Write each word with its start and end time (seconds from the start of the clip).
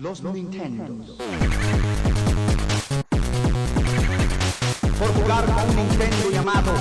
los 0.00 0.22
Nintendo. 0.22 0.96
Por 4.98 5.08
jugar 5.14 5.44
con 5.44 5.70
un 5.70 5.76
Nintendo 5.76 6.30
llamado 6.30 6.72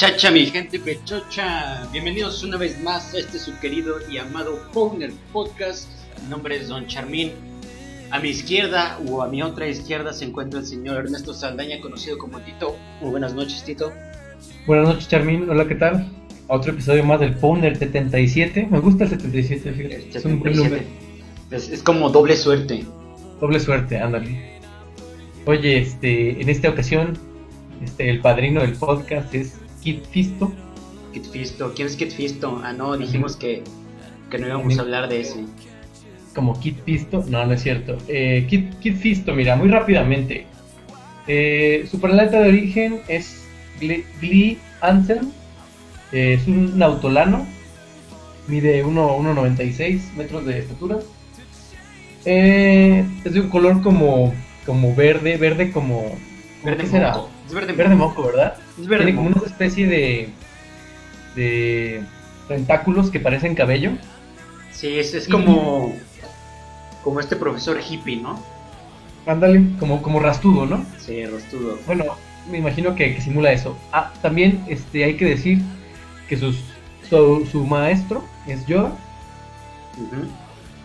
pachacha, 0.00 0.30
mi 0.30 0.46
gente 0.46 0.78
pechocha! 0.78 1.86
Bienvenidos 1.92 2.42
una 2.42 2.56
vez 2.56 2.82
más 2.82 3.12
a 3.12 3.18
este 3.18 3.38
su 3.38 3.58
querido 3.58 3.96
y 4.10 4.16
amado 4.16 4.58
Powner 4.72 5.12
Podcast. 5.30 5.90
Mi 6.22 6.30
nombre 6.30 6.56
es 6.56 6.68
Don 6.68 6.86
Charmín. 6.86 7.32
A 8.10 8.18
mi 8.18 8.30
izquierda 8.30 8.98
o 9.06 9.20
a 9.20 9.28
mi 9.28 9.42
otra 9.42 9.68
izquierda 9.68 10.14
se 10.14 10.24
encuentra 10.24 10.60
el 10.60 10.66
señor 10.66 11.04
Ernesto 11.04 11.34
Saldaña, 11.34 11.82
conocido 11.82 12.16
como 12.16 12.40
Tito. 12.40 12.78
Muy 13.02 13.10
buenas 13.10 13.34
noches, 13.34 13.62
Tito. 13.62 13.92
Buenas 14.66 14.88
noches, 14.88 15.06
Charmin. 15.06 15.50
Hola, 15.50 15.68
¿qué 15.68 15.74
tal? 15.74 16.10
Otro 16.46 16.72
episodio 16.72 17.04
más 17.04 17.20
del 17.20 17.34
Powner 17.34 17.76
77. 17.76 18.68
Me 18.70 18.80
gusta 18.80 19.04
el 19.04 19.10
77, 19.10 19.70
fíjate. 19.70 20.10
Es 20.14 20.24
un 20.24 20.40
buen 20.40 20.56
número. 20.56 20.82
Es, 21.50 21.68
es 21.68 21.82
como 21.82 22.08
doble 22.08 22.36
suerte. 22.36 22.86
Doble 23.38 23.60
suerte, 23.60 23.98
ándale. 23.98 24.60
Oye, 25.44 25.76
este, 25.76 26.40
en 26.40 26.48
esta 26.48 26.70
ocasión, 26.70 27.18
este, 27.84 28.08
el 28.08 28.20
padrino 28.22 28.62
del 28.62 28.72
podcast 28.72 29.34
es 29.34 29.60
Kit 29.82 30.04
Fisto. 30.06 30.52
Kit 31.12 31.24
Fisto. 31.26 31.72
¿Quién 31.74 31.88
es 31.88 31.96
Kit 31.96 32.10
Fisto? 32.12 32.60
Ah, 32.64 32.72
no, 32.72 32.96
dijimos 32.96 33.36
que, 33.36 33.62
que 34.30 34.38
no 34.38 34.46
íbamos 34.46 34.78
a 34.78 34.82
hablar 34.82 35.08
de 35.08 35.20
ese. 35.20 35.44
Como 36.34 36.58
Kit 36.60 36.78
Fisto. 36.84 37.24
No, 37.28 37.44
no 37.44 37.52
es 37.52 37.62
cierto. 37.62 37.96
Eh, 38.08 38.46
Kit, 38.48 38.78
Kit 38.80 38.96
Fisto, 38.96 39.34
mira, 39.34 39.56
muy 39.56 39.68
rápidamente. 39.68 40.46
Eh, 41.26 41.86
su 41.90 42.00
planeta 42.00 42.40
de 42.40 42.48
origen 42.48 43.00
es 43.08 43.44
Glee, 43.80 44.04
Glee 44.20 44.58
Anthem. 44.80 45.30
Eh, 46.12 46.34
es 46.40 46.46
un 46.46 46.78
nautolano. 46.78 47.46
Mide 48.48 48.84
1 48.84 49.18
1,96 49.18 50.12
metros 50.16 50.44
de 50.44 50.58
estatura. 50.58 50.98
Eh, 52.24 53.04
es 53.24 53.32
de 53.32 53.40
un 53.40 53.48
color 53.48 53.82
como, 53.82 54.34
como 54.66 54.94
verde, 54.94 55.36
verde 55.36 55.70
como... 55.72 56.14
Verde 56.64 56.82
¿qué 56.84 56.88
será? 56.90 57.12
moco. 57.14 57.30
Es 57.46 57.54
verde, 57.54 57.72
Verde 57.72 57.94
moco. 57.94 58.22
moco, 58.22 58.28
¿verdad? 58.28 58.54
Es 58.78 58.86
Tiene 58.86 59.14
como 59.14 59.28
una 59.28 59.42
especie 59.46 59.86
de, 59.86 60.28
de 61.34 62.02
tentáculos 62.48 63.10
que 63.10 63.20
parecen 63.20 63.54
cabello. 63.54 63.92
Sí, 64.72 64.98
es, 64.98 65.14
es 65.14 65.28
como, 65.28 65.94
como 67.02 67.20
este 67.20 67.36
profesor 67.36 67.78
hippie, 67.80 68.16
¿no? 68.16 68.42
Ándale, 69.26 69.62
como, 69.78 70.02
como 70.02 70.20
rastudo, 70.20 70.66
¿no? 70.66 70.84
Sí, 70.98 71.24
rostudo. 71.26 71.78
Bueno, 71.86 72.04
me 72.50 72.58
imagino 72.58 72.94
que, 72.94 73.14
que 73.14 73.20
simula 73.20 73.52
eso. 73.52 73.76
Ah, 73.92 74.12
también 74.22 74.64
este, 74.68 75.04
hay 75.04 75.16
que 75.16 75.26
decir 75.26 75.58
que 76.28 76.36
sus, 76.36 76.56
su, 77.08 77.46
su 77.50 77.66
maestro 77.66 78.24
es 78.46 78.64
Yoda 78.66 78.92
Ujú. 79.98 80.26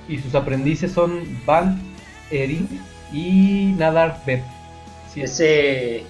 y 0.09 0.17
sus 0.17 0.35
aprendices 0.35 0.91
son 0.91 1.21
Van 1.45 1.79
Erin 2.31 2.67
y 3.13 3.73
Nadar 3.77 4.21
Beb. 4.25 4.41
Sí, 5.13 5.21
Ese. 5.21 6.03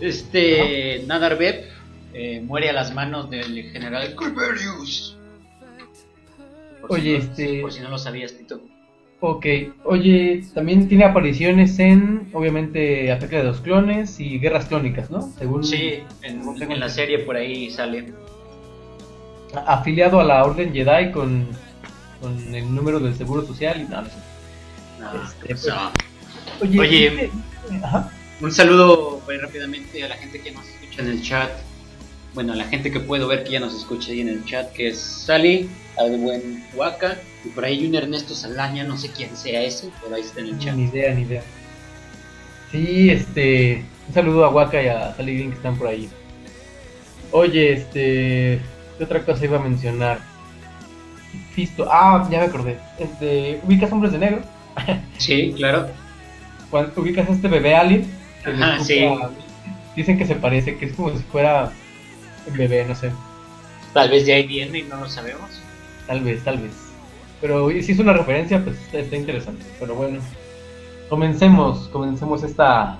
Este. 0.00 1.02
Nadar 1.06 1.36
Beb 1.38 1.64
eh, 2.14 2.40
muere 2.40 2.70
a 2.70 2.72
las 2.72 2.94
manos 2.94 3.28
del 3.30 3.70
general 3.70 4.14
si 4.96 5.16
Oye, 6.88 7.18
no- 7.18 7.24
este- 7.24 7.60
Por 7.60 7.72
si 7.72 7.80
no 7.80 7.88
lo 7.90 7.98
sabías, 7.98 8.32
Tito. 8.36 8.60
Ok, 9.20 9.46
oye, 9.84 10.44
también 10.54 10.86
tiene 10.88 11.04
apariciones 11.04 11.76
en, 11.80 12.28
obviamente, 12.32 13.10
Ataque 13.10 13.38
de 13.38 13.42
los 13.44 13.60
Clones 13.60 14.20
y 14.20 14.38
Guerras 14.38 14.66
Clónicas, 14.66 15.10
¿no? 15.10 15.22
Según 15.36 15.64
Sí, 15.64 16.04
en, 16.22 16.40
en 16.60 16.78
la 16.80 16.88
serie 16.88 17.18
por 17.20 17.34
ahí 17.34 17.68
sale. 17.68 18.12
afiliado 19.66 20.20
a 20.20 20.24
la 20.24 20.44
Orden 20.44 20.72
Jedi 20.72 21.10
con, 21.10 21.48
con 22.20 22.54
el 22.54 22.72
número 22.72 23.00
del 23.00 23.12
Seguro 23.16 23.44
Social 23.44 23.80
y 23.80 23.84
nada. 23.90 24.02
no 24.02 24.08
sé. 24.08 25.16
No, 25.18 25.24
Este, 25.24 25.54
o 25.54 25.56
sea, 25.56 25.90
Oye. 26.60 27.30
Ajá. 27.82 28.12
Un 28.40 28.52
saludo 28.52 29.20
muy 29.26 29.36
rápidamente 29.36 30.04
a 30.04 30.08
la 30.08 30.16
gente 30.16 30.40
que 30.40 30.52
nos 30.52 30.66
escucha 30.66 31.02
en 31.02 31.08
el 31.08 31.22
chat. 31.22 31.50
Bueno, 32.34 32.52
a 32.52 32.56
la 32.56 32.64
gente 32.64 32.92
que 32.92 33.00
puedo 33.00 33.26
ver 33.26 33.44
que 33.44 33.52
ya 33.52 33.60
nos 33.60 33.74
escucha 33.74 34.12
ahí 34.12 34.20
en 34.20 34.28
el 34.28 34.44
chat, 34.44 34.72
que 34.72 34.88
es 34.88 35.00
Sally, 35.00 35.68
al 35.96 36.18
buen 36.18 36.64
Waka, 36.74 37.16
y 37.44 37.48
por 37.48 37.64
ahí 37.64 37.86
un 37.86 37.94
Ernesto 37.94 38.34
Salaña, 38.34 38.84
no 38.84 38.96
sé 38.96 39.10
quién 39.10 39.36
sea 39.36 39.62
ese, 39.62 39.90
pero 40.02 40.14
ahí 40.14 40.22
está 40.22 40.40
en 40.40 40.46
el 40.46 40.58
chat. 40.58 40.74
Ni 40.74 40.84
idea, 40.84 41.14
ni 41.14 41.22
idea. 41.22 41.42
Sí, 42.70 43.10
este. 43.10 43.82
Un 44.06 44.14
saludo 44.14 44.44
a 44.44 44.50
Waka 44.50 44.82
y 44.82 44.88
a 44.88 45.14
Sally 45.14 45.34
Green 45.34 45.50
que 45.50 45.56
están 45.56 45.76
por 45.76 45.88
ahí. 45.88 46.08
Oye, 47.32 47.72
este. 47.72 48.60
¿Qué 48.98 49.04
otra 49.04 49.24
cosa 49.24 49.44
iba 49.44 49.58
a 49.58 49.62
mencionar? 49.62 50.20
Fisto. 51.54 51.88
Ah, 51.90 52.26
ya 52.30 52.40
me 52.40 52.44
acordé. 52.44 52.78
Este. 52.98 53.60
¿Ubicas 53.64 53.90
hombres 53.90 54.12
de 54.12 54.18
negro? 54.18 54.42
Sí, 55.16 55.54
claro. 55.56 55.88
Cuando 56.70 57.00
ubicas 57.00 57.28
a 57.28 57.32
este 57.32 57.48
bebé 57.48 57.74
alien. 57.74 58.18
Que 58.44 58.52
le 58.52 58.64
Ajá, 58.64 58.76
escupe 58.76 58.84
sí. 58.84 59.44
Dicen 59.96 60.18
que 60.18 60.26
se 60.26 60.36
parece, 60.36 60.76
que 60.76 60.86
es 60.86 60.92
como 60.92 61.10
si 61.10 61.18
fuera 61.24 61.72
un 62.46 62.56
bebé, 62.56 62.84
no 62.86 62.94
sé. 62.94 63.10
Tal 63.92 64.10
vez 64.10 64.26
de 64.26 64.34
ahí 64.34 64.46
viene 64.46 64.78
y 64.78 64.82
no 64.82 64.96
lo 64.96 65.08
sabemos. 65.08 65.62
Tal 66.06 66.20
vez, 66.22 66.44
tal 66.44 66.58
vez. 66.58 66.72
Pero 67.40 67.68
si 67.70 67.92
es 67.92 67.98
una 67.98 68.12
referencia, 68.12 68.62
pues 68.62 68.78
está, 68.80 68.98
está 68.98 69.16
interesante. 69.16 69.64
Pero 69.80 69.94
bueno, 69.94 70.20
comencemos, 71.08 71.88
comencemos 71.88 72.42
esta, 72.42 72.98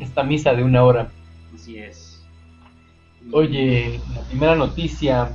esta 0.00 0.22
misa 0.22 0.52
de 0.54 0.64
una 0.64 0.82
hora. 0.84 1.10
Así 1.54 1.78
es. 1.78 2.22
Oye, 3.32 4.00
la 4.14 4.22
primera 4.22 4.54
noticia. 4.54 5.30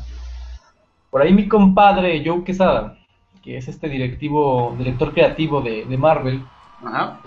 Por 1.10 1.22
ahí 1.22 1.34
mi 1.34 1.48
compadre 1.48 2.24
Joe 2.26 2.44
Quesada, 2.44 2.98
que 3.44 3.58
es 3.58 3.68
este 3.68 3.88
directivo, 3.88 4.76
director 4.78 5.14
creativo 5.14 5.62
de, 5.62 5.86
de 5.86 5.98
Marvel, 5.98 6.44
Ajá. 6.84 7.20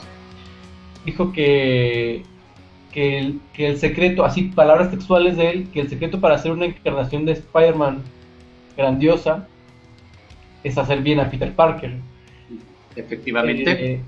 Dijo 1.07 1.33
que, 1.33 2.23
que, 2.93 3.19
el, 3.19 3.41
que 3.55 3.69
el 3.69 3.79
secreto, 3.79 4.25
así 4.25 4.43
palabras 4.43 4.91
textuales 4.91 5.37
de 5.37 5.51
él, 5.51 5.69
que 5.73 5.81
el 5.81 5.89
secreto 5.89 6.21
para 6.21 6.35
hacer 6.35 6.53
una 6.53 6.67
encarnación 6.67 7.25
de 7.25 7.33
Spider-Man 7.33 8.03
grandiosa 8.77 9.49
es 10.65 10.77
hacer 10.77 11.01
bien 11.01 11.21
a 11.21 11.31
Peter 11.31 11.55
Parker. 11.55 11.95
Efectivamente. 12.97 13.95
Eh, 13.95 14.01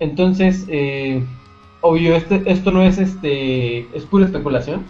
entonces, 0.00 0.66
eh, 0.68 1.22
obvio, 1.82 2.16
este, 2.16 2.42
esto 2.46 2.70
no 2.70 2.82
es 2.82 2.98
este, 2.98 3.80
es 3.94 4.04
pura 4.04 4.24
especulación. 4.24 4.84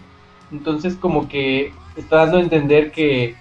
Entonces, 0.53 0.95
como 0.95 1.29
que 1.29 1.73
está 1.97 2.19
dando 2.19 2.39
a 2.39 2.43
entender 2.43 2.93
que 2.93 3.35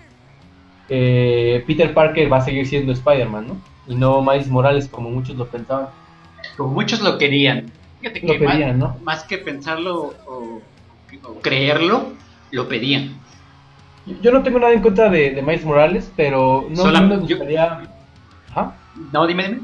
eh, 0.90 1.64
Peter 1.68 1.94
Parker 1.94 2.32
va 2.32 2.38
a 2.38 2.42
seguir 2.42 2.66
siendo 2.68 2.92
Spider-Man, 2.92 3.48
¿no? 3.48 3.58
Y 3.88 3.96
no 3.96 4.22
Miles 4.24 4.48
Morales 4.48 4.88
como 4.88 5.12
muchos 5.12 5.36
lo 5.36 5.48
pensaban. 5.48 5.90
Como 6.58 6.72
muchos 6.72 7.02
lo 7.02 7.18
querían. 7.18 7.72
Fíjate 8.06 8.28
Lo 8.28 8.34
que 8.34 8.40
querían, 8.40 8.78
más, 8.80 8.96
¿no? 8.98 9.04
más 9.04 9.24
que 9.24 9.40
pensarlo 9.40 10.14
o, 10.28 10.62
o 11.24 11.42
creerlo, 11.42 12.14
lo 12.52 12.68
pedían. 12.68 13.16
Yo- 14.06 14.16
Yo 14.22 14.32
no 14.32 14.44
tengo 14.44 14.60
nada 14.60 14.74
en 14.74 14.82
contra 14.84 15.10
de, 15.10 15.32
de 15.32 15.42
Miles 15.42 15.66
Morales, 15.66 16.12
pero 16.16 16.68
no, 16.70 16.84
Solam- 16.84 17.08
me 17.08 17.28
yo- 17.28 17.38
gustaría. 17.38 17.82
Ajá. 18.52 18.76
No, 19.12 19.26
dime, 19.26 19.48
dime. 19.48 19.62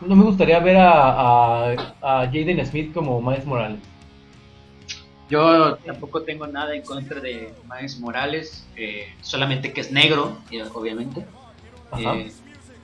No 0.00 0.16
me 0.16 0.24
gustaría 0.24 0.58
ver 0.58 0.76
a, 0.76 0.90
a, 0.90 1.72
a 2.02 2.26
Jaden 2.26 2.66
Smith 2.66 2.92
como 2.92 3.20
Miles 3.22 3.46
Morales. 3.46 3.78
Yo 5.30 5.76
tampoco 5.76 6.22
tengo 6.22 6.46
nada 6.48 6.74
en 6.74 6.82
contra 6.82 7.20
de 7.20 7.52
Miles 7.72 8.00
Morales, 8.00 8.66
eh, 8.76 9.06
solamente 9.20 9.72
que 9.72 9.82
es 9.82 9.92
negro, 9.92 10.38
eh, 10.50 10.64
obviamente. 10.74 11.24
Eh, 11.96 12.32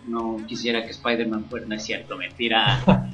no 0.06 0.36
quisiera 0.46 0.84
que 0.84 0.90
Spider-Man 0.90 1.46
fuera, 1.50 1.66
no 1.66 1.74
es 1.74 1.82
cierto, 1.84 2.16
mentira. 2.16 2.80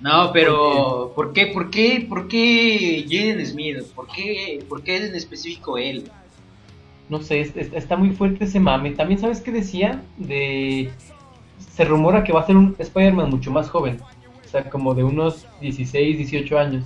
No, 0.00 0.30
pero 0.32 1.12
¿por 1.16 1.32
qué, 1.32 1.46
por 1.46 1.70
qué, 1.70 2.04
por 2.08 2.28
qué 2.28 3.04
Jaden 3.08 3.44
Smith? 3.46 3.78
¿Por 3.94 4.06
qué, 4.08 4.64
por 4.68 4.82
qué 4.82 4.96
en 5.06 5.14
específico 5.14 5.78
él? 5.78 6.10
No 7.08 7.20
sé, 7.22 7.40
es- 7.40 7.56
es- 7.56 7.72
está 7.72 7.96
muy 7.96 8.10
fuerte 8.10 8.44
ese 8.44 8.60
mame. 8.60 8.90
También, 8.92 9.20
¿sabes 9.20 9.40
qué 9.40 9.52
decía? 9.52 10.02
De. 10.16 10.90
Se 11.58 11.84
rumora 11.84 12.24
que 12.24 12.32
va 12.32 12.40
a 12.40 12.46
ser 12.46 12.56
un 12.56 12.74
Spider-Man 12.78 13.30
mucho 13.30 13.50
más 13.50 13.70
joven. 13.70 14.00
O 14.44 14.48
sea, 14.48 14.68
como 14.68 14.94
de 14.94 15.04
unos 15.04 15.46
16, 15.60 16.18
18 16.18 16.58
años. 16.58 16.84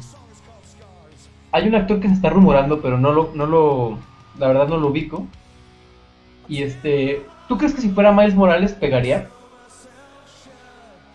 Hay 1.53 1.67
un 1.67 1.75
actor 1.75 2.01
que 2.01 2.09
se 2.09 2.15
está 2.15 2.31
rumorando, 2.31 2.81
pero 2.81 2.99
no 2.99 3.13
lo, 3.13 3.33
no 3.35 3.47
lo. 3.47 3.99
La 4.39 4.49
verdad 4.49 4.69
no 4.69 4.77
lo 4.79 4.89
ubico. 4.89 5.27
Y 6.49 6.63
este. 6.63 7.23
¿Tú 7.49 7.59
crees 7.59 7.75
que 7.75 7.81
si 7.81 7.91
fuera 7.91 8.13
Miles 8.13 8.35
Morales 8.35 8.73
pegaría? 8.73 9.29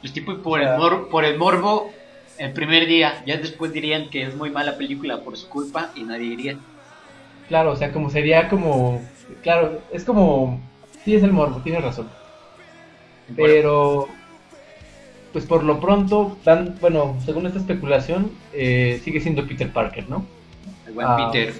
Pues 0.05 0.13
tipo 0.13 0.37
por 0.37 0.61
el, 0.61 0.77
mor- 0.77 1.09
por 1.09 1.25
el 1.25 1.35
morbo 1.35 1.91
el 2.37 2.53
primer 2.53 2.85
día, 2.85 3.23
ya 3.25 3.37
después 3.37 3.73
dirían 3.73 4.11
que 4.11 4.21
es 4.21 4.35
muy 4.35 4.51
mala 4.51 4.77
película 4.77 5.21
por 5.21 5.35
su 5.35 5.49
culpa 5.49 5.89
y 5.95 6.03
nadie 6.03 6.29
diría. 6.29 6.57
Claro, 7.47 7.71
o 7.71 7.75
sea, 7.75 7.91
como 7.91 8.11
sería 8.11 8.47
como. 8.47 9.01
Claro, 9.41 9.81
es 9.91 10.03
como. 10.03 10.61
Sí, 11.03 11.15
es 11.15 11.23
el 11.23 11.31
morbo, 11.33 11.59
tienes 11.63 11.81
razón. 11.83 12.07
Pero. 13.35 14.07
Pues 15.33 15.47
por 15.47 15.63
lo 15.63 15.79
pronto, 15.79 16.37
bueno, 16.79 17.17
según 17.25 17.47
esta 17.47 17.57
especulación, 17.57 18.31
eh, 18.53 19.01
sigue 19.03 19.19
siendo 19.19 19.47
Peter 19.47 19.71
Parker, 19.73 20.07
¿no? 20.07 20.23
El 20.85 20.93
buen 20.93 21.07
Ah. 21.09 21.31
Peter. 21.31 21.51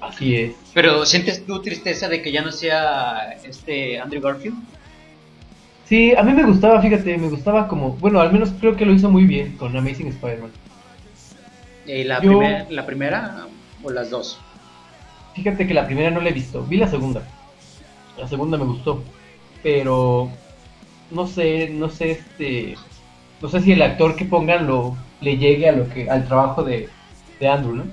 Así 0.00 0.36
es. 0.36 0.54
Pero 0.72 1.04
¿sientes 1.04 1.44
tú 1.44 1.60
tristeza 1.60 2.08
de 2.08 2.22
que 2.22 2.32
ya 2.32 2.40
no 2.40 2.50
sea 2.50 3.34
este 3.44 4.00
Andrew 4.00 4.22
Garfield? 4.22 4.56
Sí, 5.90 6.14
a 6.14 6.22
mí 6.22 6.32
me 6.32 6.44
gustaba, 6.44 6.80
fíjate, 6.80 7.18
me 7.18 7.28
gustaba 7.28 7.66
como. 7.66 7.90
Bueno, 7.96 8.20
al 8.20 8.32
menos 8.32 8.50
creo 8.60 8.76
que 8.76 8.86
lo 8.86 8.92
hizo 8.92 9.10
muy 9.10 9.24
bien 9.24 9.56
con 9.56 9.76
Amazing 9.76 10.06
Spider-Man. 10.06 10.52
Eh, 11.84 12.04
la, 12.04 12.22
Yo- 12.22 12.38
primer- 12.38 12.70
¿La 12.70 12.86
primera 12.86 13.48
o 13.82 13.90
las 13.90 14.08
dos? 14.10 14.38
Fíjate 15.34 15.66
que 15.66 15.74
la 15.74 15.86
primera 15.86 16.10
no 16.12 16.20
la 16.20 16.28
he 16.28 16.32
visto, 16.32 16.62
vi 16.64 16.76
la 16.76 16.86
segunda. 16.86 17.22
La 18.16 18.28
segunda 18.28 18.56
me 18.56 18.64
gustó, 18.66 19.02
pero 19.64 20.30
no 21.10 21.26
sé, 21.26 21.70
no 21.70 21.88
sé 21.90 22.12
este, 22.12 22.76
no 23.42 23.48
sé 23.48 23.60
si 23.60 23.72
el 23.72 23.82
actor 23.82 24.14
que 24.14 24.24
pongan 24.26 24.68
lo 24.68 24.96
le 25.20 25.38
llegue 25.38 25.68
a 25.68 25.72
lo 25.72 25.88
que 25.88 26.08
al 26.08 26.24
trabajo 26.26 26.62
de, 26.62 26.88
de 27.40 27.48
Andrew, 27.48 27.74
¿no? 27.74 27.84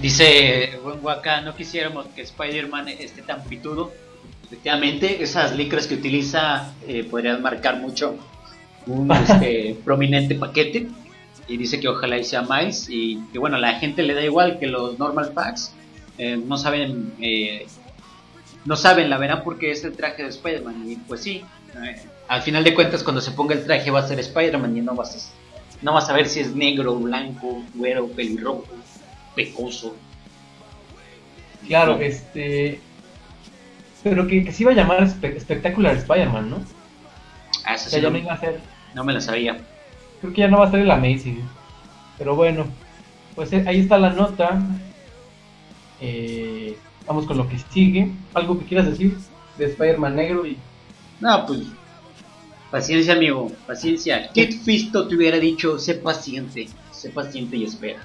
Dice 0.00 0.78
Buen 0.84 0.98
Waka, 1.02 1.40
no 1.40 1.56
quisiéramos 1.56 2.06
que 2.14 2.22
Spider-Man 2.22 2.88
esté 2.88 3.22
tan 3.22 3.42
pitudo. 3.44 3.92
Efectivamente, 4.46 5.24
esas 5.24 5.56
licras 5.56 5.88
que 5.88 5.94
utiliza 5.94 6.72
eh, 6.86 7.02
podrían 7.02 7.42
marcar 7.42 7.78
mucho 7.78 8.16
un 8.86 9.10
este, 9.28 9.76
prominente 9.84 10.36
paquete. 10.36 10.88
Y 11.48 11.56
dice 11.56 11.80
que 11.80 11.88
ojalá 11.88 12.16
y 12.16 12.24
sea 12.24 12.42
Miles. 12.42 12.86
Y 12.88 13.18
que 13.32 13.38
bueno, 13.40 13.58
la 13.58 13.78
gente 13.80 14.02
le 14.02 14.14
da 14.14 14.22
igual 14.22 14.58
que 14.58 14.68
los 14.68 14.98
normal 14.98 15.32
packs. 15.32 15.72
eh, 16.18 16.36
no 16.36 16.56
saben, 16.58 17.12
eh, 17.20 17.66
no 18.64 18.76
saben, 18.76 19.10
la 19.10 19.18
verán 19.18 19.42
porque 19.42 19.72
es 19.72 19.82
el 19.84 19.96
traje 19.96 20.22
de 20.22 20.28
Spider-Man. 20.28 20.84
Y 20.88 20.96
pues 20.96 21.22
sí, 21.22 21.42
al 22.28 22.42
final 22.42 22.62
de 22.62 22.74
cuentas, 22.74 23.02
cuando 23.02 23.20
se 23.20 23.32
ponga 23.32 23.54
el 23.54 23.64
traje 23.64 23.90
va 23.90 24.00
a 24.00 24.08
ser 24.08 24.20
Spider-Man 24.20 24.76
y 24.76 24.80
no 24.80 24.94
vas 24.94 25.14
a, 25.14 25.84
no 25.84 25.92
vas 25.92 26.08
a 26.08 26.12
ver 26.12 26.28
si 26.28 26.40
es 26.40 26.54
negro, 26.54 26.94
blanco, 26.96 27.64
güero, 27.74 28.06
pelirrojo, 28.08 28.64
pecoso. 29.34 29.96
Claro, 31.66 31.98
este, 32.00 32.80
pero 34.10 34.26
que, 34.28 34.44
que 34.44 34.52
se 34.52 34.62
iba 34.62 34.72
a 34.72 34.74
llamar 34.74 35.02
Spe- 35.08 35.38
Spectacular 35.40 35.96
Spider-Man, 35.96 36.50
¿no? 36.50 36.56
Ah, 37.64 37.72
O 37.72 37.74
eso 37.74 37.90
sea, 37.90 37.98
sí 37.98 38.04
ya 38.04 38.10
no, 38.10 38.18
iba 38.18 38.32
a 38.32 38.38
ser, 38.40 38.60
no 38.94 39.04
me 39.04 39.12
la 39.12 39.20
sabía. 39.20 39.60
creo 40.20 40.32
que 40.32 40.40
ya 40.40 40.48
no 40.48 40.58
va 40.58 40.66
a 40.66 40.70
ser 40.70 40.80
el 40.80 40.90
Amazing, 40.90 41.42
pero 42.18 42.36
bueno, 42.36 42.66
pues 43.34 43.52
eh, 43.52 43.64
ahí 43.66 43.80
está 43.80 43.98
la 43.98 44.10
nota. 44.10 44.60
Eh, 46.00 46.76
vamos 47.06 47.26
con 47.26 47.36
lo 47.38 47.48
que 47.48 47.58
sigue. 47.58 48.10
Algo 48.34 48.58
que 48.58 48.66
quieras 48.66 48.86
decir 48.86 49.16
de 49.58 49.64
Spider-Man 49.66 50.16
negro 50.16 50.46
y 50.46 50.56
No, 51.20 51.44
pues. 51.46 51.60
Paciencia, 52.70 53.14
amigo. 53.14 53.50
Paciencia. 53.66 54.30
Kid 54.32 54.52
Fisto 54.64 55.08
te 55.08 55.16
hubiera 55.16 55.38
dicho: 55.38 55.78
sé 55.78 55.94
paciente. 55.94 56.66
Sé 56.92 57.10
paciente 57.10 57.56
y 57.56 57.64
espera. 57.64 58.04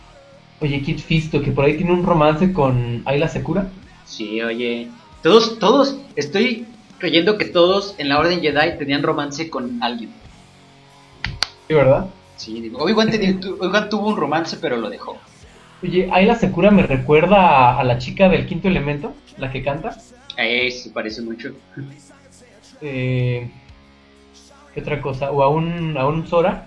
Oye, 0.61 0.81
Kid 0.81 0.99
Fisto, 0.99 1.41
que 1.41 1.51
por 1.51 1.65
ahí 1.65 1.75
tiene 1.75 1.91
un 1.91 2.03
romance 2.05 2.53
con 2.53 3.01
Ayla 3.05 3.27
Secura. 3.27 3.67
Sí, 4.05 4.41
oye. 4.41 4.89
Todos, 5.23 5.59
todos. 5.59 5.97
Estoy 6.15 6.65
creyendo 6.97 7.37
que 7.37 7.45
todos 7.45 7.95
en 7.97 8.09
la 8.09 8.19
Orden 8.19 8.41
Jedi 8.41 8.77
tenían 8.77 9.03
romance 9.03 9.49
con 9.49 9.81
alguien. 9.83 10.11
Sí, 11.67 11.73
¿verdad? 11.73 12.07
Sí, 12.37 12.59
digo. 12.59 12.79
Obi-Wan, 12.79 13.09
tuvo 13.89 14.09
un 14.09 14.17
romance, 14.17 14.57
pero 14.59 14.77
lo 14.77 14.89
dejó. 14.89 15.17
Oye, 15.83 16.09
Ayla 16.11 16.35
Secura 16.35 16.71
me 16.71 16.83
recuerda 16.83 17.37
a, 17.37 17.79
a 17.79 17.83
la 17.83 17.97
chica 17.97 18.29
del 18.29 18.45
quinto 18.45 18.67
elemento, 18.67 19.13
la 19.37 19.51
que 19.51 19.63
canta. 19.63 19.97
Eh, 20.37 20.71
sí, 20.71 20.89
parece 20.89 21.21
mucho. 21.21 21.53
Eh, 22.81 23.49
¿Qué 24.73 24.81
otra 24.81 25.01
cosa? 25.01 25.31
O 25.31 25.43
a 25.43 25.49
un, 25.49 25.97
a 25.97 26.07
un 26.07 26.27
Sora, 26.27 26.65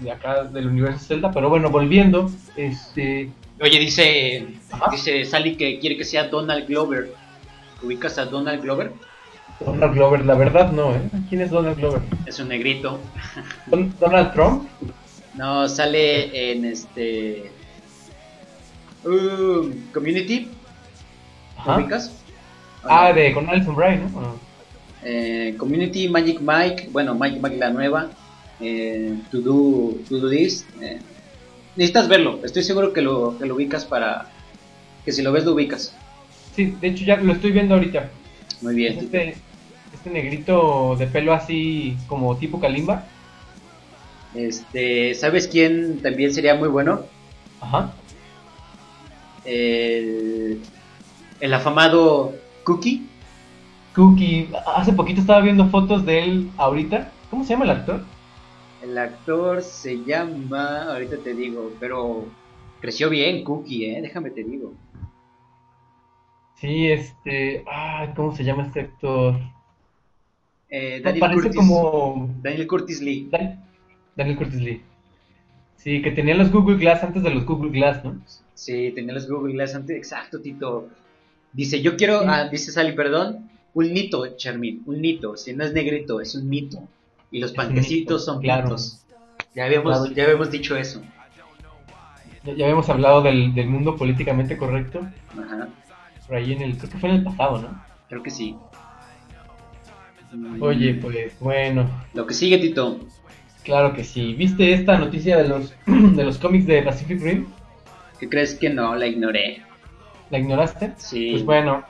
de 0.00 0.10
acá 0.10 0.44
del 0.44 0.66
universo 0.68 1.06
Zelda. 1.06 1.30
Pero 1.32 1.48
bueno, 1.48 1.70
volviendo, 1.70 2.30
este. 2.56 3.30
Oye, 3.60 3.78
dice. 3.78 4.46
Ajá. 4.70 4.90
Dice 4.90 5.24
Sally 5.24 5.56
que 5.56 5.78
quiere 5.78 5.96
que 5.96 6.04
sea 6.04 6.24
Donald 6.28 6.66
Glover. 6.66 7.12
¿Ubicas 7.82 8.18
a 8.18 8.24
Donald 8.26 8.62
Glover? 8.62 8.92
Donald 9.60 9.94
Glover, 9.94 10.24
la 10.26 10.34
verdad 10.34 10.72
no, 10.72 10.94
¿eh? 10.94 11.00
¿Quién 11.28 11.40
es 11.42 11.50
Donald 11.50 11.76
Glover? 11.78 12.02
Es 12.26 12.38
un 12.40 12.48
negrito. 12.48 12.98
Don- 13.66 13.94
Donald 14.00 14.32
Trump. 14.32 14.68
No, 15.34 15.68
sale 15.68 16.52
en 16.52 16.64
este. 16.64 17.50
um, 19.04 19.72
Community. 19.92 20.48
¿Lo 21.56 21.60
Ajá. 21.72 21.76
ubicas? 21.80 22.10
Ah, 22.82 23.12
de 23.12 23.32
con 23.32 23.48
Alison 23.48 23.74
Bray, 23.76 23.98
¿no? 23.98 24.10
Ah. 24.20 24.34
Eh, 25.04 25.54
Community, 25.58 26.08
Magic 26.08 26.40
Mike. 26.40 26.88
Bueno, 26.90 27.14
Magic 27.14 27.40
Mike 27.42 27.56
la 27.56 27.70
nueva. 27.70 28.10
Eh, 28.60 29.14
to, 29.30 29.38
do, 29.40 29.94
to 30.08 30.18
Do 30.18 30.28
This. 30.30 30.66
eh, 30.80 30.98
necesitas 31.76 32.08
verlo. 32.08 32.40
Estoy 32.44 32.62
seguro 32.62 32.92
que 32.92 33.02
lo, 33.02 33.36
que 33.38 33.46
lo 33.46 33.54
ubicas 33.54 33.84
para. 33.84 34.30
Que 35.04 35.12
si 35.12 35.22
lo 35.22 35.32
ves, 35.32 35.44
lo 35.44 35.52
ubicas. 35.52 35.94
Sí, 36.54 36.74
de 36.80 36.88
hecho 36.88 37.04
ya 37.04 37.16
lo 37.16 37.32
estoy 37.32 37.52
viendo 37.52 37.74
ahorita. 37.74 38.10
Muy 38.62 38.72
Es 38.72 38.76
bien. 38.76 38.98
este, 38.98 39.36
este 39.92 40.10
negrito 40.10 40.96
de 40.98 41.06
pelo 41.06 41.32
así 41.32 41.96
como 42.08 42.36
tipo 42.36 42.60
Kalimba. 42.60 43.04
Este, 44.34 45.14
¿Sabes 45.14 45.46
quién 45.48 46.00
también 46.02 46.32
sería 46.34 46.54
muy 46.54 46.68
bueno? 46.68 47.02
Ajá. 47.60 47.92
El, 49.44 50.60
el 51.40 51.54
afamado 51.54 52.32
Cookie. 52.64 53.06
Cookie, 53.94 54.48
hace 54.74 54.92
poquito 54.92 55.20
estaba 55.20 55.40
viendo 55.40 55.68
fotos 55.68 56.04
de 56.04 56.24
él 56.24 56.50
ahorita. 56.56 57.10
¿Cómo 57.30 57.44
se 57.44 57.50
llama 57.50 57.64
el 57.64 57.70
actor? 57.70 58.04
El 58.84 58.98
actor 58.98 59.62
se 59.62 60.04
llama, 60.04 60.92
ahorita 60.92 61.16
te 61.18 61.32
digo, 61.34 61.72
pero 61.80 62.26
creció 62.80 63.08
bien 63.08 63.42
Cookie, 63.42 63.86
eh, 63.86 64.02
déjame 64.02 64.30
te 64.30 64.44
digo. 64.44 64.74
Sí, 66.56 66.88
este. 66.88 67.64
Ah, 67.66 68.12
¿cómo 68.14 68.34
se 68.36 68.44
llama 68.44 68.66
este 68.66 68.80
actor? 68.82 69.36
Eh, 70.68 70.98
No, 70.98 71.04
Daniel, 71.04 71.20
parece 71.20 71.40
Curtis, 71.42 71.56
como. 71.56 72.28
Daniel 72.42 72.66
Curtis 72.66 73.00
Lee. 73.00 73.28
Dan- 73.30 73.64
Daniel 74.16 74.36
Curtis 74.36 74.60
Lee. 74.60 74.82
Sí, 75.76 76.02
que 76.02 76.10
tenía 76.10 76.34
los 76.34 76.50
Google 76.52 76.76
Glass 76.76 77.02
antes 77.04 77.22
de 77.22 77.30
los 77.30 77.44
Google 77.44 77.70
Glass, 77.70 78.04
¿no? 78.04 78.20
Sí, 78.54 78.92
tenía 78.94 79.12
los 79.14 79.28
Google 79.28 79.54
Glass 79.54 79.74
antes, 79.74 79.96
exacto, 79.96 80.40
Tito. 80.40 80.88
Dice, 81.52 81.80
yo 81.82 81.96
quiero, 81.96 82.20
Sí. 82.20 82.26
ah, 82.28 82.48
dice 82.48 82.70
Sally, 82.72 82.92
perdón, 82.92 83.50
un 83.74 83.92
nito, 83.92 84.36
Charmin, 84.36 84.82
un 84.86 85.00
nito, 85.00 85.36
si 85.36 85.52
no 85.54 85.64
es 85.64 85.72
negrito, 85.72 86.20
es 86.20 86.34
un 86.34 86.48
mito. 86.48 86.86
Y 87.34 87.40
los 87.40 87.50
panquecitos 87.52 88.24
son 88.24 88.40
claro. 88.40 88.68
pitos. 88.68 89.04
Ya 89.56 89.64
habíamos, 89.64 89.98
Claro. 89.98 90.14
ya 90.14 90.22
habíamos 90.22 90.52
dicho 90.52 90.76
eso. 90.76 91.02
Ya, 92.44 92.54
ya 92.54 92.64
habíamos 92.66 92.88
hablado 92.88 93.22
del, 93.22 93.52
del 93.56 93.66
mundo 93.66 93.96
políticamente 93.96 94.56
correcto. 94.56 95.00
Ajá, 95.36 95.68
Por 96.28 96.36
ahí 96.36 96.52
en 96.52 96.62
el. 96.62 96.78
Creo 96.78 96.90
que 96.92 96.98
fue 96.98 97.08
en 97.08 97.16
el 97.16 97.24
pasado, 97.24 97.58
¿no? 97.60 97.84
creo 98.08 98.22
que 98.22 98.30
sí. 98.30 98.54
Mm, 100.32 100.62
Oye, 100.62 100.94
pues 100.94 101.36
bueno. 101.40 101.90
Lo 102.14 102.24
que 102.24 102.34
sigue, 102.34 102.58
Tito. 102.58 103.00
Claro 103.64 103.94
que 103.94 104.04
sí. 104.04 104.34
¿Viste 104.34 104.72
esta 104.72 104.96
noticia 104.96 105.36
de 105.36 105.48
los, 105.48 105.74
de 105.86 106.22
los 106.24 106.38
cómics 106.38 106.66
de 106.68 106.82
Pacific 106.82 107.20
Rim? 107.20 107.46
¿Qué 108.20 108.28
crees 108.28 108.54
que 108.54 108.70
no? 108.70 108.94
La 108.94 109.08
ignoré. 109.08 109.60
¿La 110.30 110.38
ignoraste? 110.38 110.92
Sí. 110.98 111.30
Pues 111.32 111.44
bueno, 111.44 111.82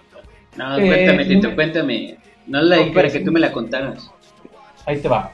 No, 0.57 0.79
Eh, 0.79 0.87
cuéntame, 0.87 1.27
Tito, 1.27 1.51
no- 1.51 1.55
cuéntame. 1.55 2.17
No 2.47 2.63
la 2.63 2.81
Ok, 2.81 2.95
para 2.95 3.11
que 3.11 3.21
tú 3.21 3.31
me 3.31 3.41
la 3.41 3.53
contaras. 3.53 4.11
ahí 4.87 4.99
te 5.01 5.09
va. 5.09 5.33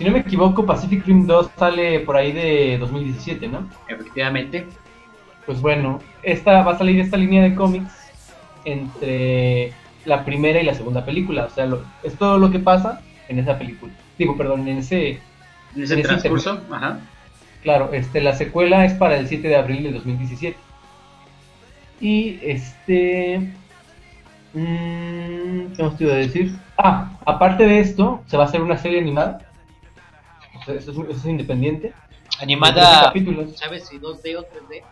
Si 0.00 0.06
no 0.06 0.12
me 0.12 0.20
equivoco, 0.20 0.64
Pacific 0.64 1.04
Rim 1.04 1.26
2 1.26 1.50
sale 1.58 2.00
por 2.00 2.16
ahí 2.16 2.32
de 2.32 2.78
2017, 2.78 3.46
¿no? 3.48 3.68
Efectivamente. 3.86 4.66
Pues 5.44 5.60
bueno, 5.60 5.98
esta 6.22 6.62
va 6.62 6.72
a 6.72 6.78
salir 6.78 6.98
esta 7.00 7.18
línea 7.18 7.42
de 7.42 7.54
cómics 7.54 7.92
entre 8.64 9.74
la 10.06 10.24
primera 10.24 10.58
y 10.58 10.64
la 10.64 10.72
segunda 10.72 11.04
película. 11.04 11.44
O 11.44 11.50
sea, 11.50 11.66
lo- 11.66 11.84
es 12.02 12.14
todo 12.14 12.38
lo 12.38 12.50
que 12.50 12.60
pasa 12.60 13.02
en 13.28 13.40
esa 13.40 13.58
película. 13.58 13.92
Digo, 14.18 14.38
perdón, 14.38 14.66
en 14.68 14.78
ese... 14.78 15.18
En 15.76 15.82
ese 15.82 15.92
En 15.92 16.00
ese 16.00 16.08
transcurso, 16.08 16.62
ajá. 16.70 17.00
Claro, 17.62 17.90
este, 17.92 18.22
la 18.22 18.34
secuela 18.34 18.86
es 18.86 18.94
para 18.94 19.18
el 19.18 19.28
7 19.28 19.48
de 19.48 19.56
abril 19.56 19.82
de 19.82 19.92
2017. 19.92 20.56
Y 22.00 22.38
este... 22.42 23.52
mm, 24.54 25.72
¿Qué 25.76 25.82
más 25.82 25.96
te 25.98 26.04
iba 26.04 26.14
a 26.14 26.16
decir? 26.16 26.52
Ah, 26.78 27.10
aparte 27.26 27.66
de 27.66 27.80
esto, 27.80 28.22
se 28.28 28.38
va 28.38 28.44
a 28.44 28.46
hacer 28.46 28.62
una 28.62 28.78
serie 28.78 28.98
animada. 28.98 29.42
Sea, 30.70 30.78
eso 30.78 30.90
es, 30.92 30.98
eso 30.98 31.10
es 31.18 31.24
independiente. 31.26 31.88
de 31.88 31.92
13 31.92 32.42
Animada. 32.42 33.12
¿Sabes 33.56 33.86
si 33.88 33.98
2D 33.98 34.36
o 34.38 34.42
3D? 34.42 34.82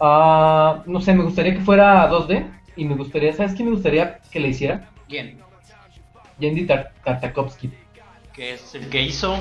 Ah, 0.00 0.82
no 0.86 1.00
sé, 1.00 1.14
me 1.14 1.22
gustaría 1.24 1.54
que 1.54 1.60
fuera 1.60 2.08
2D. 2.10 2.44
Y 2.76 2.84
me 2.86 2.94
gustaría, 2.96 3.32
¿sabes 3.34 3.52
quién 3.54 3.68
me 3.68 3.74
gustaría 3.74 4.18
que 4.30 4.40
le 4.40 4.48
hiciera? 4.48 4.88
¿Quién? 5.08 5.38
Yandy 6.38 6.66
Tar- 6.66 6.92
Tartakovsky. 7.04 7.70
Que 8.34 8.54
es 8.54 8.74
el 8.74 8.88
que 8.88 9.02
hizo. 9.02 9.36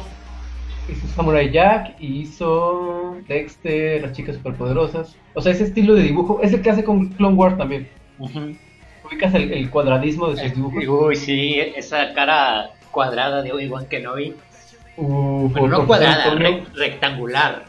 Hizo 0.89 1.07
Samurai 1.15 1.49
Jack 1.49 1.95
y 1.99 2.21
hizo 2.21 3.15
Dexter, 3.27 4.01
las 4.01 4.11
chicas 4.13 4.35
superpoderosas. 4.35 5.15
O 5.33 5.41
sea, 5.41 5.53
ese 5.53 5.63
estilo 5.63 5.93
de 5.95 6.03
dibujo 6.03 6.41
es 6.41 6.51
el 6.53 6.61
que 6.61 6.69
hace 6.71 6.83
con 6.83 7.07
Clone 7.09 7.35
Wars 7.35 7.57
también. 7.57 7.87
Ubicas 8.19 9.33
el, 9.33 9.53
el 9.53 9.69
cuadradismo 9.69 10.29
de 10.29 10.41
sus 10.43 10.55
dibujos. 10.55 10.83
Uy, 10.87 11.15
sí, 11.15 11.59
esa 11.59 12.13
cara 12.13 12.71
cuadrada 12.91 13.41
de 13.41 13.53
Obi-Wan 13.53 13.85
Kenobi. 13.85 14.35
Uh, 14.97 15.49
Bueno, 15.49 15.79
no 15.79 15.87
cuadrada, 15.87 16.35
rectangular. 16.75 17.65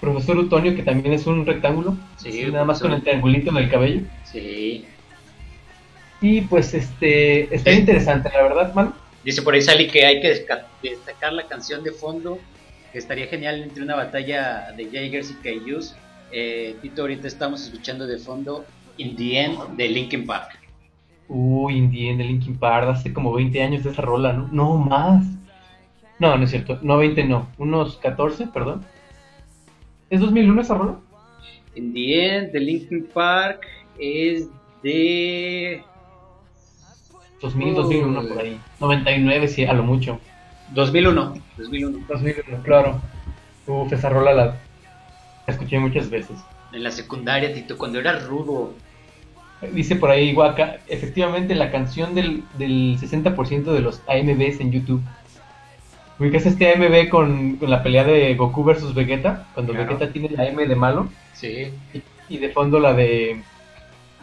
Profesor 0.00 0.38
Utonio, 0.38 0.76
que 0.76 0.82
también 0.82 1.12
es 1.14 1.26
un 1.26 1.44
rectángulo. 1.44 1.96
Sí, 2.16 2.46
nada 2.52 2.64
más 2.64 2.80
con 2.80 2.92
el 2.92 3.02
triangulito 3.02 3.50
en 3.50 3.56
el 3.56 3.70
cabello. 3.70 4.00
Sí. 4.24 4.84
Y 6.20 6.40
pues 6.42 6.72
este 6.74 7.52
está 7.54 7.72
Sí. 7.72 7.78
interesante, 7.80 8.30
la 8.32 8.42
verdad, 8.42 8.74
man. 8.74 8.94
Dice 9.24 9.42
por 9.42 9.54
ahí 9.54 9.60
Sally 9.62 9.88
que 9.88 10.06
hay 10.06 10.20
que 10.20 10.28
destacar 10.28 11.32
la 11.32 11.46
canción 11.48 11.82
de 11.82 11.90
fondo, 11.92 12.38
que 12.92 12.98
estaría 12.98 13.26
genial 13.26 13.60
entre 13.62 13.82
una 13.82 13.96
batalla 13.96 14.72
de 14.76 14.88
Jaegers 14.90 15.30
y 15.32 15.34
Kaijus. 15.34 15.94
Eh, 16.30 16.76
Tito, 16.80 17.02
ahorita 17.02 17.26
estamos 17.26 17.62
escuchando 17.64 18.06
de 18.06 18.18
fondo 18.18 18.64
In 18.98 19.16
the 19.16 19.40
End 19.40 19.76
de 19.76 19.88
Linkin 19.88 20.26
Park. 20.26 20.58
Uy, 21.28 21.76
Indie 21.76 22.16
de 22.16 22.24
Linkin 22.24 22.56
Park, 22.58 22.88
hace 22.88 23.12
como 23.12 23.32
20 23.32 23.62
años 23.62 23.84
de 23.84 23.90
esa 23.90 24.00
rola, 24.00 24.32
¿no? 24.32 24.48
No 24.50 24.76
más. 24.78 25.24
No, 26.18 26.36
no 26.36 26.44
es 26.44 26.50
cierto, 26.50 26.78
no 26.82 26.98
20 26.98 27.24
no, 27.24 27.48
unos 27.58 27.96
14, 27.98 28.48
perdón. 28.48 28.84
¿Es 30.10 30.20
2001 30.20 30.60
esa 30.60 30.74
rola? 30.74 30.96
In 31.74 31.92
the 31.92 32.36
End 32.36 32.52
de 32.52 32.60
Linkin 32.60 33.06
Park 33.12 33.66
es 33.98 34.48
de 34.82 35.82
2000, 37.40 37.68
Uy. 37.68 37.74
2001 37.74 38.28
por 38.28 38.38
ahí. 38.38 38.60
99 38.80 39.48
sí, 39.48 39.64
a 39.64 39.72
lo 39.72 39.84
mucho. 39.84 40.18
2001. 40.74 41.34
2001. 41.56 42.06
2001, 42.08 42.62
claro. 42.62 43.00
Uf, 43.66 43.92
esa 43.92 44.08
rola 44.08 44.32
la, 44.32 44.44
la 44.46 44.56
escuché 45.46 45.78
muchas 45.78 46.10
veces. 46.10 46.38
En 46.72 46.82
la 46.82 46.90
secundaria, 46.90 47.54
Tito, 47.54 47.78
cuando 47.78 47.98
era 48.00 48.18
rudo. 48.18 48.74
Dice 49.72 49.96
por 49.96 50.10
ahí 50.10 50.34
Waka, 50.34 50.78
efectivamente 50.86 51.54
la 51.54 51.72
canción 51.72 52.14
del, 52.14 52.44
del 52.58 52.96
60% 52.98 53.64
de 53.64 53.80
los 53.80 54.02
AMVs 54.06 54.60
en 54.60 54.70
YouTube. 54.70 55.02
¿Ubicas 56.18 56.46
este 56.46 56.72
AMV 56.74 57.08
con, 57.08 57.56
con 57.56 57.70
la 57.70 57.82
pelea 57.82 58.04
de 58.04 58.34
Goku 58.34 58.64
versus 58.64 58.94
Vegeta? 58.94 59.46
Cuando 59.54 59.72
Claro. 59.72 59.86
Vegeta 59.94 60.12
tiene 60.12 60.30
la 60.30 60.46
M 60.48 60.66
de 60.66 60.74
malo 60.76 61.08
Sí. 61.34 61.72
y, 61.94 62.02
y 62.28 62.38
de 62.38 62.48
fondo 62.50 62.80
la 62.80 62.92
de 62.92 63.42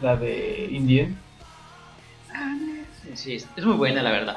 la 0.02 0.16
de 0.16 0.68
Indien. 0.70 1.16
Sí, 3.14 3.34
es 3.34 3.64
muy 3.64 3.76
buena, 3.76 4.02
la 4.02 4.10
verdad. 4.10 4.36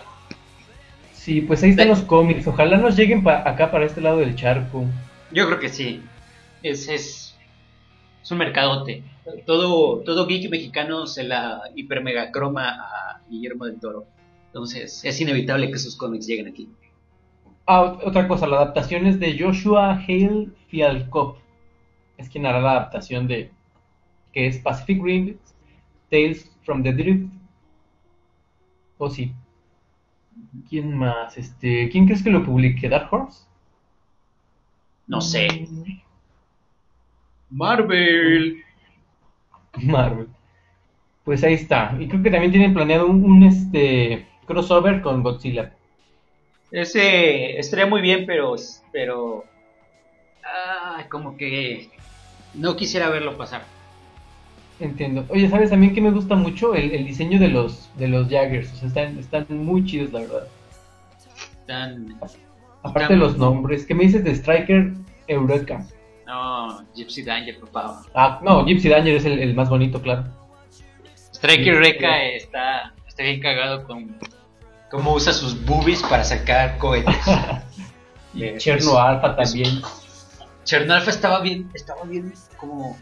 Sí, 1.11 1.41
pues 1.41 1.61
ahí 1.63 1.71
están 1.71 1.89
los 1.89 1.99
cómics. 2.01 2.47
Ojalá 2.47 2.77
nos 2.77 2.95
lleguen 2.95 3.23
pa- 3.23 3.43
acá 3.47 3.71
para 3.71 3.85
este 3.85 3.99
lado 3.99 4.19
del 4.19 4.35
charco. 4.35 4.85
Yo 5.31 5.45
creo 5.47 5.59
que 5.59 5.67
sí. 5.69 6.01
Es, 6.63 6.87
es, 6.87 7.35
es 8.23 8.31
un 8.31 8.37
mercadote. 8.37 9.03
Todo, 9.45 9.99
todo 9.99 10.25
geek 10.27 10.49
mexicano 10.49 11.05
se 11.07 11.23
la 11.23 11.61
hiper 11.75 12.01
mega 12.01 12.31
croma 12.31 12.69
a 12.69 13.21
Guillermo 13.29 13.65
del 13.65 13.79
Toro. 13.81 14.05
Entonces, 14.47 15.03
es 15.03 15.19
inevitable 15.21 15.69
que 15.69 15.77
sus 15.77 15.97
cómics 15.97 16.25
lleguen 16.25 16.47
aquí. 16.47 16.69
Ah, 17.73 17.81
ot- 17.83 18.01
otra 18.05 18.27
cosa, 18.27 18.47
la 18.47 18.57
adaptación 18.57 19.05
es 19.07 19.17
de 19.19 19.37
Joshua 19.39 19.93
Hale 19.93 20.49
Fialkov. 20.67 21.37
Es 22.17 22.29
quien 22.29 22.45
hará 22.45 22.61
la 22.61 22.71
adaptación 22.71 23.27
de 23.27 23.51
que 24.33 24.47
es 24.47 24.59
Pacific 24.59 25.03
Rim, 25.03 25.37
Tales 26.11 26.51
from 26.63 26.83
the 26.83 26.93
Drift. 26.93 27.31
O 28.99 29.09
sí. 29.09 29.33
¿Quién 30.69 30.95
más? 30.95 31.37
Este, 31.37 31.89
¿quién 31.89 32.05
crees 32.05 32.23
que 32.23 32.29
lo 32.29 32.45
publique? 32.45 32.87
Dark 32.87 33.09
Horse. 33.13 33.43
No 35.15 35.19
sé. 35.31 35.45
Marvel. 37.51 38.63
Marvel. 39.83 40.27
Pues 41.25 41.43
ahí 41.43 41.55
está. 41.55 41.95
Y 41.99 42.07
creo 42.09 42.23
que 42.23 42.31
también 42.31 42.51
tienen 42.51 42.73
planeado 42.73 43.07
un, 43.07 43.23
un, 43.23 43.43
este 43.43 44.27
crossover 44.47 45.01
con 45.01 45.23
Godzilla. 45.23 45.73
Ese 46.71 47.57
estaría 47.57 47.85
muy 47.85 48.01
bien, 48.01 48.25
pero, 48.25 48.55
pero, 48.91 49.43
ah, 50.45 51.05
como 51.09 51.35
que 51.35 51.89
no 52.53 52.75
quisiera 52.75 53.09
verlo 53.09 53.37
pasar. 53.37 53.63
Entiendo. 54.79 55.25
Oye, 55.29 55.49
¿sabes 55.49 55.71
también 55.71 55.93
que 55.93 56.01
me 56.01 56.11
gusta 56.11 56.35
mucho? 56.35 56.73
El, 56.73 56.91
el 56.91 57.05
diseño 57.05 57.39
de 57.39 57.49
los 57.49 57.89
de 57.97 58.07
los 58.07 58.29
Jaggers. 58.29 58.71
O 58.73 58.75
sea, 58.75 58.87
están, 58.87 59.19
están 59.19 59.45
muy 59.49 59.83
chidos, 59.83 60.13
la 60.13 60.21
verdad. 60.21 60.47
Tan, 61.67 62.17
Aparte 62.83 63.13
de 63.13 63.19
los 63.19 63.37
nombres. 63.37 63.85
¿Qué 63.85 63.93
me 63.93 64.03
dices 64.03 64.23
de 64.23 64.31
Striker 64.31 64.93
Eureka? 65.27 65.85
no, 66.25 66.85
Gypsy 66.95 67.23
Danger, 67.23 67.59
por 67.59 67.69
favor. 67.69 68.05
Ah, 68.13 68.39
no, 68.43 68.63
Gypsy 68.65 68.87
Danger 68.87 69.15
es 69.15 69.25
el, 69.25 69.39
el 69.39 69.53
más 69.55 69.69
bonito, 69.69 70.01
claro. 70.01 70.25
Striker 71.33 71.75
Sí, 71.75 71.79
Reca 71.79 72.23
está, 72.23 72.93
está 73.07 73.23
bien 73.23 73.39
cagado 73.39 73.83
con 73.85 74.15
cómo 74.91 75.13
usa 75.13 75.33
sus 75.33 75.63
boobies 75.65 76.01
para 76.03 76.23
sacar 76.23 76.77
cohetes. 76.77 77.15
Y 78.31 78.57
Cherno 78.57 78.91
es- 79.11 79.35
también. 79.35 79.81
Chernalfa 80.63 81.09
estaba 81.09 81.39
bien, 81.41 81.69
estaba 81.73 82.03
bien 82.03 82.31
como 82.57 82.95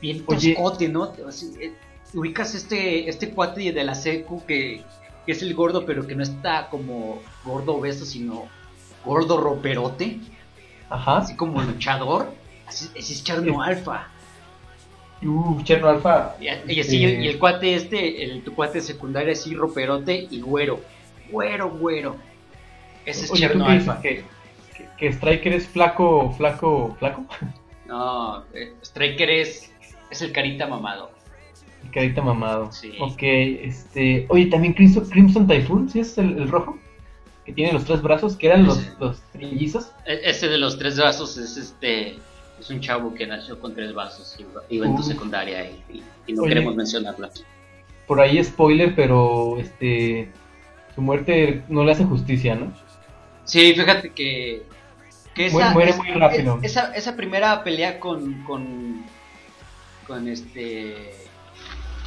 bien 0.00 0.24
Oye. 0.26 0.54
toscote, 0.54 0.88
¿no? 0.88 1.12
Así, 1.28 1.54
eh, 1.60 1.74
ubicas 2.14 2.54
este, 2.54 3.10
este 3.10 3.30
cuate 3.30 3.72
de 3.72 3.84
la 3.84 3.94
secu 3.94 4.42
que, 4.46 4.82
que 5.26 5.32
es 5.32 5.42
el 5.42 5.54
gordo, 5.54 5.84
pero 5.84 6.06
que 6.06 6.14
no 6.14 6.22
está 6.22 6.68
como 6.70 7.20
gordo 7.44 7.74
obeso, 7.76 8.06
sino 8.06 8.44
gordo 9.04 9.38
roperote, 9.38 10.18
Ajá. 10.88 11.18
así 11.18 11.36
como 11.36 11.60
luchador. 11.60 12.32
Así, 12.66 12.88
ese 12.94 13.12
es 13.12 13.22
Cherno 13.22 13.62
Alfa. 13.62 14.08
Uh, 15.24 15.62
Cherno 15.62 15.88
Alpha. 15.88 16.36
Y, 16.40 16.46
y 16.72 16.80
así, 16.80 17.04
Eh. 17.04 17.20
y 17.22 17.28
el 17.28 17.38
cuate 17.38 17.74
este, 17.74 18.24
el 18.24 18.42
tu 18.42 18.54
cuate 18.54 18.80
secundario 18.80 19.32
así 19.32 19.54
roperote 19.54 20.26
y 20.30 20.40
güero. 20.40 20.80
Güero, 21.30 21.70
güero. 21.70 22.16
Ese 23.06 23.24
es 23.24 23.30
Oye, 23.30 23.42
¿tú 23.46 23.52
Cherno? 23.54 23.66
Alfa. 23.66 24.00
¿Que, 24.00 24.24
que, 24.76 24.86
que 24.98 25.08
Striker 25.12 25.52
es 25.52 25.66
flaco, 25.68 26.32
flaco, 26.36 26.96
flaco? 26.98 27.24
No, 27.86 28.44
eh, 28.54 28.72
Striker 28.82 29.28
es, 29.28 29.70
es 30.10 30.22
el 30.22 30.32
carita 30.32 30.66
mamado. 30.66 31.10
El 31.84 31.90
carita 31.90 32.22
mamado. 32.22 32.72
Sí. 32.72 32.92
Ok, 33.00 33.18
este. 33.22 34.24
Oye, 34.30 34.46
también 34.46 34.72
Crimson, 34.72 35.04
Crimson 35.10 35.46
Typhoon, 35.46 35.90
¿sí 35.90 36.00
es 36.00 36.16
el, 36.16 36.38
el 36.38 36.48
rojo? 36.48 36.78
Que 37.44 37.52
tiene 37.52 37.72
los 37.72 37.84
tres 37.84 38.00
brazos, 38.00 38.36
que 38.36 38.46
eran 38.46 38.64
los, 38.64 38.80
los 38.98 39.20
trillizos. 39.32 39.90
E- 40.06 40.20
Ese 40.24 40.48
de 40.48 40.56
los 40.56 40.78
tres 40.78 40.98
vasos 40.98 41.36
es 41.36 41.56
este. 41.58 42.16
Es 42.62 42.70
un 42.70 42.80
chavo 42.80 43.12
que 43.12 43.26
nació 43.26 43.58
con 43.58 43.74
tres 43.74 43.92
vasos 43.92 44.36
y 44.38 44.74
iba- 44.76 44.86
en 44.86 44.94
tu 44.94 45.02
secundaria 45.02 45.68
y, 45.68 46.02
no 46.32 46.42
Oye. 46.42 46.50
queremos 46.54 46.76
mencionarlo. 46.76 47.28
Por 48.06 48.20
ahí 48.20 48.42
spoiler, 48.42 48.94
pero 48.94 49.58
este. 49.58 50.30
Su 50.94 51.00
muerte 51.02 51.62
no 51.68 51.82
le 51.84 51.92
hace 51.92 52.04
justicia, 52.04 52.54
¿no? 52.54 52.72
Sí, 53.44 53.74
fíjate 53.74 54.10
que. 54.10 54.62
que 55.34 55.50
Muere- 55.50 55.72
muere 55.72 55.92
muy 55.94 56.10
rápido. 56.12 56.58
Esa, 56.62 56.94
esa 56.94 57.16
primera 57.16 57.64
pelea 57.64 57.98
con. 57.98 58.44
con. 58.44 59.04
con 60.06 60.28
este. 60.28 61.14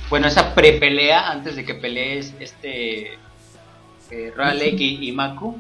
Bueno, 0.10 0.28
esa 0.28 0.54
prepelea 0.56 1.32
antes 1.32 1.56
de 1.58 1.66
que 1.66 1.74
pelees 1.74 2.34
este. 2.40 3.14
Eh, 4.12 4.32
Raleigh 4.36 4.76
y, 4.82 5.10
y 5.10 5.12
Maku. 5.12 5.60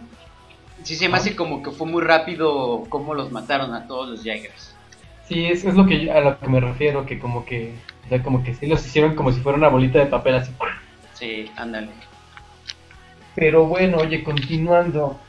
Sí 0.83 0.95
se 0.95 1.09
me 1.09 1.15
Ah. 1.15 1.17
hace 1.17 1.35
como 1.35 1.63
que 1.63 1.71
fue 1.71 1.87
muy 1.87 2.03
rápido 2.03 2.83
cómo 2.89 3.13
los 3.15 3.31
mataron 3.31 3.73
a 3.73 3.87
todos 3.87 4.07
los 4.09 4.23
Jaegers. 4.23 4.75
Sí, 5.27 5.45
es, 5.45 5.65
es 5.65 5.73
lo 5.75 5.85
que 5.85 6.05
yo- 6.05 6.13
a 6.13 6.19
lo 6.21 6.39
que 6.39 6.47
me 6.47 6.59
refiero, 6.59 7.05
que 7.05 7.19
como 7.19 7.45
que, 7.45 7.73
o 8.05 8.09
sea, 8.09 8.21
como 8.21 8.43
que 8.43 8.53
sí 8.53 8.67
los 8.67 8.85
hicieron 8.85 9.15
como 9.15 9.31
si 9.31 9.39
fuera 9.41 9.57
una 9.57 9.69
bolita 9.69 9.99
de 9.99 10.05
papel 10.05 10.35
así. 10.35 10.51
Sí, 11.13 11.51
ándale. 11.57 11.89
Pero 13.35 13.65
bueno, 13.65 13.97
oye, 13.97 14.23
continuando, 14.23 15.19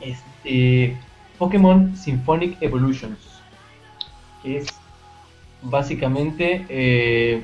este, 0.00 0.96
Pokémon 1.38 1.94
Symphonic 1.96 2.60
Evolutions, 2.62 3.18
que 4.42 4.58
es 4.58 4.66
básicamente 5.62 6.66
eh, 6.68 7.42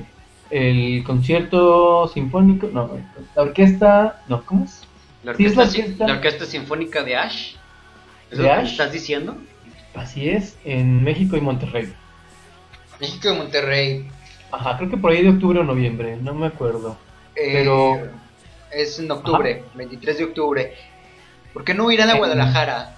el 0.49 1.03
concierto 1.03 2.07
sinfónico, 2.07 2.67
no, 2.67 2.89
la 3.35 3.41
orquesta, 3.43 4.21
no, 4.27 4.43
¿cómo 4.45 4.65
es? 4.65 4.81
La 5.23 5.35
Sí, 5.35 5.45
es 5.45 5.57
orquesta, 5.57 5.61
la 5.61 5.67
orquesta. 5.67 6.07
la 6.07 6.13
orquesta 6.15 6.45
sinfónica 6.45 7.03
de 7.03 7.15
Ash. 7.15 7.53
¿Es 8.31 8.37
¿De 8.37 8.43
lo 8.43 8.49
que 8.49 8.55
Ash? 8.55 8.71
estás 8.71 8.91
diciendo? 8.91 9.37
Así 9.95 10.29
es, 10.29 10.57
en 10.65 11.03
México 11.03 11.35
y 11.37 11.41
Monterrey. 11.41 11.93
México 12.99 13.29
de 13.29 13.37
Monterrey. 13.37 14.07
Ajá, 14.51 14.77
creo 14.77 14.89
que 14.89 14.97
por 14.97 15.11
ahí 15.11 15.21
de 15.23 15.29
octubre 15.29 15.59
o 15.59 15.63
noviembre, 15.63 16.17
no 16.17 16.33
me 16.33 16.47
acuerdo. 16.47 16.97
Eh, 17.35 17.51
Pero- 17.53 18.09
Es 18.71 18.99
en 18.99 19.09
octubre, 19.09 19.63
23 19.73 20.17
de 20.19 20.23
octubre. 20.25 20.73
¿Por 21.53 21.63
qué 21.63 21.73
no 21.73 21.89
irán 21.91 22.11
a 22.11 22.17
Guadalajara? 22.17 22.95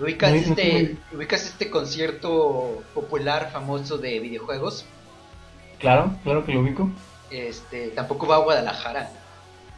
¿Ubicas, 0.00 0.30
No, 0.30 0.36
este, 0.36 0.96
¿Ubicas 1.14 1.46
este 1.46 1.70
concierto 1.70 2.82
popular 2.92 3.50
famoso 3.52 3.96
de 3.96 4.18
videojuegos? 4.18 4.84
Claro, 5.78 6.10
claro 6.24 6.44
que 6.44 6.52
lo 6.52 6.60
ubico. 6.62 6.90
Este, 7.30 7.88
tampoco 7.88 8.26
va 8.26 8.36
a 8.36 8.40
Guadalajara. 8.40 9.10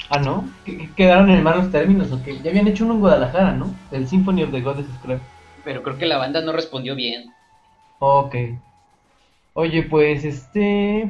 Ah, 0.09 0.19
¿no? 0.21 0.49
¿Qué- 0.65 0.79
qué 0.79 0.91
¿Quedaron 0.97 1.29
en 1.31 1.43
malos 1.43 1.71
términos 1.71 2.11
o 2.11 2.23
qué? 2.25 2.39
Ya 2.41 2.51
habían 2.51 2.67
hecho 2.67 2.85
uno 2.85 2.95
en 2.95 3.01
Guadalajara, 3.01 3.53
¿no? 3.53 3.75
El 3.91 4.09
Symphony 4.09 4.43
of 4.45 4.51
the 4.53 4.63
Goddesses, 4.63 4.95
creo. 5.03 5.21
Pero 5.65 5.83
creo 5.83 5.99
que 5.99 6.07
la 6.07 6.19
banda 6.19 6.41
no 6.41 6.53
respondió 6.53 6.95
bien. 6.95 7.33
Ok. 7.99 8.35
Oye, 9.55 9.83
pues 9.83 10.25
este. 10.25 11.01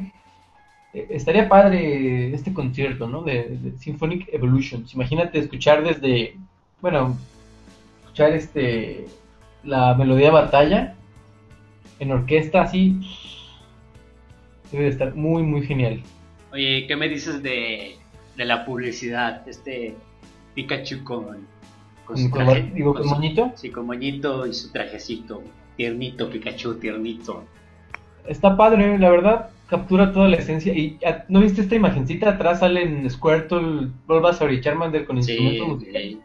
eh, 0.93 1.07
Estaría 1.09 1.47
padre 1.47 2.33
este 2.33 2.53
concierto, 2.53 3.07
¿no? 3.07 3.21
De, 3.21 3.43
de 3.49 3.77
Symphonic 3.77 4.27
Evolutions. 4.33 4.93
Imagínate 4.93 5.39
escuchar 5.39 5.83
desde. 5.83 6.35
Bueno, 6.81 7.17
escuchar 8.01 8.33
este. 8.33 9.05
La 9.63 9.93
melodía 9.93 10.31
batalla 10.31 10.95
en 11.99 12.11
orquesta 12.11 12.61
así. 12.61 12.99
Debe 14.71 14.85
de 14.85 14.89
estar 14.89 15.15
muy, 15.15 15.43
muy 15.43 15.65
genial. 15.65 16.01
Oye, 16.51 16.85
¿qué 16.87 16.95
me 16.95 17.09
dices 17.09 17.43
de, 17.43 17.97
de 18.37 18.45
la 18.45 18.65
publicidad? 18.65 19.47
Este 19.47 19.95
Pikachu 20.55 21.03
con, 21.03 21.45
con 22.09 22.17
su 22.17 22.29
Con, 22.31 22.45
traje. 22.45 22.71
digo, 22.73 22.93
con 22.95 23.03
su- 23.03 23.09
moñito. 23.09 23.51
Sí, 23.55 23.69
con 23.69 23.85
moñito 23.85 24.47
y 24.47 24.53
su 24.53 24.71
trajecito. 24.71 25.43
Tiernito, 25.77 26.27
Pikachu, 26.29 26.73
tiernito. 26.75 27.43
Está 28.27 28.57
padre, 28.57 28.97
la 28.97 29.09
verdad. 29.11 29.49
Captura 29.67 30.11
toda 30.11 30.27
la 30.27 30.37
esencia. 30.37 30.73
¿Y 30.73 30.97
ah, 31.05 31.23
no 31.29 31.41
viste 31.41 31.61
esta 31.61 31.75
imagencita? 31.75 32.31
Atrás 32.31 32.59
salen 32.61 33.07
Squirtle, 33.09 33.89
Bulbasaur 34.07 34.51
y 34.51 34.59
Charmander 34.61 35.05
con 35.05 35.21
Sí, 35.21 35.33
instrumentos 35.33 35.67
musicales. 35.67 36.11
sí. 36.13 36.21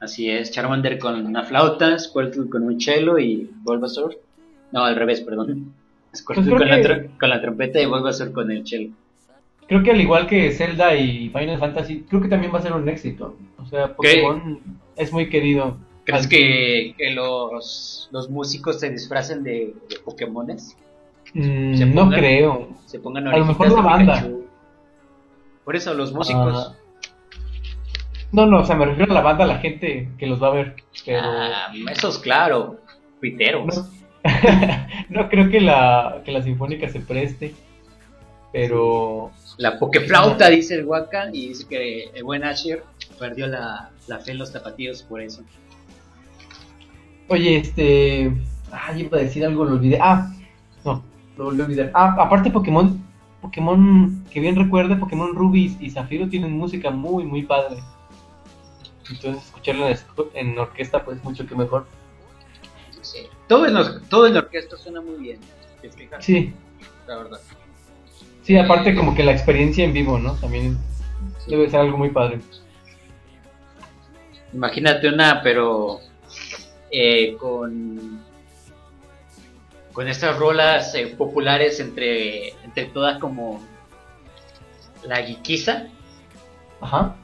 Así 0.00 0.30
es, 0.30 0.50
Charmander 0.50 0.98
con 0.98 1.24
una 1.26 1.44
flauta, 1.44 1.98
Squirtle 1.98 2.48
con 2.48 2.62
un 2.62 2.80
cello 2.80 3.18
y 3.18 3.50
Bulbasaur. 3.62 4.18
No, 4.72 4.84
al 4.84 4.96
revés, 4.96 5.20
perdón. 5.20 5.74
Squirtle 6.14 6.44
Pues 6.50 6.56
creo 6.56 6.58
con, 6.58 6.68
la 6.68 7.02
que- 7.02 7.10
con 7.20 7.28
la 7.28 7.40
trompeta 7.42 7.80
y 7.82 7.86
Bulbasaur 7.86 8.32
con 8.32 8.50
el 8.50 8.66
cello. 8.66 8.90
Creo 9.68 9.82
que 9.82 9.90
al 9.90 10.00
igual 10.00 10.26
que 10.26 10.52
Zelda 10.52 10.94
y 10.94 11.28
Final 11.30 11.58
Fantasy, 11.58 12.04
creo 12.08 12.20
que 12.20 12.28
también 12.28 12.54
va 12.54 12.58
a 12.58 12.62
ser 12.62 12.72
un 12.72 12.88
éxito. 12.88 13.36
O 13.58 13.66
sea, 13.66 13.94
Pokémon 13.96 14.60
es 14.96 15.12
muy 15.12 15.28
querido. 15.28 15.76
¿Crees 16.04 16.28
que, 16.28 16.94
que 16.96 17.10
los, 17.10 18.08
los 18.12 18.30
músicos 18.30 18.78
se 18.78 18.90
disfracen 18.90 19.42
de, 19.42 19.74
de 19.90 19.98
Pokémones? 20.04 20.76
Mm, 21.34 21.92
no 21.94 22.08
creo. 22.10 22.68
Se 22.86 23.00
pongan 23.00 23.26
A 23.26 23.36
lo 23.36 23.44
mejor 23.44 23.72
la 23.72 23.80
banda. 23.80 24.14
Pikachu. 24.14 24.46
Por 25.64 25.74
eso 25.74 25.94
los 25.94 26.12
músicos. 26.12 26.72
Ah, 26.72 26.76
no, 28.30 28.46
no, 28.46 28.60
o 28.60 28.64
sea, 28.64 28.76
me 28.76 28.86
refiero 28.86 29.10
a 29.10 29.14
la 29.14 29.20
banda, 29.22 29.44
a 29.44 29.48
la 29.48 29.58
gente 29.58 30.08
que 30.16 30.26
los 30.28 30.40
va 30.40 30.48
a 30.48 30.54
ver. 30.54 30.76
Pero 31.04 31.20
Ah, 31.24 31.72
esos, 31.90 32.20
claro, 32.20 32.76
piteros. 33.20 33.76
no, 33.76 33.86
no 35.22 35.28
creo 35.28 35.50
que 35.50 35.60
la, 35.60 36.22
que 36.24 36.30
la 36.30 36.42
Sinfónica 36.42 36.88
se 36.88 37.00
preste. 37.00 37.52
Pero 38.52 39.32
La 39.58 39.78
pokeflauta, 39.78 40.48
dice 40.50 40.74
el 40.74 40.84
Waka, 40.84 41.30
y 41.32 41.48
dice 41.48 41.66
que 41.66 42.10
el 42.14 42.24
buen 42.24 42.44
Asher 42.44 42.84
perdió 43.18 43.46
la, 43.46 43.90
la 44.06 44.18
fe 44.18 44.32
en 44.32 44.38
los 44.38 44.52
tapatíos 44.52 45.02
por 45.02 45.20
eso. 45.20 45.42
Oye, 47.28 47.56
este. 47.58 48.32
Ah, 48.70 48.92
yo 48.92 49.00
iba 49.06 49.18
a 49.18 49.22
decir 49.22 49.44
algo, 49.44 49.64
lo 49.64 49.72
olvidé. 49.74 49.98
Ah, 50.00 50.30
no, 50.84 51.02
lo 51.36 51.44
volví 51.44 51.62
a 51.62 51.64
olvidar. 51.64 51.90
Ah, 51.94 52.14
aparte 52.18 52.50
Pokémon, 52.50 53.02
Pokémon, 53.40 54.24
que 54.30 54.40
bien 54.40 54.56
recuerde, 54.56 54.96
Pokémon 54.96 55.34
Ruby 55.34 55.76
y 55.80 55.90
Zafiro 55.90 56.28
tienen 56.28 56.52
música 56.52 56.90
muy, 56.90 57.24
muy 57.24 57.42
padre. 57.42 57.76
Entonces 59.10 59.44
escucharla 59.44 59.96
en, 60.34 60.58
orquesta, 60.58 61.04
pues 61.04 61.22
mucho 61.24 61.46
que 61.46 61.54
mejor. 61.54 61.86
Sí. 63.00 63.20
Todo, 63.46 63.66
en 63.66 63.74
los- 63.74 64.02
todo 64.08 64.26
en 64.26 64.34
la 64.34 64.40
orquesta 64.40 64.76
suena 64.76 65.00
muy 65.00 65.16
bien. 65.16 65.38
Sí, 66.18 66.52
La 67.06 67.16
verdad. 67.18 67.40
Sí, 68.46 68.56
aparte 68.56 68.94
como 68.94 69.14
que 69.14 69.24
la 69.24 69.32
experiencia 69.32 69.84
en 69.84 69.92
vivo, 69.92 70.18
¿no? 70.18 70.34
También 70.34 70.78
debe 71.48 71.68
ser 71.68 71.80
algo 71.80 71.98
muy 71.98 72.10
padre. 72.10 72.40
Imagínate 74.52 75.08
una, 75.08 75.42
pero 75.42 76.00
eh, 76.90 77.36
con 77.36 78.24
con 79.92 80.08
estas 80.08 80.36
rolas 80.38 80.94
eh, 80.94 81.14
populares 81.16 81.80
entre 81.80 82.50
entre 82.64 82.84
todas 82.86 83.18
como 83.18 83.62
la 85.04 85.20
guiquiza. 85.22 85.88
Ajá. 86.80 87.16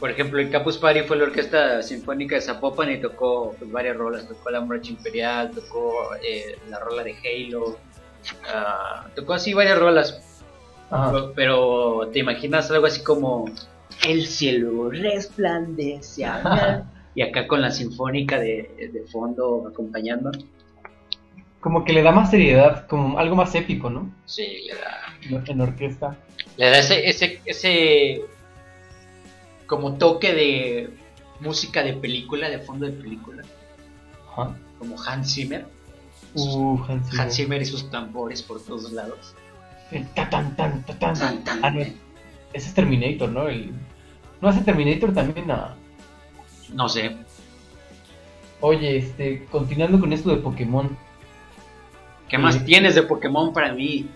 Por 0.00 0.10
ejemplo, 0.10 0.40
el 0.40 0.50
Campus 0.50 0.78
Party 0.78 1.02
fue 1.02 1.18
la 1.18 1.24
orquesta 1.24 1.82
sinfónica 1.82 2.34
de 2.34 2.40
Zapopan 2.40 2.90
y 2.90 3.00
tocó 3.00 3.54
pues, 3.58 3.70
varias 3.70 3.96
rolas. 3.96 4.26
Tocó 4.26 4.50
la 4.50 4.62
Marcha 4.62 4.90
Imperial, 4.90 5.50
tocó 5.50 6.14
eh, 6.22 6.58
la 6.70 6.78
rola 6.78 7.04
de 7.04 7.14
Halo, 7.14 7.78
ah, 8.48 9.06
tocó 9.14 9.34
así 9.34 9.52
varias 9.52 9.78
rolas. 9.78 10.35
Ajá. 10.90 11.32
Pero, 11.34 12.08
te 12.12 12.20
imaginas 12.20 12.70
algo 12.70 12.86
así 12.86 13.02
como 13.02 13.46
El 14.06 14.26
cielo 14.26 14.90
resplandece 14.90 16.24
a 16.24 16.84
mí", 16.84 16.90
y 17.14 17.22
acá 17.22 17.46
con 17.46 17.60
la 17.60 17.70
sinfónica 17.70 18.38
de, 18.38 18.90
de 18.92 19.02
fondo 19.10 19.66
acompañando. 19.68 20.30
Como 21.60 21.84
que 21.84 21.92
le 21.92 22.02
da 22.02 22.12
más 22.12 22.30
seriedad, 22.30 22.86
como 22.86 23.18
algo 23.18 23.34
más 23.34 23.54
épico, 23.54 23.90
¿no? 23.90 24.12
Sí, 24.26 24.66
le 24.68 24.74
da, 24.74 25.42
En 25.50 25.60
orquesta. 25.60 26.16
le 26.56 26.66
da 26.70 26.78
ese, 26.78 27.08
ese, 27.08 27.40
ese 27.44 28.22
como 29.66 29.94
toque 29.94 30.32
de 30.32 30.90
música 31.40 31.82
de 31.82 31.94
película, 31.94 32.48
de 32.48 32.60
fondo 32.60 32.86
de 32.86 32.92
película, 32.92 33.42
Ajá. 34.30 34.56
como 34.78 34.96
Hans 35.02 35.34
Zimmer. 35.34 35.66
Uh, 36.34 36.78
Hans 36.86 37.08
Zimmer. 37.08 37.20
Hans 37.20 37.34
Zimmer 37.34 37.62
y 37.62 37.64
sus 37.64 37.90
tambores 37.90 38.42
por 38.42 38.62
todos 38.62 38.92
lados. 38.92 39.34
El 39.92 40.06
ta 40.08 40.28
tan 40.28 40.56
tan 40.56 40.82
ta 40.84 40.98
tan. 40.98 41.14
Tan, 41.14 41.44
tan. 41.44 41.64
Ah, 41.64 41.70
no, 41.70 41.80
ese 41.80 41.94
es 42.52 42.74
Terminator, 42.74 43.28
¿no? 43.30 43.48
El... 43.48 43.70
¿No 44.40 44.48
hace 44.48 44.60
Terminator 44.62 45.12
también? 45.12 45.46
No. 45.46 45.68
No 46.72 46.88
sé. 46.88 47.16
Oye, 48.60 48.96
este, 48.96 49.44
continuando 49.50 50.00
con 50.00 50.12
esto 50.12 50.30
de 50.30 50.36
Pokémon, 50.36 50.96
¿Qué 52.28 52.38
más 52.38 52.56
Sí. 52.56 52.64
tienes 52.64 52.94
de 52.96 53.02
Pokémon 53.02 53.52
para 53.52 53.72
mí? 53.72 54.06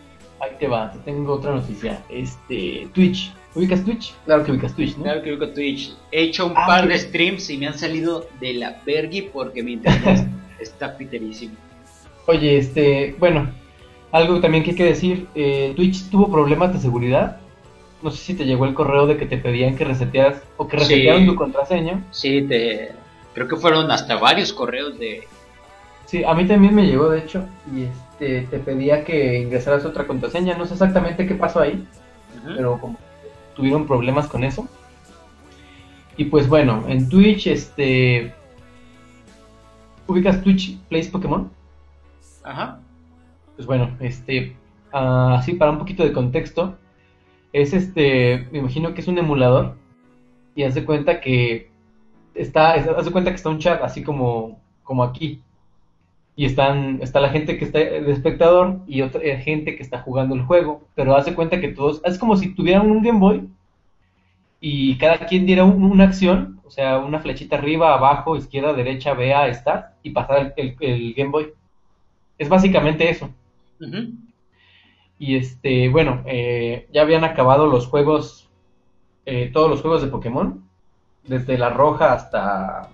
ahí 0.40 0.50
te 0.58 0.66
va, 0.66 0.90
te 0.90 0.98
tengo 1.00 1.34
otra 1.34 1.52
noticia. 1.54 2.02
Este, 2.08 2.88
Twitch. 2.94 3.30
¿Ubicas 3.54 3.84
Twitch? 3.84 4.14
Claro 4.24 4.42
que 4.42 4.52
ubicas 4.52 4.74
Twitch, 4.74 4.96
¿no? 4.96 5.02
Claro 5.04 5.22
que 5.22 5.38
con 5.38 5.52
Twitch. 5.54 5.92
He 6.10 6.22
hecho 6.22 6.46
un 6.46 6.54
Ah, 6.56 6.66
par 6.66 6.88
de 6.88 6.98
streams 6.98 7.50
y 7.50 7.58
me 7.58 7.66
han 7.66 7.78
salido 7.78 8.26
de 8.40 8.54
la 8.54 8.80
vergui 8.86 9.22
porque 9.22 9.62
mi 9.62 9.74
internet 9.74 10.26
está 10.58 10.96
piterísimo. 10.96 11.54
Oye, 12.26 12.56
este, 12.58 13.14
bueno, 13.18 13.50
algo 14.12 14.40
también 14.40 14.64
que 14.64 14.70
hay 14.70 14.76
que 14.76 14.84
decir, 14.84 15.28
eh, 15.34 15.72
Twitch 15.76 16.10
tuvo 16.10 16.30
problemas 16.30 16.72
de 16.72 16.80
seguridad. 16.80 17.38
No 18.02 18.10
sé 18.10 18.18
si 18.18 18.34
te 18.34 18.44
llegó 18.44 18.64
el 18.64 18.74
correo 18.74 19.06
de 19.06 19.16
que 19.16 19.26
te 19.26 19.36
pedían 19.36 19.76
que 19.76 19.84
resetearas 19.84 20.42
o 20.56 20.66
que 20.66 20.78
Sí. 20.78 20.84
resetearon 20.84 21.26
tu 21.26 21.34
contraseña. 21.36 22.02
Sí, 22.10 22.42
te... 22.42 22.92
creo 23.34 23.46
que 23.46 23.56
fueron 23.56 23.90
hasta 23.90 24.16
varios 24.16 24.52
correos 24.52 24.98
de... 24.98 25.24
Sí, 26.06 26.24
a 26.24 26.34
mí 26.34 26.46
también 26.46 26.74
me 26.74 26.86
llegó, 26.86 27.08
de 27.10 27.20
hecho, 27.20 27.44
y 27.72 27.82
este, 27.84 28.42
te 28.50 28.58
pedía 28.58 29.04
que 29.04 29.38
ingresaras 29.38 29.84
otra 29.84 30.06
contraseña. 30.06 30.56
No 30.56 30.66
sé 30.66 30.72
exactamente 30.72 31.26
qué 31.26 31.34
pasó 31.36 31.60
ahí. 31.60 31.84
Pero 32.56 32.78
como 32.80 32.96
tuvieron 33.54 33.86
problemas 33.86 34.26
con 34.26 34.42
eso. 34.42 34.66
Y 36.16 36.24
pues 36.24 36.48
bueno, 36.48 36.84
en 36.88 37.08
Twitch, 37.08 37.46
este. 37.46 38.32
¿Ubicas 40.08 40.42
Twitch 40.42 40.76
Plays 40.88 41.08
Pokémon? 41.08 41.48
Ajá. 42.42 42.80
Pues 43.60 43.66
bueno, 43.66 43.94
este. 44.00 44.56
ah, 44.90 45.34
así 45.38 45.52
para 45.52 45.70
un 45.70 45.76
poquito 45.78 46.02
de 46.02 46.14
contexto. 46.14 46.78
Es 47.52 47.74
este. 47.74 48.48
Me 48.52 48.60
imagino 48.60 48.94
que 48.94 49.02
es 49.02 49.08
un 49.08 49.18
emulador. 49.18 49.76
Y 50.54 50.62
hace 50.64 50.86
cuenta 50.86 51.20
que. 51.20 51.70
Está. 52.34 52.72
Hace 52.74 53.10
cuenta 53.12 53.30
que 53.30 53.36
está 53.36 53.50
un 53.50 53.58
chat 53.58 53.82
así 53.82 54.02
como. 54.02 54.60
Como 54.84 55.04
aquí. 55.04 55.42
y 56.36 56.46
están, 56.46 57.00
está 57.02 57.20
la 57.20 57.30
gente 57.30 57.58
que 57.58 57.66
está 57.66 57.78
de 57.80 58.12
espectador 58.12 58.80
y 58.86 59.02
otra 59.02 59.20
gente 59.40 59.76
que 59.76 59.82
está 59.82 60.00
jugando 60.00 60.34
el 60.34 60.42
juego, 60.42 60.88
pero 60.94 61.16
hace 61.16 61.34
cuenta 61.34 61.60
que 61.60 61.68
todos, 61.68 62.00
es 62.04 62.18
como 62.18 62.36
si 62.36 62.54
tuvieran 62.54 62.90
un 62.90 63.02
Game 63.02 63.18
Boy 63.20 63.48
y 64.60 64.96
cada 64.98 65.18
quien 65.26 65.46
diera 65.46 65.64
un- 65.64 65.82
una 65.84 66.04
acción, 66.04 66.60
o 66.64 66.70
sea, 66.70 66.98
una 66.98 67.20
flechita 67.20 67.56
arriba, 67.56 67.94
abajo, 67.94 68.36
izquierda, 68.36 68.72
derecha, 68.74 69.14
B, 69.14 69.32
A, 69.34 69.52
Start, 69.54 69.94
y 70.02 70.10
pasar 70.10 70.54
el, 70.56 70.76
el- 70.80 70.88
el 70.90 71.14
Game 71.14 71.30
Boy. 71.30 71.52
Es 72.38 72.48
básicamente 72.48 73.08
eso. 73.10 73.30
Y 75.18 75.36
este, 75.36 75.88
bueno, 75.88 76.22
eh, 76.26 76.88
ya 76.92 77.02
habían 77.02 77.24
acabado 77.24 77.66
los 77.66 77.86
juegos, 77.86 78.48
eh, 79.26 79.50
todos 79.52 79.68
los 79.68 79.82
juegos 79.82 80.02
de 80.02 80.08
Pokémon, 80.08 80.64
desde 81.24 81.58
la 81.58 81.70
roja 81.70 82.14
hasta 82.14 82.90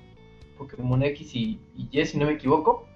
Pokémon 0.58 1.02
X 1.02 1.34
y, 1.34 1.60
y 1.76 1.88
Y, 1.92 2.04
si 2.06 2.18
no 2.18 2.26
me 2.26 2.32
equivoco. 2.32 2.86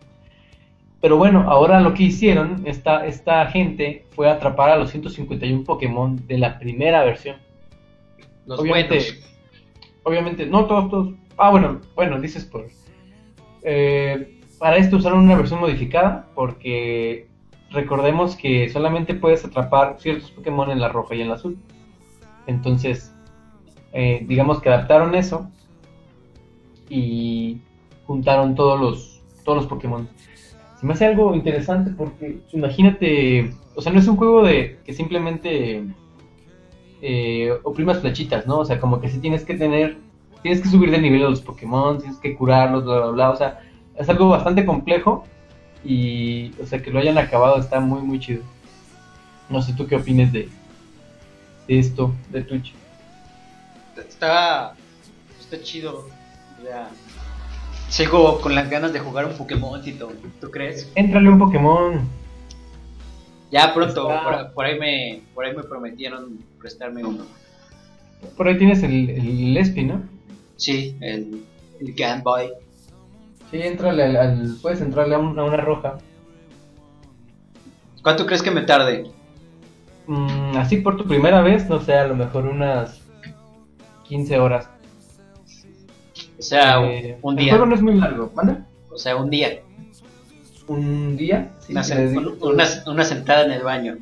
Pero 1.01 1.17
bueno, 1.17 1.51
ahora 1.51 1.81
lo 1.81 1.95
que 1.95 2.03
hicieron, 2.03 2.63
esta, 2.67 3.07
esta 3.07 3.47
gente 3.47 4.05
fue 4.11 4.29
atrapar 4.29 4.71
a 4.71 4.77
los 4.77 4.91
151 4.91 5.65
Pokémon 5.65 6.27
de 6.27 6.37
la 6.37 6.59
primera 6.59 7.05
versión. 7.05 7.37
Los 8.47 8.61
Obviamente, 8.61 8.97
buenos. 8.97 9.37
obviamente, 10.03 10.47
no 10.47 10.67
todos, 10.67 10.91
todos. 10.91 11.15
Ah, 11.39 11.51
bueno, 11.51 11.81
bueno, 11.95 12.21
dices 12.21 12.45
por. 12.45 12.69
Eh, 13.63 14.41
para 14.59 14.77
esto 14.77 14.97
usaron 14.97 15.21
una 15.21 15.37
versión 15.37 15.61
modificada 15.61 16.29
porque 16.35 17.30
recordemos 17.71 18.37
que 18.37 18.69
solamente 18.69 19.15
puedes 19.15 19.45
atrapar 19.45 19.97
ciertos 19.99 20.31
Pokémon 20.31 20.71
en 20.71 20.81
la 20.81 20.89
roja 20.89 21.15
y 21.15 21.23
en 21.23 21.29
la 21.29 21.35
azul. 21.35 21.59
Entonces, 22.47 23.15
eh, 23.93 24.25
digamos 24.27 24.61
que 24.61 24.69
adaptaron 24.69 25.15
eso 25.15 25.49
y 26.89 27.59
juntaron 28.07 28.55
todos 28.55 28.81
los, 28.81 29.23
todos 29.45 29.59
los 29.59 29.67
Pokémon. 29.67 30.09
Se 30.79 30.87
me 30.87 30.95
hace 30.95 31.07
algo 31.07 31.35
interesante 31.35 31.93
porque 31.97 32.41
imagínate, 32.53 33.53
o 33.75 33.81
sea, 33.81 33.93
no 33.93 34.01
es 34.01 34.09
un 34.09 34.17
juego 34.17 34.43
de 34.43 34.79
que 34.85 34.93
simplemente 34.93 35.85
eh, 37.03 37.53
oprimas 37.63 38.01
flechitas, 38.01 38.47
¿no? 38.47 38.61
O 38.61 38.65
sea, 38.65 38.81
como 38.81 39.01
que 39.01 39.09
sí 39.09 39.21
tienes 39.21 39.45
que 39.45 39.55
tener, 39.55 39.99
tienes 40.43 40.61
que 40.61 40.69
subir 40.69 40.91
de 40.91 41.01
nivel 41.01 41.25
a 41.25 41.31
los 41.31 41.43
Pokémon, 41.43 41.99
tienes 41.99 42.19
que 42.19 42.35
curarlos, 42.35 42.85
bla, 42.85 43.01
bla, 43.01 43.11
bla, 43.11 43.31
o 43.31 43.37
sea, 43.37 43.61
es 43.97 44.09
algo 44.09 44.31
bastante 44.31 44.65
complejo 44.65 45.25
y, 45.85 46.53
o 46.61 46.67
sea, 46.67 46.83
que 46.83 46.91
lo 46.91 46.99
hayan 46.99 47.19
acabado 47.19 47.59
está 47.59 47.81
muy, 47.81 48.03
muy 48.03 48.21
chido. 48.21 48.43
No 49.49 49.63
sé 49.63 49.73
tú 49.73 49.87
qué 49.87 49.97
opines 49.97 50.33
de, 50.33 50.49
de 51.67 51.79
esto, 51.79 52.15
de 52.31 52.43
Twitch. 52.43 52.73
Está, 53.97 54.75
está 55.41 55.61
chido. 55.63 56.09
Ya. 56.65 56.89
Sigo 57.89 58.41
con 58.41 58.55
las 58.55 58.71
ganas 58.71 58.93
de 58.93 59.01
jugar 59.01 59.27
un 59.27 59.37
Pokémon, 59.37 59.83
Tito. 59.83 60.13
¿Tú 60.41 60.51
crees? 60.51 60.91
Éntrale 60.95 61.29
un 61.29 61.39
Pokémon. 61.39 62.09
Ya 63.51 63.75
pronto, 63.75 64.07
por, 64.07 64.53
por 64.53 64.65
ahí 64.65 64.79
me, 64.79 65.23
por 65.35 65.45
ahí 65.45 65.57
me 65.57 65.65
prometieron 65.65 66.39
prestarme 66.61 67.05
uno. 67.05 67.25
Por 68.37 68.47
ahí 68.47 68.57
tienes 68.57 68.85
el, 68.85 69.11
el 69.11 69.55
Lespi, 69.55 69.83
¿no? 69.83 70.03
Sí, 70.57 70.97
el, 71.01 71.45
el 71.81 71.93
Game 71.95 72.23
Boy. 72.23 72.51
Sí, 73.51 73.61
entrale 73.63 74.05
al, 74.05 74.17
al- 74.17 74.57
puedes 74.63 74.81
entrarle 74.81 75.15
a, 75.15 75.19
un- 75.19 75.39
a 75.39 75.45
una 75.45 75.57
roja. 75.57 75.99
¿Cuánto 78.03 78.27
crees 78.27 78.43
que 78.43 78.51
me 78.51 78.63
tarde? 78.63 79.11
Mm, 80.07 80.57
así 80.57 80.79
por 80.79 80.97
tu 80.97 81.05
primera 81.07 81.43
vez, 81.43 81.69
no 81.69 81.81
sé, 81.81 81.95
a 81.95 82.07
lo 82.07 82.17
mejor 82.17 82.47
unas 82.47 83.01
15 84.09 84.39
horas. 84.39 84.69
O 86.39 86.43
sea, 86.43 86.83
Eh, 86.85 87.19
un 87.23 87.39
El 87.39 87.45
día. 87.45 87.53
juego 87.53 87.67
no 87.67 87.75
es 87.75 87.83
muy 87.83 87.95
largo, 87.95 88.31
¿vale? 88.35 88.57
O 88.91 88.97
sea, 88.99 89.17
un 89.17 89.29
día. 89.31 89.61
Un 90.67 91.17
día. 91.17 91.51
Sí, 91.61 91.73
Una, 91.73 91.83
digo. 91.83 93.05
sentada 93.05 93.45
en 93.45 93.53
el 93.53 93.63
baño. 93.63 93.99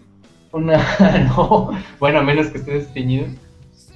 Una- 0.53 0.79
no, 1.37 1.71
bueno, 1.99 2.21
a 2.21 2.23
menos 2.23 2.49
que 2.49 2.59
estés 2.59 2.93
teñido. 2.93 3.27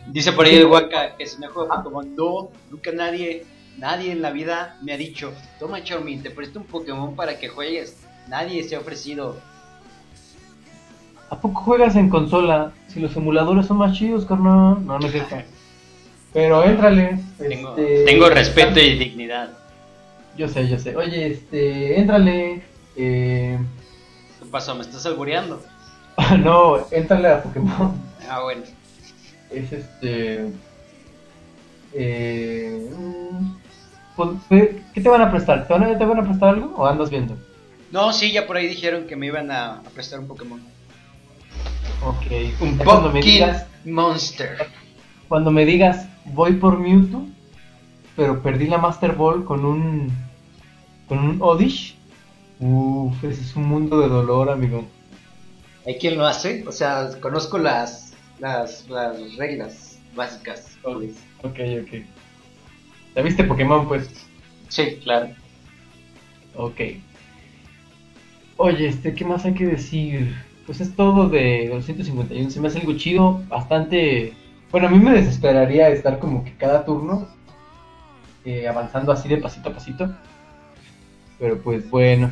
Dice 0.09 0.33
por 0.33 0.47
ahí 0.47 0.57
el 0.57 0.67
Waka 0.67 1.17
que 1.17 1.27
si 1.27 1.39
me 1.39 1.47
juego 1.47 1.69
Pokémon. 1.69 2.15
No, 2.17 2.49
nunca 2.71 2.91
nadie, 2.93 3.45
nadie 3.79 4.13
en 4.13 4.23
la 4.23 4.31
vida 4.31 4.79
me 4.83 4.93
ha 4.93 4.97
dicho, 4.97 5.33
toma 5.59 5.83
Charmin, 5.83 6.23
te 6.23 6.31
presto 6.31 6.61
un 6.61 6.67
Pokémon 6.67 7.15
para 7.15 7.39
que 7.39 7.49
juegues. 7.49 7.97
Nadie 8.29 8.63
se 8.65 8.77
ha 8.77 8.81
ofrecido. 8.81 9.37
¿A 11.31 11.41
poco 11.41 11.63
juegas 11.63 11.97
en 11.97 12.09
consola? 12.11 12.73
Si 12.89 13.01
los 13.01 13.17
emuladores 13.17 13.67
son 13.67 13.79
más 13.79 13.97
chidos, 13.97 14.27
carnal. 14.27 14.85
No, 14.85 14.99
no 14.99 15.07
es 15.07 15.13
cierto. 15.13 15.37
Pero 16.33 16.65
éntrale. 16.65 17.19
Tengo, 17.39 17.71
este, 17.71 18.05
tengo 18.05 18.29
respeto 18.29 18.81
y 18.81 18.99
dignidad. 18.99 19.51
Yo 20.37 20.49
sé, 20.49 20.69
yo 20.69 20.79
sé. 20.79 20.97
Oye, 20.97 21.29
este, 21.29 21.99
éntrale. 21.99 22.63
Eh, 22.97 23.59
¿Qué 24.39 24.47
pasó? 24.51 24.75
¿Me 24.75 24.83
estás 24.83 25.05
albureando? 25.07 25.63
no, 26.39 26.87
éntrale 26.91 27.29
a 27.29 27.43
Pokémon. 27.43 27.95
Ah, 28.29 28.43
bueno. 28.43 28.63
Es 29.51 29.73
este. 29.73 30.51
Eh, 31.95 32.91
mm, 32.91 33.62
¿qué- 34.49 34.83
¿Qué 34.95 35.01
te 35.01 35.09
van 35.09 35.23
a 35.23 35.31
prestar? 35.31 35.67
¿Te 35.67 35.73
van 35.73 35.85
a, 35.85 35.99
¿Te 35.99 36.05
van 36.05 36.19
a 36.19 36.23
prestar 36.25 36.51
algo 36.51 36.75
o 36.77 36.87
andas 36.87 37.11
viendo? 37.11 37.37
No, 37.91 38.13
sí, 38.13 38.33
ya 38.33 38.47
por 38.47 38.57
ahí 38.57 38.67
dijeron 38.69 39.07
que 39.07 39.17
me 39.17 39.27
iban 39.27 39.51
a, 39.51 39.79
a 39.79 39.83
prestar 39.95 40.21
un 40.21 40.27
Pokémon. 40.29 40.61
Ok. 42.05 42.27
Un 42.61 42.79
Pokémon 42.79 43.13
Monster. 43.85 44.57
cuando 45.29 45.51
me 45.51 45.65
digas 45.65 46.07
voy 46.27 46.53
por 46.55 46.79
Mewtwo, 46.79 47.27
pero 48.17 48.43
perdí 48.43 48.67
la 48.67 48.79
Master 48.79 49.13
Ball 49.13 49.45
con 49.45 49.65
un 49.65 50.11
con 51.09 51.19
un 51.19 51.37
Odish. 51.41 51.97
Uff, 52.61 53.25
ese 53.25 53.41
es 53.43 53.57
un 53.57 53.65
mundo 53.69 54.01
de 54.01 54.09
dolor, 54.09 54.49
amigo. 54.51 54.85
¿Hay 55.87 55.99
quien 55.99 56.17
lo 56.17 56.25
hace? 56.27 56.65
O 56.69 56.71
sea, 56.73 57.11
conozco 57.21 57.59
las, 57.59 58.13
las, 58.39 58.89
las 58.89 59.37
reglas 59.37 59.99
básicas. 60.15 60.77
pues. 60.83 61.17
Ok, 61.43 61.59
ok. 61.83 62.05
¿Ya 63.15 63.23
viste 63.23 63.45
Pokémon, 63.45 63.87
pues? 63.87 64.27
Sí, 64.69 64.99
claro. 65.03 65.29
Ok. 66.57 66.81
Oye, 68.57 68.87
este, 68.87 69.15
¿qué 69.15 69.25
más 69.25 69.45
hay 69.45 69.55
que 69.55 69.67
decir? 69.67 70.35
Pues 70.67 70.81
es 70.81 70.95
todo 70.95 71.29
de 71.29 71.69
los 71.69 71.85
151. 71.85 72.51
Se 72.51 72.61
me 72.61 72.69
hace 72.69 72.79
algo 72.79 72.95
chido, 72.97 73.43
bastante. 73.49 74.33
Bueno, 74.71 74.87
a 74.87 74.91
mí 74.91 74.99
me 74.99 75.13
desesperaría 75.13 75.89
estar 75.89 76.19
como 76.19 76.45
que 76.45 76.55
cada 76.57 76.85
turno 76.85 77.29
eh, 78.45 78.67
avanzando 78.67 79.13
así 79.13 79.29
de 79.29 79.37
pasito 79.39 79.69
a 79.69 79.75
pasito. 79.75 80.15
Pero 81.39 81.59
pues 81.59 81.89
bueno. 81.91 82.31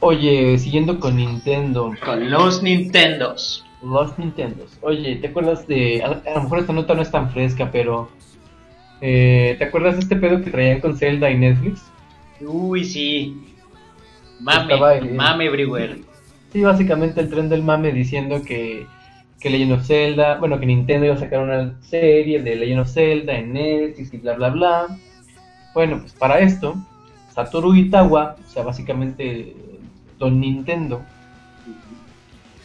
Oye, 0.00 0.58
siguiendo 0.58 0.98
con 0.98 1.16
Nintendo. 1.16 1.92
Con 2.04 2.30
los 2.30 2.62
Nintendos. 2.62 3.66
Los 3.82 4.18
Nintendos. 4.18 4.78
Oye, 4.80 5.16
¿te 5.16 5.28
acuerdas 5.28 5.66
de.? 5.66 6.02
A, 6.02 6.30
a 6.30 6.34
lo 6.34 6.42
mejor 6.44 6.60
esta 6.60 6.72
nota 6.72 6.94
no 6.94 7.02
es 7.02 7.10
tan 7.10 7.30
fresca, 7.30 7.70
pero. 7.70 8.08
Eh, 9.00 9.56
¿Te 9.58 9.64
acuerdas 9.64 9.94
de 9.94 10.00
este 10.00 10.16
pedo 10.16 10.42
que 10.42 10.50
traían 10.50 10.80
con 10.80 10.96
Zelda 10.96 11.30
y 11.30 11.38
Netflix? 11.38 11.82
Uy, 12.40 12.84
sí. 12.84 13.36
Mame, 14.40 14.74
el- 14.98 15.14
mame 15.14 15.46
everywhere. 15.46 16.00
Sí, 16.52 16.62
básicamente 16.62 17.20
el 17.20 17.28
tren 17.30 17.48
del 17.48 17.62
mame 17.62 17.92
diciendo 17.92 18.42
que, 18.42 18.86
que 19.38 19.50
Legend 19.50 19.72
of 19.72 19.86
Zelda, 19.86 20.38
bueno, 20.38 20.58
que 20.58 20.66
Nintendo 20.66 21.06
iba 21.06 21.14
a 21.14 21.18
sacar 21.18 21.40
una 21.40 21.74
serie 21.82 22.42
de 22.42 22.56
Legend 22.56 22.80
of 22.80 22.90
Zelda 22.92 23.34
en 23.38 23.52
Netflix 23.52 24.12
y 24.14 24.18
bla 24.18 24.34
bla 24.34 24.48
bla. 24.50 24.86
Bueno, 25.74 26.00
pues 26.00 26.12
para 26.14 26.40
esto, 26.40 26.74
Satoru 27.34 27.74
Itawa, 27.74 28.36
o 28.44 28.50
sea, 28.50 28.62
básicamente 28.64 29.54
Don 30.18 30.40
Nintendo, 30.40 31.02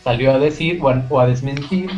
salió 0.03 0.33
a 0.33 0.39
decir 0.39 0.79
o 0.81 0.89
a, 0.89 1.03
o 1.09 1.19
a 1.19 1.27
desmentir 1.27 1.89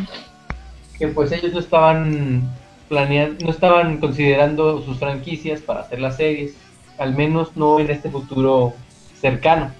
que 0.98 1.08
pues 1.08 1.30
ellos 1.32 1.52
no 1.52 1.60
estaban 1.60 2.42
planeando, 2.88 3.44
no 3.44 3.50
estaban 3.50 3.98
considerando 3.98 4.82
sus 4.82 4.98
franquicias 4.98 5.60
para 5.60 5.80
hacer 5.80 6.00
las 6.00 6.16
series, 6.16 6.54
al 6.98 7.14
menos 7.14 7.56
no 7.56 7.80
en 7.80 7.90
este 7.90 8.10
futuro 8.10 8.74
cercano. 9.20 9.72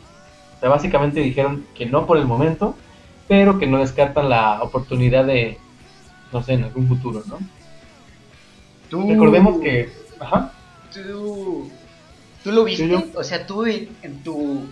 O 0.57 0.61
sea, 0.61 0.69
básicamente 0.69 1.21
dijeron 1.21 1.65
que 1.75 1.87
no 1.87 2.07
por 2.07 2.19
el 2.19 2.27
momento, 2.27 2.75
pero 3.27 3.59
que 3.59 3.67
no 3.67 3.79
descartan 3.79 4.29
la 4.29 4.63
oportunidad 4.63 5.25
de, 5.25 5.59
no 6.33 6.43
sé, 6.43 6.55
en 6.55 6.65
algún 6.65 6.89
futuro, 6.89 7.23
¿no? 7.27 7.39
Tú, 8.89 9.09
Recordemos 9.09 9.61
que, 9.61 9.91
ajá, 10.19 10.53
Tú, 10.93 11.71
¿tú 12.43 12.53
lo 12.53 12.65
viste? 12.65 12.89
Yo. 12.89 13.03
O 13.15 13.23
sea, 13.23 13.47
tú 13.47 13.67
en, 13.67 13.89
en 14.03 14.23
tu 14.23 14.67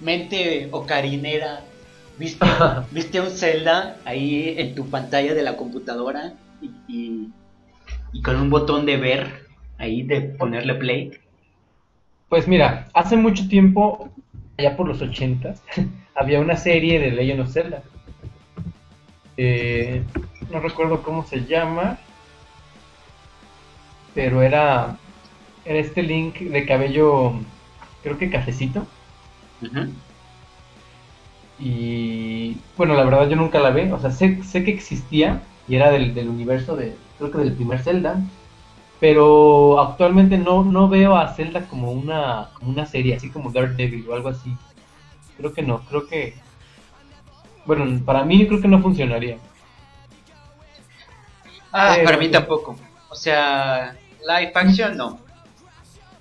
mente 0.00 0.68
ocarinera, 0.72 1.60
¿viste, 2.18 2.44
¿viste 2.90 3.20
un 3.20 3.30
Zelda 3.30 3.96
ahí 4.04 4.54
en 4.58 4.74
tu 4.74 4.88
pantalla 4.88 5.34
de 5.34 5.42
la 5.42 5.56
computadora? 5.56 6.34
Y, 6.60 6.70
y, 6.88 7.28
y 8.12 8.22
con 8.22 8.36
un 8.36 8.50
botón 8.50 8.86
de 8.86 8.96
ver 8.96 9.46
ahí 9.78 10.02
de 10.02 10.20
ponerle 10.20 10.74
play. 10.74 11.10
pues 12.28 12.46
mira, 12.46 12.88
hace 12.94 13.16
mucho 13.16 13.48
tiempo, 13.48 14.10
allá 14.58 14.76
por 14.76 14.86
los 14.86 15.00
80 15.00 15.54
había 16.14 16.40
una 16.40 16.56
serie 16.56 16.98
de 17.00 17.10
Legend 17.10 17.40
of 17.40 17.52
Zelda. 17.52 17.82
Eh, 19.36 20.02
no 20.50 20.60
recuerdo 20.60 21.02
cómo 21.02 21.24
se 21.24 21.46
llama, 21.46 21.98
pero 24.14 24.42
era, 24.42 24.98
era 25.64 25.78
este 25.78 26.02
Link 26.02 26.40
de 26.40 26.66
cabello 26.66 27.34
creo 28.02 28.18
que 28.18 28.30
Cafecito. 28.30 28.86
Ujú. 29.62 29.92
Y 31.58 32.56
bueno, 32.76 32.94
la 32.94 33.04
verdad 33.04 33.28
yo 33.28 33.36
nunca 33.36 33.60
la 33.60 33.70
vi. 33.70 33.90
O 33.90 33.98
sea, 33.98 34.10
sé, 34.10 34.42
sé 34.42 34.64
que 34.64 34.72
existía 34.72 35.42
y 35.70 35.76
era 35.76 35.90
del, 35.90 36.12
del 36.14 36.28
universo 36.28 36.74
de, 36.76 36.96
creo 37.16 37.30
que 37.30 37.38
del 37.38 37.52
primer 37.54 37.78
Zelda. 37.82 38.20
Pero 38.98 39.80
actualmente 39.80 40.36
no, 40.36 40.62
no 40.62 40.88
veo 40.88 41.16
a 41.16 41.32
Zelda 41.32 41.62
como 41.68 41.90
una, 41.92 42.50
como 42.54 42.70
una 42.72 42.84
serie, 42.84 43.14
así 43.14 43.30
como 43.30 43.50
Daredevil 43.50 44.06
o 44.08 44.14
algo 44.14 44.28
así. 44.28 44.54
Creo 45.38 45.54
que 45.54 45.62
no, 45.62 45.80
creo 45.88 46.06
que... 46.06 46.34
Bueno, 47.64 47.98
para 48.04 48.24
mí 48.24 48.46
creo 48.46 48.60
que 48.60 48.68
no 48.68 48.82
funcionaría. 48.82 49.38
Ah, 51.72 51.92
Pero- 51.94 52.04
para 52.04 52.16
mí 52.18 52.28
tampoco. 52.28 52.76
O 53.08 53.14
sea, 53.14 53.96
live 54.20 54.52
action 54.54 54.96
no. 54.96 55.18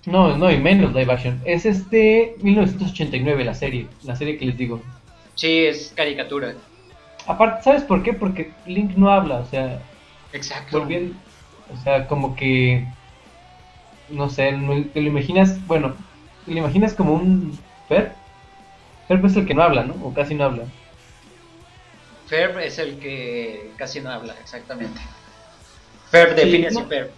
No, 0.05 0.38
no, 0.38 0.49
y 0.51 0.57
menos 0.57 0.93
live 0.93 1.12
action. 1.12 1.41
Es 1.45 1.65
este 1.65 2.35
1989 2.41 3.43
la 3.43 3.53
serie, 3.53 3.88
la 4.03 4.15
serie 4.15 4.38
que 4.38 4.45
les 4.45 4.57
digo. 4.57 4.81
Sí, 5.35 5.65
es 5.65 5.91
caricatura. 5.95 6.53
Aparte, 7.29 7.61
¿sabes 7.63 7.83
por 7.83 8.01
qué? 8.01 8.13
Porque 8.13 8.51
Link 8.65 8.97
no 8.97 9.11
habla, 9.11 9.35
o 9.35 9.45
sea, 9.45 9.79
Exacto. 10.33 10.79
volviendo, 10.79 11.13
o 11.71 11.77
sea, 11.77 12.07
como 12.07 12.35
que, 12.35 12.83
no 14.09 14.31
sé, 14.31 14.51
te 14.93 14.99
lo 15.01 15.07
imaginas, 15.07 15.63
bueno, 15.67 15.93
te 16.45 16.51
lo 16.53 16.57
imaginas 16.57 16.95
como 16.95 17.13
un 17.13 17.55
Ferb. 17.87 18.11
Ferb 19.07 19.23
es 19.27 19.35
el 19.35 19.45
que 19.45 19.53
no 19.53 19.61
habla, 19.61 19.83
¿no? 19.83 19.93
O 20.03 20.11
casi 20.11 20.33
no 20.33 20.45
habla. 20.45 20.63
Ferb 22.25 22.57
es 22.61 22.79
el 22.79 22.97
que 22.99 23.73
casi 23.77 24.01
no 24.01 24.09
habla, 24.09 24.33
exactamente. 24.41 24.99
Ferb, 26.09 26.29
Sí, 26.31 26.35
define 26.35 26.67
así 26.67 26.81
no. 26.81 26.87
Ferb. 26.87 27.11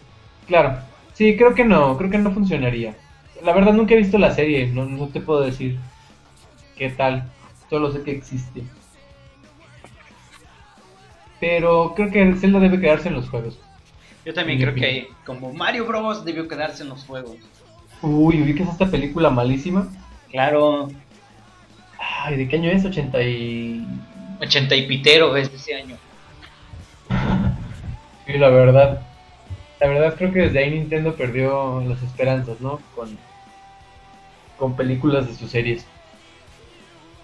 Claro, 0.46 0.78
sí, 1.14 1.38
creo 1.38 1.56
que 1.56 1.64
no, 1.64 1.98
creo 1.98 2.12
que 2.12 2.18
no 2.18 2.32
funcionaría. 2.32 2.98
La 3.44 3.54
verdad 3.54 3.72
nunca 3.72 3.94
he 3.94 3.98
visto 3.98 4.18
la 4.18 4.36
serie, 4.36 4.68
no, 4.68 4.84
no 4.84 5.08
te 5.08 5.22
puedo 5.22 5.40
decir 5.40 5.80
qué 6.76 6.90
tal, 6.90 7.32
solo 7.70 7.92
sé 7.94 8.04
que 8.04 8.12
existe. 8.12 8.62
Pero 11.42 11.94
creo 11.96 12.10
que 12.10 12.36
Zelda 12.36 12.60
debe 12.60 12.80
quedarse 12.80 13.10
en 13.10 13.16
los 13.16 13.30
juegos. 13.30 13.60
Yo 14.24 14.34
también 14.34 14.62
creo 14.62 14.74
que 14.74 15.10
como 15.26 15.52
Mario 15.52 15.86
Bros 15.86 16.24
debió 16.24 16.48
quedarse 16.48 16.84
en 16.84 16.90
los 16.90 17.04
juegos. 17.04 17.36
Uy, 18.02 18.42
ubicas 18.42 18.70
esta 18.70 18.90
película 18.90 19.30
malísima. 19.30 19.90
Claro, 20.30 20.88
Ay, 22.24 22.38
¿de 22.38 22.48
qué 22.48 22.56
año 22.56 22.72
es? 22.72 22.84
80 22.84 23.22
y... 23.22 23.86
80 24.42 24.76
y 24.76 24.88
pitero 24.88 25.36
es 25.36 25.52
de 25.52 25.58
ese 25.58 25.76
año. 25.76 25.98
Sí, 28.28 28.38
la 28.38 28.50
verdad. 28.50 29.02
La 29.80 29.88
verdad 29.88 30.14
creo 30.16 30.32
que 30.32 30.42
desde 30.42 30.60
ahí 30.60 30.70
Nintendo 30.70 31.16
perdió 31.16 31.82
las 31.82 32.02
esperanzas, 32.04 32.62
¿no? 32.62 32.80
Con, 32.96 33.18
con 34.58 34.76
películas 34.76 35.28
de 35.28 35.34
sus 35.34 35.50
series. 35.50 35.88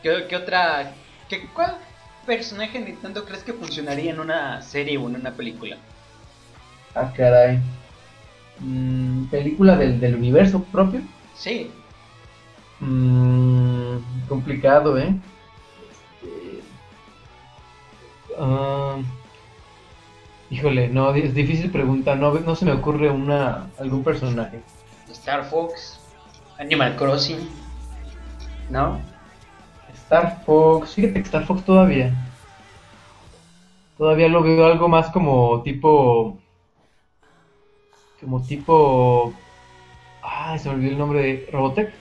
¿Qué, 0.02 0.26
qué 0.28 0.36
otra? 0.36 0.92
Qué, 1.30 1.48
¿Cuál 1.54 1.78
personaje 2.28 2.78
de 2.80 2.86
Nintendo 2.86 3.26
crees 3.26 3.44
que 3.44 3.54
funcionaría 3.54 4.12
en 4.12 4.20
una 4.20 4.62
serie 4.62 4.98
o 5.00 5.08
en 5.10 5.16
una 5.16 5.32
película? 5.32 5.78
Ah, 6.94 7.12
caray. 7.16 7.60
Mm, 8.60 9.26
¿Película 9.26 9.76
del, 9.76 10.00
del 10.00 10.16
universo 10.16 10.64
propio? 10.64 11.02
Sí, 11.36 11.72
Mm, 12.80 13.98
complicado, 14.30 14.98
¿eh? 15.00 15.16
Este, 16.22 16.64
ah, 18.38 18.98
híjole, 20.50 20.90
no, 20.90 21.14
es 21.14 21.34
difícil 21.34 21.72
pregunta. 21.72 22.16
No, 22.16 22.34
no 22.34 22.56
se 22.56 22.66
me 22.66 22.74
ocurre 22.74 23.10
una 23.10 23.68
algún 23.80 24.04
personaje. 24.04 24.62
Star 25.12 25.46
Fox, 25.50 26.00
Animal 26.60 26.96
Crossing, 26.96 27.50
¿no? 28.70 29.00
Star 30.08 30.42
Fox, 30.46 30.94
fíjate 30.94 31.14
que 31.16 31.20
Star 31.28 31.46
Fox 31.46 31.64
todavía. 31.66 32.14
Todavía 33.98 34.30
lo 34.30 34.42
veo 34.42 34.66
algo 34.66 34.88
más 34.88 35.10
como 35.10 35.62
tipo. 35.64 36.38
Como 38.22 38.42
tipo. 38.42 39.34
Ah, 40.24 40.58
se 40.58 40.70
me 40.70 40.76
olvidó 40.76 40.92
el 40.92 40.98
nombre 40.98 41.20
de 41.22 41.50
Robotech. 41.52 41.94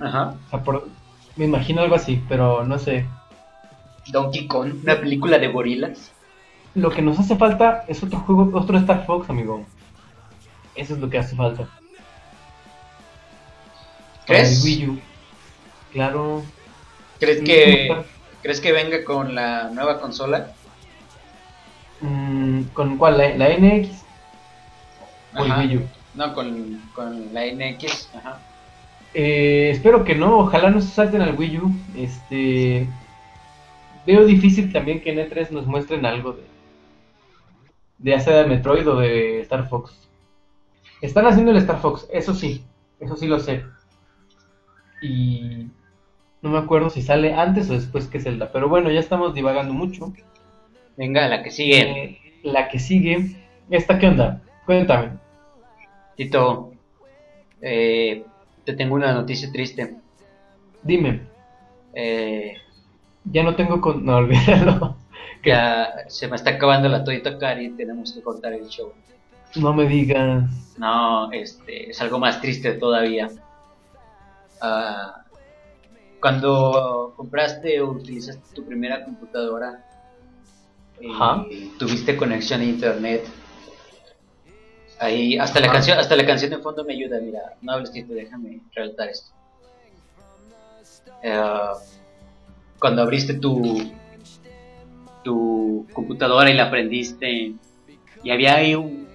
Ajá. 0.00 0.34
O 0.46 0.50
sea, 0.50 0.62
por- 0.62 0.88
me 1.36 1.44
imagino 1.44 1.82
algo 1.82 1.96
así, 1.96 2.22
pero 2.28 2.64
no 2.64 2.78
sé. 2.78 3.06
Donkey 4.08 4.46
Kong, 4.46 4.74
una 4.82 4.98
película 5.00 5.38
de 5.38 5.48
gorilas. 5.48 6.12
Lo 6.74 6.90
que 6.90 7.02
nos 7.02 7.18
hace 7.18 7.36
falta 7.36 7.84
es 7.88 8.02
otro 8.02 8.20
juego, 8.20 8.50
otro 8.58 8.78
Star 8.78 9.04
Fox, 9.06 9.28
amigo. 9.30 9.64
Eso 10.74 10.94
es 10.94 11.00
lo 11.00 11.08
que 11.10 11.18
hace 11.18 11.36
falta. 11.36 11.68
Para 14.26 14.38
el 14.40 14.44
¿Crees? 14.46 14.64
Wii 14.64 14.88
U. 14.88 14.98
Claro. 15.92 16.42
¿Crees 17.24 17.38
Sí, 17.38 17.44
que 17.44 17.88
¿cómo 17.88 18.04
crees 18.42 18.60
que 18.60 18.72
venga 18.72 19.04
con 19.04 19.34
la 19.34 19.70
nueva 19.70 20.00
consola? 20.00 20.52
Mm, 22.00 22.62
¿Con 22.74 22.98
cuál? 22.98 23.16
¿La, 23.18 23.28
la 23.36 23.48
NX? 23.56 24.04
O 25.34 25.44
el. 25.44 25.52
Wii 25.52 25.76
U. 25.78 25.82
No, 26.14 26.34
con, 26.34 26.80
con 26.94 27.32
la 27.32 27.46
NX. 27.46 28.10
Ajá. 28.14 28.40
Eh, 29.14 29.70
espero 29.72 30.04
que 30.04 30.14
no, 30.14 30.40
ojalá 30.40 30.70
no 30.70 30.80
se 30.80 30.88
salten 30.88 31.22
al 31.22 31.34
Wii 31.34 31.58
U. 31.58 31.72
Este. 31.96 32.86
Veo 34.06 34.26
difícil 34.26 34.70
también 34.70 35.00
que 35.00 35.12
en 35.12 35.18
E3 35.18 35.50
nos 35.50 35.66
muestren 35.66 36.04
algo 36.04 36.32
de. 36.32 36.42
De 37.98 38.10
ya 38.10 38.20
sea 38.20 38.42
de 38.42 38.46
Metroid 38.46 38.86
o 38.88 38.96
de 38.98 39.40
Star 39.40 39.68
Fox. 39.68 39.96
Están 41.00 41.26
haciendo 41.26 41.52
el 41.52 41.58
Star 41.58 41.80
Fox, 41.80 42.06
eso 42.12 42.34
sí, 42.34 42.64
eso 43.00 43.16
sí 43.16 43.26
lo 43.26 43.40
sé. 43.40 43.64
Y. 45.00 45.68
No 46.44 46.50
me 46.50 46.58
acuerdo 46.58 46.90
si 46.90 47.00
sale 47.00 47.32
antes 47.32 47.70
o 47.70 47.72
después 47.72 48.06
que 48.06 48.20
Zelda, 48.20 48.52
pero 48.52 48.68
bueno, 48.68 48.90
ya 48.90 49.00
estamos 49.00 49.32
divagando 49.32 49.72
mucho. 49.72 50.12
Venga, 50.94 51.26
la 51.26 51.42
que 51.42 51.50
sigue. 51.50 51.80
Eh, 51.80 52.20
la 52.42 52.68
que 52.68 52.78
sigue. 52.78 53.34
¿Esta 53.70 53.98
qué 53.98 54.08
onda? 54.08 54.42
Cuéntame. 54.66 55.12
Tito, 56.16 56.72
eh, 57.62 58.26
te 58.66 58.74
tengo 58.74 58.94
una 58.94 59.14
noticia 59.14 59.50
triste. 59.50 59.96
Dime. 60.82 61.22
Eh, 61.94 62.58
Ya 63.24 63.42
no 63.42 63.56
tengo 63.56 63.80
con. 63.80 64.04
No, 64.04 64.16
olvídalo. 64.18 64.96
ya 65.42 65.94
se 66.08 66.28
me 66.28 66.36
está 66.36 66.50
acabando 66.50 66.90
la 66.90 67.04
Toyota 67.04 67.38
Cari, 67.38 67.70
tenemos 67.70 68.12
que 68.12 68.20
cortar 68.20 68.52
el 68.52 68.68
show. 68.68 68.92
No 69.56 69.72
me 69.72 69.86
digas. 69.88 70.44
No, 70.76 71.32
este, 71.32 71.88
es 71.88 72.00
algo 72.02 72.18
más 72.18 72.42
triste 72.42 72.74
todavía. 72.74 73.30
Ah, 74.60 75.23
cuando 76.24 77.12
compraste 77.18 77.82
o 77.82 77.90
utilizaste 77.90 78.54
tu 78.54 78.64
primera 78.64 79.04
computadora, 79.04 79.84
y 80.98 81.12
Ajá. 81.12 81.44
tuviste 81.78 82.16
conexión 82.16 82.62
a 82.62 82.64
internet. 82.64 83.26
Ahí, 85.00 85.36
hasta 85.36 85.60
la 85.60 85.66
Ajá. 85.66 85.74
canción, 85.74 85.98
hasta 85.98 86.16
la 86.16 86.24
canción 86.24 86.50
de 86.52 86.60
fondo 86.60 86.82
me 86.82 86.94
ayuda, 86.94 87.20
mira, 87.20 87.58
no 87.60 87.72
hables 87.72 87.92
Tito, 87.92 88.14
déjame 88.14 88.62
relatar 88.74 89.10
esto. 89.10 89.34
Eh, 91.22 91.72
cuando 92.78 93.02
abriste 93.02 93.34
tu 93.34 93.92
tu 95.24 95.86
computadora 95.92 96.50
y 96.50 96.54
la 96.54 96.70
prendiste 96.70 97.52
y 98.22 98.30
había 98.30 98.54
ahí 98.54 98.74
un, 98.74 99.06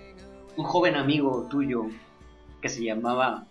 un 0.57 0.63
joven 0.63 0.95
amigo 0.95 1.47
tuyo 1.49 1.87
que 2.61 2.69
se 2.69 2.83
llamaba 2.83 3.47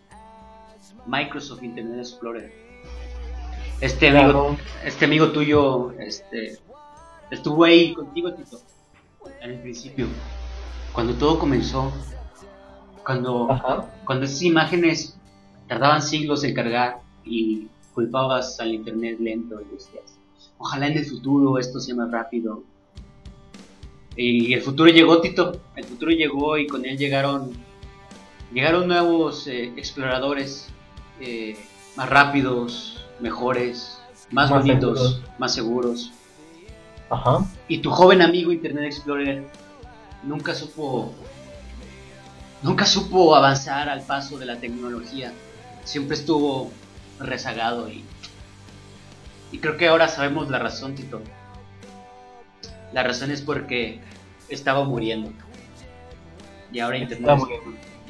Microsoft 1.08 1.64
Internet 1.64 1.98
Explorer. 1.98 2.67
Este 3.80 4.08
amigo, 4.08 4.56
Claro. 4.56 4.56
este 4.84 5.04
amigo 5.04 5.30
tuyo, 5.30 5.92
este, 6.00 6.58
estuvo 7.30 7.64
ahí 7.64 7.94
contigo, 7.94 8.32
Tito, 8.34 8.60
en 9.40 9.50
el 9.50 9.60
principio, 9.60 10.06
cuando 10.92 11.14
todo 11.14 11.38
comenzó, 11.38 11.92
cuando, 13.04 13.50
Ajá. 13.50 13.86
cuando 14.04 14.24
esas 14.24 14.42
imágenes 14.42 15.16
tardaban 15.68 16.02
siglos 16.02 16.42
en 16.42 16.54
cargar 16.54 16.98
y 17.24 17.68
culpabas 17.94 18.58
al 18.58 18.74
internet 18.74 19.18
lento 19.20 19.60
y 19.60 19.74
decías, 19.74 20.18
ojalá 20.58 20.88
en 20.88 20.98
el 20.98 21.04
futuro 21.06 21.58
esto 21.58 21.78
sea 21.78 21.94
más 21.94 22.10
rápido. 22.10 22.64
Y 24.16 24.52
el 24.54 24.62
futuro 24.62 24.90
llegó, 24.90 25.20
Tito, 25.20 25.60
el 25.76 25.84
futuro 25.84 26.10
llegó 26.10 26.58
y 26.58 26.66
con 26.66 26.84
él 26.84 26.98
llegaron, 26.98 27.52
llegaron 28.52 28.88
nuevos 28.88 29.46
eh, 29.46 29.72
exploradores 29.76 30.68
eh, 31.20 31.56
más 31.94 32.10
rápidos, 32.10 32.97
mejores, 33.20 33.98
más, 34.31 34.50
Más 34.50 34.62
bonitos, 34.62 34.98
seguros. 34.98 35.22
más 35.38 35.54
seguros. 35.54 36.12
Ajá. 37.11 37.44
Y 37.68 37.78
tu 37.78 37.90
joven 37.90 38.20
amigo 38.22 38.52
Internet 38.52 38.85
Explorer 38.85 39.44
nunca 40.22 40.54
supo 40.54 41.12
nunca 42.62 42.85
supo 42.85 43.35
avanzar 43.35 43.88
al 43.88 44.02
paso 44.02 44.38
de 44.38 44.46
la 44.46 44.57
tecnología. 44.57 45.33
Siempre 45.85 46.16
estuvo 46.16 46.70
rezagado 47.18 47.88
y 47.88 48.04
y 49.50 49.59
creo 49.61 49.78
que 49.78 49.88
ahora 49.88 50.09
sabemos 50.09 50.50
la 50.50 50.59
razón, 50.59 50.94
Tito. 50.94 51.22
La 52.92 53.02
razón 53.02 53.31
es 53.31 53.40
porque 53.40 54.00
estaba 54.50 54.85
muriendo. 54.85 55.31
Y 56.70 56.81
ahora 56.81 56.98
Internet 56.98 57.38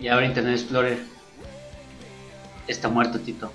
y 0.01 0.09
ahora 0.09 0.27
Internet 0.27 0.55
Explorer 0.55 0.99
está 2.67 2.89
muerto, 2.89 3.21
Tito. 3.21 3.53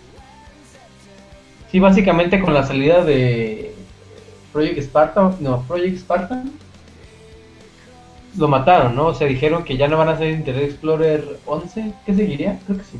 Sí, 1.73 1.79
básicamente 1.79 2.39
con 2.39 2.53
la 2.53 2.61
salida 2.61 3.03
de 3.03 3.73
Project 4.51 4.79
Spartan, 4.79 5.37
no, 5.39 5.63
Project 5.63 5.97
Spartan, 5.97 6.51
lo 8.37 8.47
mataron, 8.47 8.95
¿no? 8.95 9.07
O 9.07 9.15
sea, 9.15 9.25
dijeron 9.25 9.63
que 9.63 9.75
ya 9.75 9.87
no 9.87 9.97
van 9.97 10.09
a 10.09 10.11
hacer 10.11 10.29
Internet 10.29 10.65
Explorer 10.65 11.39
11, 11.47 11.93
¿qué 12.05 12.13
seguiría? 12.13 12.59
Creo 12.67 12.77
que 12.77 12.83
sí. 12.83 12.99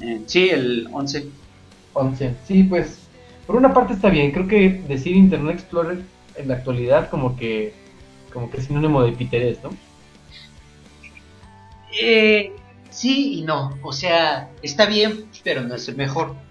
Eh, 0.00 0.22
sí, 0.24 0.48
el 0.48 0.88
11. 0.94 1.26
11. 1.92 2.34
Sí, 2.48 2.62
pues, 2.62 3.00
por 3.46 3.56
una 3.56 3.74
parte 3.74 3.92
está 3.92 4.08
bien, 4.08 4.32
creo 4.32 4.48
que 4.48 4.82
decir 4.88 5.14
Internet 5.14 5.56
Explorer 5.56 6.00
en 6.36 6.48
la 6.48 6.54
actualidad 6.54 7.10
como 7.10 7.36
que 7.36 7.74
como 8.32 8.50
que 8.50 8.60
es 8.60 8.64
sinónimo 8.64 9.02
de 9.02 9.12
piterés, 9.12 9.62
¿no? 9.62 9.68
Eh, 12.00 12.50
sí 12.88 13.40
y 13.40 13.42
no. 13.42 13.78
O 13.82 13.92
sea, 13.92 14.48
está 14.62 14.86
bien, 14.86 15.26
pero 15.42 15.60
no 15.60 15.74
es 15.74 15.86
el 15.86 15.96
mejor. 15.96 16.43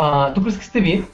Ah, 0.00 0.30
¿Tú 0.32 0.40
crees 0.42 0.56
que 0.56 0.64
esté 0.64 0.80
bien? 0.80 1.08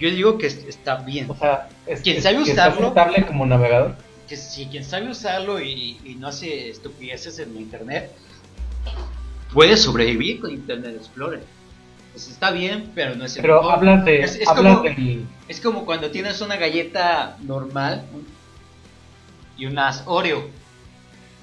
Yo 0.00 0.10
digo 0.10 0.36
que 0.36 0.48
es- 0.48 0.64
está 0.66 0.96
bien. 0.96 1.30
O 1.30 1.36
sea, 1.36 1.68
es, 1.86 2.00
Quien 2.00 2.20
sabe 2.20 2.38
usarlo. 2.42 2.92
como 3.28 3.46
navegador. 3.46 3.94
Que 4.28 4.36
si 4.36 4.66
quien 4.66 4.84
sabe 4.84 5.08
usarlo 5.08 5.60
y, 5.60 6.00
y 6.04 6.16
no 6.16 6.26
hace 6.26 6.68
estupideces 6.68 7.38
en 7.38 7.56
internet, 7.56 8.10
puede 9.52 9.76
sobrevivir 9.76 10.40
con 10.40 10.50
Internet 10.50 10.96
Explorer. 10.96 11.44
Pues 12.12 12.28
está 12.28 12.50
bien, 12.50 12.90
pero 12.94 13.14
no 13.14 13.24
es 13.24 13.36
el 13.36 13.42
Pero 13.42 13.70
hablas 13.70 14.04
de, 14.04 14.20
Es- 14.22 14.36
es 14.36 14.48
hablas 14.48 14.78
como- 14.78 14.88
Es 15.48 15.60
como 15.60 15.84
cuando 15.86 16.10
tienes 16.10 16.40
una 16.40 16.56
galleta 16.56 17.36
normal 17.42 18.02
y 19.56 19.66
unas 19.66 20.02
Oreo. 20.06 20.48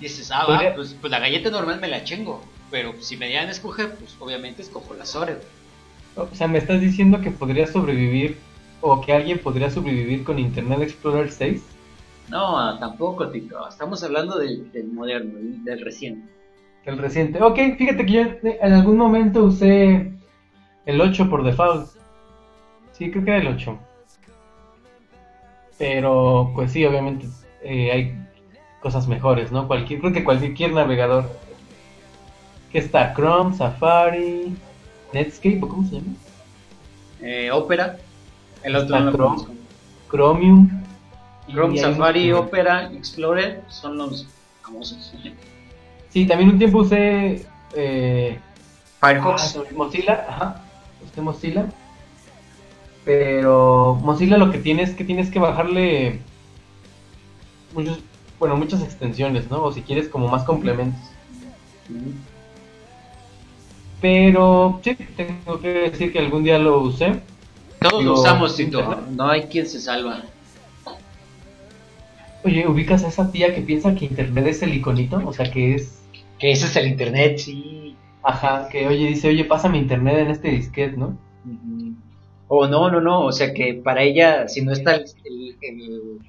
Dices, 0.01 0.29
ah, 0.31 0.45
va, 0.45 0.75
pues, 0.75 0.95
pues 0.99 1.09
la 1.09 1.19
galleta 1.19 1.49
normal 1.49 1.79
me 1.79 1.87
la 1.87 2.03
chingo. 2.03 2.43
Pero 2.69 2.93
si 3.01 3.15
me 3.15 3.27
dieran 3.27 3.47
a 3.47 3.51
escoger, 3.51 3.95
pues 3.95 4.15
obviamente 4.19 4.61
escojo 4.61 4.93
las 4.95 5.15
Oreo. 5.15 5.39
O 6.15 6.27
sea, 6.33 6.47
me 6.47 6.59
estás 6.59 6.81
diciendo 6.81 7.21
que 7.21 7.31
podría 7.31 7.67
sobrevivir 7.67 8.37
o 8.81 9.01
que 9.01 9.13
alguien 9.13 9.39
podría 9.39 9.69
sobrevivir 9.69 10.23
con 10.23 10.39
Internet 10.39 10.81
Explorer 10.81 11.31
6. 11.31 11.63
No, 12.29 12.77
tampoco, 12.79 13.29
Tito. 13.29 13.67
Estamos 13.67 14.03
hablando 14.03 14.37
del, 14.37 14.71
del 14.71 14.87
moderno, 14.87 15.39
del 15.63 15.83
reciente. 15.83 16.27
El 16.85 16.97
reciente. 16.97 17.41
Ok, 17.41 17.57
fíjate 17.77 18.05
que 18.05 18.11
yo 18.11 18.21
en 18.43 18.73
algún 18.73 18.97
momento 18.97 19.43
usé 19.43 20.11
el 20.85 21.01
8 21.01 21.29
por 21.29 21.43
default. 21.43 21.87
Sí, 22.91 23.09
creo 23.09 23.23
que 23.23 23.31
era 23.31 23.39
el 23.39 23.47
8. 23.47 23.79
Pero, 25.77 26.51
pues 26.53 26.71
sí, 26.71 26.85
obviamente 26.85 27.27
eh, 27.63 27.91
hay 27.91 28.17
cosas 28.81 29.07
mejores, 29.07 29.51
¿no? 29.51 29.67
Cualquier, 29.67 30.01
creo 30.01 30.13
que 30.13 30.23
cualquier 30.23 30.73
navegador. 30.73 31.29
Que 32.71 32.79
está 32.79 33.13
Chrome, 33.13 33.55
Safari, 33.55 34.55
Netscape, 35.13 35.59
¿o 35.61 35.67
cómo 35.67 35.87
se 35.87 35.95
llama? 35.95 36.13
Eh, 37.21 37.51
Opera, 37.51 37.97
el 38.63 38.75
otro 38.75 38.95
Está 38.95 38.99
no 38.99 39.11
Chrome. 39.11 39.43
Chromium. 40.09 40.83
Chrome, 41.49 41.77
Safari, 41.77 42.31
Opera, 42.31 42.91
Explorer 42.93 43.63
son 43.69 43.97
los 43.97 44.27
famosos. 44.61 45.13
Sí, 46.09 46.25
también 46.25 46.49
un 46.49 46.57
tiempo 46.57 46.79
usé 46.79 47.45
eh, 47.75 48.39
Firefox. 48.99 49.57
Ah, 49.57 49.63
Mozilla, 49.75 50.25
ajá, 50.27 50.61
usé 51.05 51.21
Mozilla. 51.21 51.65
Pero 53.05 53.99
Mozilla 54.01 54.37
lo 54.37 54.51
que 54.51 54.59
tiene 54.59 54.83
es 54.83 54.93
que 54.93 55.03
tienes 55.03 55.29
que 55.29 55.39
bajarle 55.39 56.21
muchos, 57.73 57.99
bueno, 58.39 58.55
muchas 58.55 58.81
extensiones, 58.81 59.49
¿no? 59.49 59.63
O 59.63 59.71
si 59.71 59.81
quieres 59.81 60.07
como 60.07 60.27
más 60.27 60.43
complementos. 60.43 61.01
Pero 64.03 64.81
sí, 64.83 64.97
tengo 65.15 65.61
que 65.61 65.69
decir 65.69 66.11
que 66.11 66.19
algún 66.19 66.43
día 66.43 66.59
lo 66.59 66.81
usé. 66.81 67.21
Todos 67.79 67.99
Digo, 68.01 68.13
lo 68.15 68.19
usamos, 68.19 68.53
Tito. 68.57 68.79
Internet. 68.81 69.05
No 69.11 69.29
hay 69.29 69.43
quien 69.43 69.65
se 69.65 69.79
salva. 69.79 70.23
Oye, 72.43 72.67
¿ubicas 72.67 73.05
a 73.05 73.07
esa 73.07 73.31
tía 73.31 73.55
que 73.55 73.61
piensa 73.61 73.95
que 73.95 74.03
Internet 74.03 74.47
es 74.47 74.61
el 74.61 74.73
iconito? 74.73 75.21
O 75.25 75.31
sea, 75.31 75.49
que 75.49 75.75
es... 75.75 76.01
Que 76.37 76.51
ese 76.51 76.65
es 76.65 76.75
el 76.75 76.87
internet, 76.87 77.37
sí. 77.37 77.95
Ajá, 78.21 78.67
que 78.69 78.85
oye, 78.87 79.07
dice, 79.07 79.29
oye, 79.29 79.45
pásame 79.45 79.77
Internet 79.77 80.17
en 80.17 80.31
este 80.31 80.49
disquete, 80.49 80.97
¿no? 80.97 81.17
O 82.49 82.67
no, 82.67 82.91
no, 82.91 82.99
no. 82.99 83.21
O 83.21 83.31
sea 83.31 83.53
que 83.53 83.73
para 83.75 84.03
ella, 84.03 84.49
si 84.49 84.61
no 84.61 84.73
está 84.73 84.95
el, 84.95 85.05
el, 85.23 85.55
el- 85.61 86.19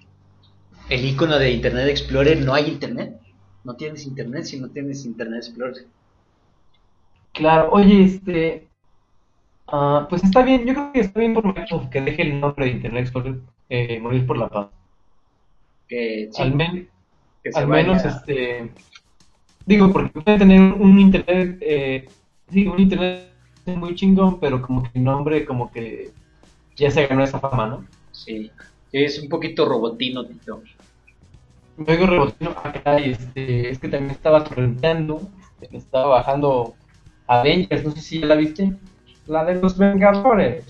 el 0.91 1.05
icono 1.07 1.41
de 1.41 1.51
Internet 1.51 1.89
Explorer, 1.89 2.39
no 2.41 2.55
hay 2.55 2.67
internet. 2.69 3.19
No 3.65 3.75
tienes 3.75 4.07
internet 4.07 4.45
si 4.45 4.61
no 4.61 4.69
tienes 4.69 5.05
Internet 5.05 5.43
Explorer. 5.45 5.87
Claro, 7.35 7.71
oye, 7.73 8.05
este. 8.05 8.69
ah, 9.69 10.07
pues 10.09 10.25
está 10.25 10.43
bien, 10.43 10.65
yo 10.67 10.75
creo 10.75 10.93
que 10.93 11.01
está 11.01 11.21
bien 11.21 11.35
por 11.35 11.45
Microsoft 11.45 11.89
que 11.91 12.01
deje 12.01 12.23
el 12.23 12.41
nombre 12.41 12.67
de 12.67 12.73
Internet 12.73 13.03
Explorer 13.03 13.37
eh, 13.69 14.01
morir 14.01 14.27
por 14.27 14.39
la 14.39 14.49
paz. 14.49 14.69
Que, 15.89 16.29
sí, 16.33 16.43
al 16.43 16.55
men- 16.55 16.89
que 17.43 17.51
al 17.55 17.69
menos, 17.69 18.05
este. 18.05 18.71
Digo, 19.67 19.93
porque 19.93 20.21
puede 20.21 20.39
tener 20.39 20.61
un 20.61 20.99
Internet. 20.99 21.59
Eh, 21.61 22.09
sí, 22.51 22.67
un 22.67 22.79
Internet 22.79 23.31
muy 23.67 23.95
chingón, 23.95 24.39
pero 24.41 24.61
como 24.63 24.83
que 24.83 24.91
el 24.95 25.05
nombre, 25.05 25.45
como 25.45 25.71
que 25.73 26.11
ya 26.77 26.91
se 26.91 27.07
ganó 27.07 27.25
esa 27.25 27.41
fama, 27.41 27.67
¿no? 27.67 27.85
Sí. 28.13 28.51
Es 28.93 29.19
un 29.21 29.29
poquito 29.29 29.65
robotino, 29.65 30.25
Tito. 30.27 30.63
Me 31.77 31.93
oigo 31.95 32.07
rebotino 32.07 32.51
acá 32.51 33.01
y 33.01 33.11
este, 33.11 33.71
es 33.71 33.79
que 33.79 33.89
también 33.89 34.13
estaba 34.13 34.45
torrenteando, 34.45 35.21
este, 35.61 35.77
estaba 35.77 36.07
bajando 36.07 36.75
Avengers, 37.27 37.85
no 37.85 37.91
sé 37.93 38.01
si 38.01 38.21
ya 38.21 38.27
la 38.27 38.35
viste. 38.37 38.73
La 39.27 39.45
de 39.45 39.55
los 39.55 39.79
Vengadores. 39.79 40.65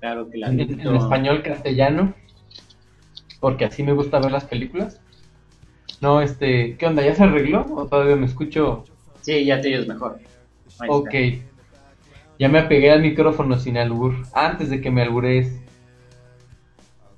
Claro 0.00 0.30
que 0.30 0.38
la 0.38 0.48
en, 0.48 0.60
en 0.60 0.96
español 0.96 1.42
castellano, 1.42 2.14
porque 3.40 3.64
así 3.64 3.82
me 3.82 3.92
gusta 3.92 4.18
ver 4.20 4.30
las 4.32 4.44
películas. 4.44 5.00
No, 6.00 6.20
este, 6.22 6.76
¿qué 6.76 6.86
onda? 6.86 7.02
¿Ya 7.02 7.14
se 7.14 7.24
arregló? 7.24 7.66
¿O 7.74 7.86
todavía 7.86 8.14
me 8.16 8.26
escucho? 8.26 8.84
Sí, 9.20 9.44
ya 9.44 9.60
te 9.60 9.68
oyes 9.68 9.88
mejor. 9.88 10.18
Ahí 10.78 10.88
Ok. 10.90 11.14
está. 11.14 11.44
Ya 12.38 12.48
me 12.48 12.60
apegué 12.60 12.92
al 12.92 13.02
micrófono 13.02 13.58
sin 13.58 13.76
albur, 13.76 14.14
antes 14.32 14.70
de 14.70 14.80
que 14.80 14.90
me 14.92 15.02
alburees. 15.02 15.52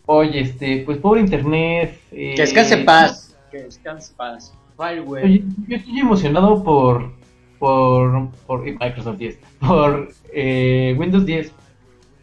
Oye, 0.07 0.41
este, 0.41 0.83
pues 0.87 0.97
pobre 0.99 1.21
internet. 1.21 2.01
eh, 2.11 2.33
Que 2.35 2.43
descanse 2.43 2.79
paz. 2.79 3.37
Que 3.51 3.65
descanse 3.65 4.15
paz. 4.17 4.55
Fireware. 4.79 5.25
Oye, 5.27 5.45
yo 5.69 5.77
estoy 5.77 6.01
emocionado 6.01 6.65
por, 6.65 7.13
por, 7.61 8.31
por 8.47 8.65
Microsoft 8.65 9.19
10, 9.19 9.39
por 9.61 10.09
eh, 10.33 10.97
Windows 10.99 11.25
10. 11.25 11.53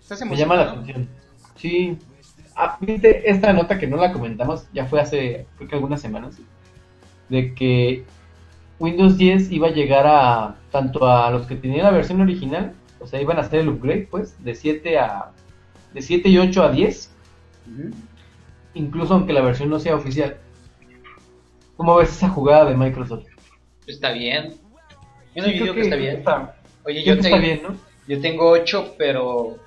¿Estás 0.02 0.26
Me 0.26 0.36
llama 0.36 0.56
la 0.56 0.63
atención. 0.63 1.08
Sí. 1.56 1.97
Ah, 2.56 2.78
viste 2.82 3.30
esta 3.30 3.54
nota 3.54 3.78
que 3.78 3.88
no 3.88 3.97
la 3.97 4.12
comentamos, 4.12 4.67
ya 4.73 4.86
fue 4.88 5.00
hace 5.00 5.45
creo 5.58 5.69
que 5.69 5.76
algunas 5.76 6.02
semanas, 6.02 6.39
de 7.30 7.54
que 7.54 8.04
Windows 8.80 9.17
10 9.17 9.52
iba 9.52 9.67
a 9.67 9.71
llegar 9.71 10.08
a 10.08 10.56
tanto 10.71 11.08
a 11.08 11.30
los 11.30 11.45
que 11.45 11.56
tenían 11.56 11.86
la 11.86 11.91
versión 11.91 12.19
original, 12.19 12.73
o 13.00 13.06
sea, 13.06 13.21
iban 13.21 13.38
a 13.38 13.41
hacer 13.41 13.60
el 13.60 13.69
upgrade, 13.69 14.08
pues, 14.10 14.43
de 14.43 14.56
7 14.56 14.97
a 14.97 15.32
de 15.93 16.02
7 16.02 16.30
y 16.30 16.38
8 16.39 16.63
a 16.63 16.71
10, 16.71 17.12
Ujú. 17.67 17.91
incluso 18.73 19.13
aunque 19.13 19.34
la 19.34 19.41
versión 19.41 19.69
no 19.69 19.80
sea 19.80 19.95
oficial. 19.95 20.38
¿Cómo 21.76 21.95
ves 21.95 22.10
esa 22.10 22.30
jugada 22.30 22.65
de 22.65 22.76
Microsoft? 22.76 23.26
Está 23.86 24.12
bien. 24.12 24.56
Yo 25.38 25.43
digo 25.45 25.63
creo 25.65 25.76
que, 25.76 25.82
está 25.82 25.95
bien. 25.95 26.15
está- 26.17 26.56
Oye, 26.86 27.04
yo, 27.04 27.13
tengo, 27.19 27.28
está 27.36 27.38
bien, 27.39 27.62
¿no? 27.63 27.78
yo 28.08 28.21
tengo 28.21 28.50
8, 28.50 28.95
pero 28.97 29.58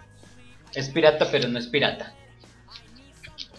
es 0.75 0.89
pirata, 0.91 1.29
pero 1.31 1.49
no 1.49 1.59
es 1.59 1.67
pirata. 1.69 2.15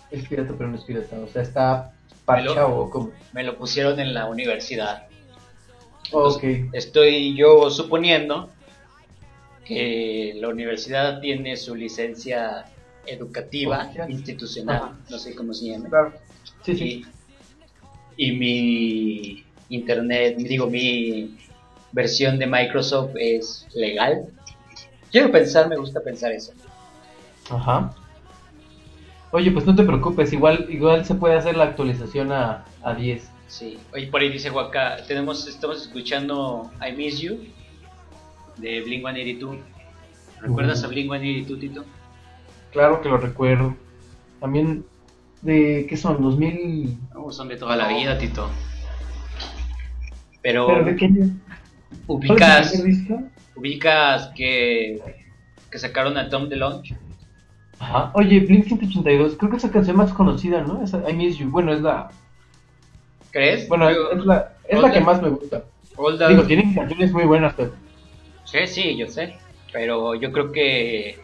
Es 0.09 0.28
pirata, 0.28 0.53
pero 0.57 0.70
no 0.70 0.78
es 0.78 0.84
pirata. 0.84 1.18
O 1.20 1.28
sea, 1.28 1.41
está 1.41 1.93
parchado 2.26 2.76
o 2.76 2.89
como. 2.89 3.12
Me 3.34 3.43
lo 3.43 3.55
pusieron 3.57 3.99
en 3.99 4.14
la 4.14 4.26
universidad. 4.28 5.07
Ok. 6.12 6.43
Estoy 6.74 7.36
yo 7.38 7.70
suponiendo 7.70 8.49
que 9.66 10.34
la 10.36 10.49
universidad 10.49 11.22
tiene 11.22 11.55
su 11.55 11.76
licencia 11.76 12.66
educativa, 13.05 13.86
Oficial. 13.86 14.12
institucional, 14.12 14.76
Ajá. 14.76 14.97
no 15.09 15.18
sé 15.18 15.34
cómo 15.36 15.53
se 15.53 15.68
llama. 15.68 15.88
Claro. 15.89 16.14
Sí, 16.66 16.76
sí. 16.76 17.05
Y 18.18 18.32
mi 18.34 19.45
internet, 19.70 20.36
digo, 20.38 20.68
mi 20.68 21.38
versión 21.92 22.39
de 22.39 22.48
Microsoft 22.48 23.12
es 23.16 23.68
legal. 23.74 24.26
Quiero 25.12 25.32
pensar, 25.32 25.68
me 25.68 25.78
gusta 25.78 26.00
pensar 26.02 26.32
eso. 26.32 26.54
Ajá. 27.50 27.94
Oye, 29.32 29.52
pues 29.52 29.66
no 29.66 29.76
te 29.76 29.84
preocupes, 29.84 30.34
igual, 30.34 30.68
igual 30.70 31.06
se 31.06 31.16
puede 31.16 31.36
hacer 31.36 31.56
la 31.56 31.64
actualización 31.66 32.32
a, 32.32 32.66
a 32.84 32.94
10. 32.94 33.30
Sí. 33.48 33.80
Oye, 33.94 34.08
por 34.08 34.22
ahí 34.22 34.30
dice 34.30 34.50
Waka, 34.52 34.98
tenemos, 35.08 35.48
estamos 35.48 35.82
escuchando 35.82 36.72
I 36.86 36.94
Miss 36.96 37.20
You 37.20 37.39
de 38.58 38.82
Blink 38.82 39.02
182. 39.02 39.58
¿Recuerdas 40.42 40.82
Uh. 40.82 40.86
a 40.86 40.89
Blink 40.89 41.10
182, 41.12 41.60
Tito? 41.60 41.86
Claro 42.72 43.02
que 43.02 43.10
lo 43.10 43.18
recuerdo. 43.18 43.76
También 44.39 44.86
de 45.42 45.86
¿qué 45.89 45.98
son? 45.98 46.22
2000 46.22 46.98
No, 47.14 47.32
son 47.32 47.48
de 47.48 47.58
toda 47.58 47.76
la 47.76 47.88
vida, 47.89 48.18
Tito. 48.18 48.50
Pero, 50.42 50.68
Pero 50.68 50.84
de 50.86 50.96
qué 50.96 51.06
año? 51.06 51.30
¿Cuál 52.18 52.41
es 52.62 52.80
ubicas, 52.80 53.30
ubicas 53.55 54.28
que, 54.36 55.01
que 55.70 55.80
sacaron 55.80 56.18
a 56.18 56.30
Tom 56.30 56.49
DeLonge. 56.49 56.95
Ajá. 57.80 58.12
Oye, 58.14 58.39
Blink 58.41 58.66
182, 58.68 59.36
creo 59.38 59.49
que 59.51 59.57
esa 59.57 59.72
canción 59.72 59.97
más 59.97 60.14
conocida, 60.14 60.62
¿no? 60.62 60.84
Esa, 60.84 61.09
I 61.09 61.14
Miss 61.14 61.38
You. 61.38 61.49
Bueno, 61.49 61.74
es 61.74 61.82
la, 61.82 62.09
¿Crees? 63.32 63.68
bueno, 63.68 63.89
Yo- 63.91 64.12
es 64.12 64.26
la, 64.26 64.53
es 64.68 64.80
la 64.80 64.91
que 64.91 65.01
más 65.01 65.22
me 65.22 65.30
gusta. 65.30 65.64
Digo, 66.30 66.43
tienen 66.43 66.74
canciones 66.74 67.12
muy 67.12 67.24
buenas, 67.26 67.53
pero 67.55 67.74
Sí, 68.45 68.68
sí, 68.68 68.97
yo 68.97 69.07
sé. 69.07 69.36
Pero 69.72 70.16
yo 70.16 70.32
creo 70.32 70.51
que 70.51 71.20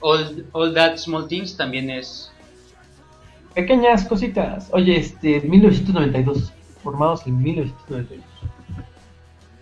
All, 0.00 0.46
All 0.52 0.74
That 0.74 0.96
Small 0.98 1.26
Things 1.28 1.56
también 1.56 1.88
es... 1.90 2.32
pequeñas 3.54 4.04
cositas. 4.04 4.68
Oye, 4.72 4.96
este, 4.98 5.40
1992, 5.40 6.52
formados 6.82 7.26
en 7.26 7.42
1992. 7.42 8.24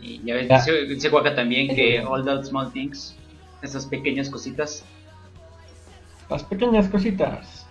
Y 0.00 0.20
ya 0.24 0.34
ves, 0.34 0.48
Ya. 0.48 0.58
dice, 0.58 0.72
dice 0.86 1.08
Waka 1.10 1.34
también 1.34 1.74
que 1.74 2.00
All 2.00 2.24
That 2.24 2.44
Small 2.44 2.72
Things, 2.72 3.16
esas 3.62 3.86
pequeñas 3.86 4.30
cositas. 4.30 4.84
Las 6.28 6.42
pequeñas 6.44 6.88
cositas. 6.88 7.66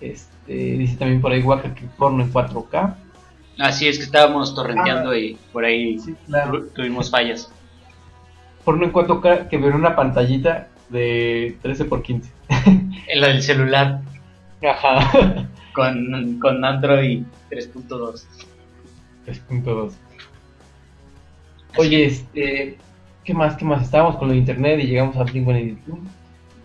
Este, 0.00 0.52
dice 0.52 0.96
también 0.96 1.20
por 1.20 1.32
ahí 1.32 1.42
Waka 1.42 1.74
que 1.74 1.82
porno 1.98 2.22
en 2.24 2.32
4K. 2.32 2.96
Así 3.58 3.86
es 3.88 3.98
que 3.98 4.04
estábamos 4.04 4.54
torrenteando 4.54 5.14
y 5.16 5.36
por 5.52 5.64
ahí 5.64 5.98
Sí, 5.98 6.14
claro. 6.26 6.60
tu- 6.62 6.66
tuvimos 6.68 7.10
fallas. 7.10 7.50
Porno 8.64 8.84
en 8.84 8.92
4K 8.92 9.48
que 9.48 9.58
ver 9.58 9.74
una 9.74 9.94
pantallita 9.96 10.68
de 10.88 11.56
13 11.62 11.84
por 11.84 12.02
15. 12.02 12.30
En 13.06 13.20
la 13.20 13.28
del 13.28 13.42
celular 13.42 14.00
Ajá. 14.62 15.46
con, 15.74 16.38
con 16.40 16.64
Android 16.64 17.22
3.2. 17.50 18.24
3.2. 19.26 19.92
Oye, 21.76 22.04
este, 22.06 22.76
¿qué 23.24 23.34
más? 23.34 23.56
¿Qué 23.56 23.64
más? 23.64 23.82
Estábamos 23.82 24.16
con 24.16 24.28
lo 24.28 24.32
de 24.34 24.40
internet 24.40 24.80
y 24.82 24.86
llegamos 24.86 25.16
a 25.16 25.24
Blink-182. 25.24 25.76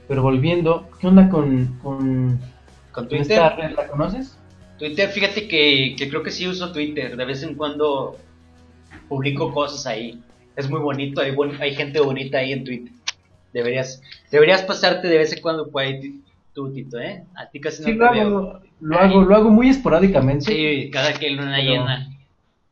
Pero 0.07 0.21
volviendo, 0.21 0.87
¿qué 0.99 1.07
onda 1.07 1.29
con, 1.29 1.79
con, 1.81 2.39
Con 2.91 3.07
con 3.07 3.17
esta 3.17 3.55
Twitter. 3.55 3.69
red? 3.71 3.75
¿La 3.77 3.87
conoces? 3.87 4.37
Twitter, 4.77 5.09
fíjate 5.09 5.47
que, 5.47 5.95
que 5.97 6.09
creo 6.09 6.21
que 6.21 6.31
sí 6.31 6.47
uso 6.47 6.71
Twitter. 6.71 7.15
De 7.15 7.25
vez 7.25 7.41
en 7.43 7.55
cuando 7.55 8.17
publico 9.07 9.53
cosas 9.53 9.85
ahí. 9.87 10.19
Es 10.55 10.69
muy 10.69 10.79
bonito, 10.79 11.21
hay, 11.21 11.31
buen- 11.31 11.61
hay 11.61 11.73
gente 11.75 11.99
bonita 11.99 12.37
ahí 12.39 12.53
en 12.53 12.63
Twitter. 12.63 12.93
Deberías, 13.53 14.01
deberías 14.31 14.61
pasarte 14.63 15.07
de 15.07 15.17
vez 15.17 15.33
en 15.33 15.41
cuando 15.41 15.69
por 15.69 15.81
ahí 15.81 16.19
tú, 16.53 16.71
Tito, 16.73 16.99
¿eh? 16.99 17.23
A 17.35 17.49
ti 17.49 17.59
casi 17.59 17.81
no 17.81 17.87
Sí, 17.87 17.93
te 17.93 17.97
lo 17.99 18.11
veo. 18.11 18.21
hago, 18.21 18.59
lo 18.81 18.99
hago, 18.99 19.21
lo 19.21 19.35
hago 19.35 19.49
muy 19.49 19.69
esporádicamente. 19.69 20.45
Sí, 20.45 20.89
cada 20.91 21.13
que 21.13 21.29
luna 21.31 21.55
Pero- 21.57 21.69
llena. 21.71 22.09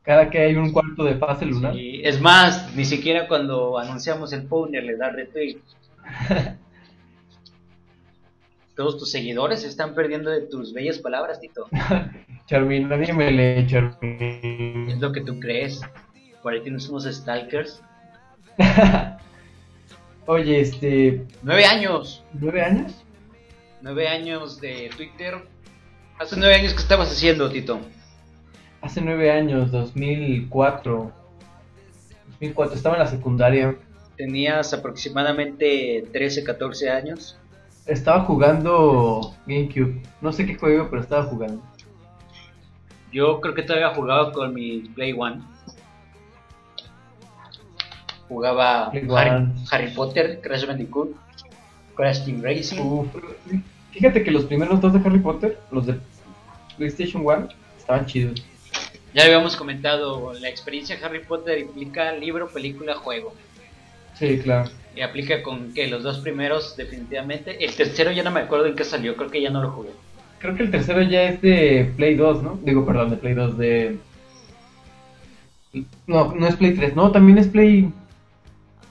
Cada 0.04 0.28
que 0.30 0.38
hay 0.38 0.54
un 0.54 0.70
cuarto 0.70 1.02
de 1.04 1.16
fase 1.16 1.46
lunar. 1.46 1.74
Sí, 1.74 2.02
Es 2.04 2.20
más, 2.20 2.74
ni 2.76 2.84
siquiera 2.84 3.26
cuando 3.26 3.78
anunciamos 3.78 4.32
el 4.34 4.42
Powner 4.44 4.84
le 4.84 4.96
da 4.96 5.08
retweet. 5.10 5.58
Todos 8.76 8.98
tus 8.98 9.10
seguidores 9.10 9.62
se 9.62 9.68
están 9.68 9.94
perdiendo 9.94 10.30
de 10.30 10.42
tus 10.42 10.72
bellas 10.74 10.98
palabras, 10.98 11.40
Tito. 11.40 11.68
Charmin, 12.46 12.88
nadie 12.88 13.12
me 13.12 13.30
lee, 13.30 13.62
Es 13.62 13.70
Charmin. 13.70 15.00
lo 15.00 15.12
que 15.12 15.20
tú 15.22 15.38
crees. 15.40 15.80
Por 16.42 16.52
ahí 16.52 16.60
tienes 16.60 16.88
unos 16.88 17.04
stalkers. 17.04 17.80
Oye, 20.26 20.60
este, 20.60 21.24
Nueve 21.42 21.64
años. 21.64 22.22
¿nueve 22.32 22.62
años? 22.62 23.04
Nueve 23.80 24.08
años 24.08 24.60
de 24.60 24.90
Twitter. 24.96 25.46
Hace 26.18 26.36
nueve 26.36 26.54
años 26.56 26.72
que 26.74 26.80
estabas 26.80 27.10
haciendo, 27.10 27.50
Tito. 27.50 27.80
Hace 28.84 29.00
nueve 29.00 29.30
años, 29.30 29.70
2004. 29.70 31.10
2004, 32.32 32.76
estaba 32.76 32.96
en 32.96 33.00
la 33.00 33.06
secundaria. 33.06 33.74
Tenías 34.18 34.74
aproximadamente 34.74 36.06
13, 36.12 36.44
14 36.44 36.90
años. 36.90 37.38
Estaba 37.86 38.20
jugando 38.26 39.34
GameCube. 39.46 40.02
No 40.20 40.34
sé 40.34 40.44
qué 40.44 40.56
juego, 40.56 40.88
pero 40.90 41.00
estaba 41.00 41.22
jugando. 41.22 41.62
Yo 43.10 43.40
creo 43.40 43.54
que 43.54 43.62
todavía 43.62 43.94
jugaba 43.94 44.32
con 44.32 44.52
mi 44.52 44.80
Play 44.94 45.14
One. 45.18 45.40
Jugaba 48.28 48.90
Play 48.90 49.08
Harry, 49.16 49.30
One. 49.30 49.54
Harry 49.70 49.94
Potter, 49.94 50.42
Crash 50.42 50.66
Bandicoot, 50.66 51.16
Crash 51.94 52.22
Team 52.26 52.42
Racing. 52.42 52.80
Uf, 52.82 53.06
fíjate 53.92 54.22
que 54.22 54.30
los 54.30 54.44
primeros 54.44 54.78
dos 54.82 54.92
de 54.92 54.98
Harry 54.98 55.20
Potter, 55.20 55.58
los 55.70 55.86
de 55.86 55.98
PlayStation 56.76 57.24
1, 57.24 57.48
estaban 57.78 58.04
chidos. 58.04 58.44
Ya 59.14 59.22
habíamos 59.22 59.54
comentado, 59.54 60.32
la 60.34 60.48
experiencia 60.48 60.96
de 60.96 61.04
Harry 61.04 61.20
Potter 61.20 61.60
implica 61.60 62.12
libro, 62.12 62.48
película, 62.48 62.96
juego. 62.96 63.32
Sí, 64.18 64.38
claro. 64.38 64.68
Y 64.96 65.02
aplica 65.02 65.40
con 65.44 65.72
que 65.72 65.86
los 65.86 66.02
dos 66.02 66.18
primeros 66.18 66.76
definitivamente. 66.76 67.64
El 67.64 67.74
tercero 67.76 68.10
ya 68.10 68.24
no 68.24 68.32
me 68.32 68.40
acuerdo 68.40 68.66
en 68.66 68.74
qué 68.74 68.82
salió, 68.82 69.16
creo 69.16 69.30
que 69.30 69.40
ya 69.40 69.50
no 69.50 69.62
lo 69.62 69.70
jugué. 69.70 69.90
Creo 70.40 70.56
que 70.56 70.64
el 70.64 70.70
tercero 70.72 71.00
ya 71.02 71.22
es 71.22 71.40
de 71.42 71.92
Play 71.96 72.16
2, 72.16 72.42
¿no? 72.42 72.58
Digo, 72.64 72.84
perdón, 72.84 73.10
de 73.10 73.16
Play 73.16 73.34
2, 73.34 73.56
de... 73.56 73.98
No, 76.08 76.34
no 76.34 76.46
es 76.48 76.56
Play 76.56 76.74
3, 76.74 76.96
no, 76.96 77.12
también 77.12 77.38
es 77.38 77.46
Play... 77.46 77.92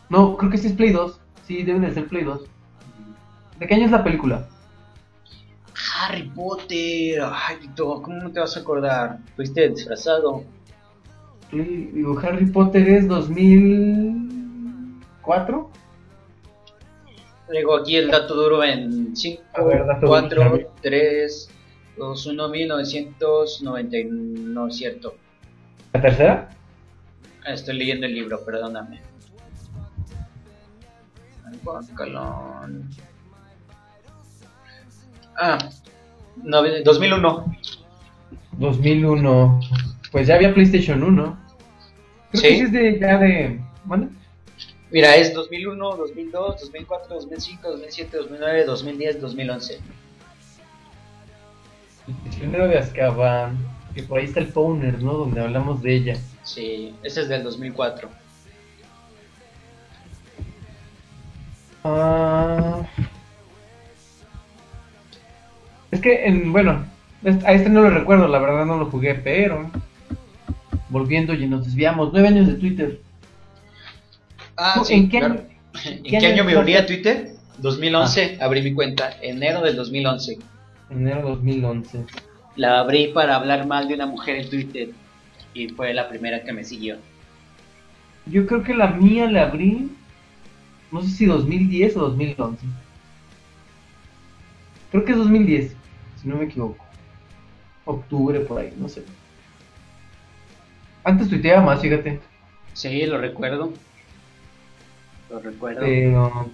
No, 0.10 0.38
creo 0.38 0.50
que 0.50 0.58
sí 0.58 0.68
es 0.68 0.74
Play 0.74 0.92
2. 0.92 1.20
Sí, 1.46 1.64
debe 1.64 1.82
de 1.82 1.94
ser 1.94 2.08
Play 2.08 2.24
2. 2.24 2.42
¿De 3.60 3.68
qué 3.68 3.76
año 3.76 3.86
es 3.86 3.92
la 3.92 4.06
película? 4.06 4.48
Harry 6.04 6.24
Potter, 6.24 7.22
ay, 7.32 7.58
Tito, 7.62 8.02
¿cómo 8.02 8.32
te 8.32 8.40
vas 8.40 8.58
a 8.58 8.62
acordar? 8.62 9.20
Fuiste 9.36 9.70
disfrazado. 9.70 10.44
Play- 11.50 11.92
digo, 11.94 12.18
Harry 12.20 12.46
Potter 12.48 12.88
es 12.90 13.08
2004. 13.08 15.70
Traigo 17.48 17.76
aquí 17.78 17.96
el 17.98 18.10
dato 18.10 18.34
duro 18.36 18.64
en 18.64 19.16
5, 19.16 19.44
A 19.54 19.62
ver, 19.64 19.86
dato 19.86 20.08
duro, 20.08 20.10
4, 20.10 20.42
Charlie. 20.44 20.66
3, 20.82 21.50
2, 21.98 22.26
1, 22.28 22.50
1990, 22.50 23.98
no 24.10 24.68
es 24.68 24.76
cierto. 24.78 25.16
¿La 25.94 26.02
tercera? 26.02 26.50
Ah, 27.46 27.54
Estoy 27.54 27.78
leyendo 27.78 28.06
el 28.08 28.16
libro, 28.16 28.44
perdóname. 28.44 29.02
Guacalón. 31.64 32.90
Ah, 35.38 35.58
no, 36.38 36.62
2001. 36.84 37.58
2001. 38.54 39.60
Pues 40.12 40.28
ya 40.28 40.36
había 40.36 40.54
PlayStation 40.54 41.04
1. 41.04 41.40
Creo 42.32 42.42
Sí. 42.42 42.48
que 42.48 42.60
es 42.62 42.72
de 42.72 43.00
ya 43.00 43.18
de... 43.18 43.60
¿Mande? 43.86 44.08
Mira, 44.92 45.16
es 45.16 45.34
2001, 45.34 45.96
2002, 45.98 46.62
2004, 46.62 47.16
2005, 47.16 47.70
2007, 47.72 48.18
2009, 48.18 48.66
2010, 48.66 49.22
2011. 49.22 49.80
El 52.08 52.14
prisionero 52.16 52.68
de 52.68 52.78
Azkaban. 52.78 53.58
Que 53.96 54.04
por 54.04 54.20
ahí 54.20 54.26
está 54.26 54.40
el 54.40 54.48
Powner, 54.48 55.02
¿no? 55.04 55.14
Donde 55.14 55.42
hablamos 55.42 55.82
de 55.84 55.96
ella. 55.96 56.18
Sí, 56.44 56.96
ese 57.04 57.22
es 57.22 57.30
del 57.30 57.44
2004. 57.44 58.10
Ah. 61.84 62.82
Es 65.94 66.02
que, 66.02 66.26
en, 66.26 66.52
bueno, 66.52 66.84
a 67.46 67.54
este 67.54 67.70
no 67.70 67.82
lo 67.82 67.92
recuerdo, 67.92 68.28
la 68.28 68.40
verdad 68.40 68.66
no 68.66 68.78
lo 68.78 68.88
jugué, 68.88 69.14
pero. 69.14 69.70
Volviendo 70.90 71.34
y 71.36 71.48
nos 71.48 71.66
desviamos. 71.66 72.10
Nueve 72.12 72.28
años 72.30 72.48
de 72.48 72.56
Twitter. 72.56 73.00
Ah, 74.58 74.74
¿Tú 74.76 74.86
sí, 74.86 74.94
en 74.96 75.10
qué 75.10 75.20
claro. 75.20 75.34
año- 75.36 75.44
¿En 75.86 76.04
qué 76.04 76.18
año 76.18 76.28
año 76.30 76.44
me 76.46 76.58
uní 76.58 76.76
a? 76.76 76.86
Twitter? 76.86 77.30
2011, 77.60 78.38
abrí 78.42 78.62
mi 78.64 78.74
cuenta, 78.74 79.16
enero 79.22 79.62
del 79.62 79.76
2011. 79.76 80.40
Enero 80.90 81.22
2011. 81.30 82.06
La 82.56 82.80
abrí 82.80 83.10
para 83.14 83.36
hablar 83.36 83.68
mal 83.68 83.88
de 83.88 83.94
una 83.94 84.06
mujer 84.08 84.38
en 84.38 84.50
Twitter 84.50 84.90
y 85.54 85.70
fue 85.70 85.94
la 85.94 86.10
primera 86.10 86.44
que 86.44 86.54
me 86.54 86.64
siguió. 86.64 86.98
Yo 88.26 88.46
creo 88.48 88.64
que 88.64 88.74
la 88.74 88.88
mía 88.88 89.30
la 89.30 89.44
abrí. 89.44 89.92
No 90.92 91.02
sé 91.04 91.10
si 91.10 91.26
2010 91.28 91.96
o 91.98 92.00
2011. 92.10 92.66
Creo 94.92 95.06
que 95.06 95.12
es 95.14 95.18
2010, 95.18 95.76
si 96.24 96.30
no 96.30 96.38
me 96.38 96.46
equivoco. 96.46 96.84
Octubre 97.86 98.40
por 98.40 98.62
ahí, 98.62 98.74
no 98.78 98.88
sé. 98.88 99.04
Antes 101.04 101.28
tuiteaba 101.28 101.62
más, 101.62 101.82
fíjate. 101.82 102.20
Sí, 102.74 103.06
lo 103.06 103.18
recuerdo. 103.18 103.74
Lo 105.30 105.40
recuerdo. 105.40 105.82
Pero. 105.82 106.50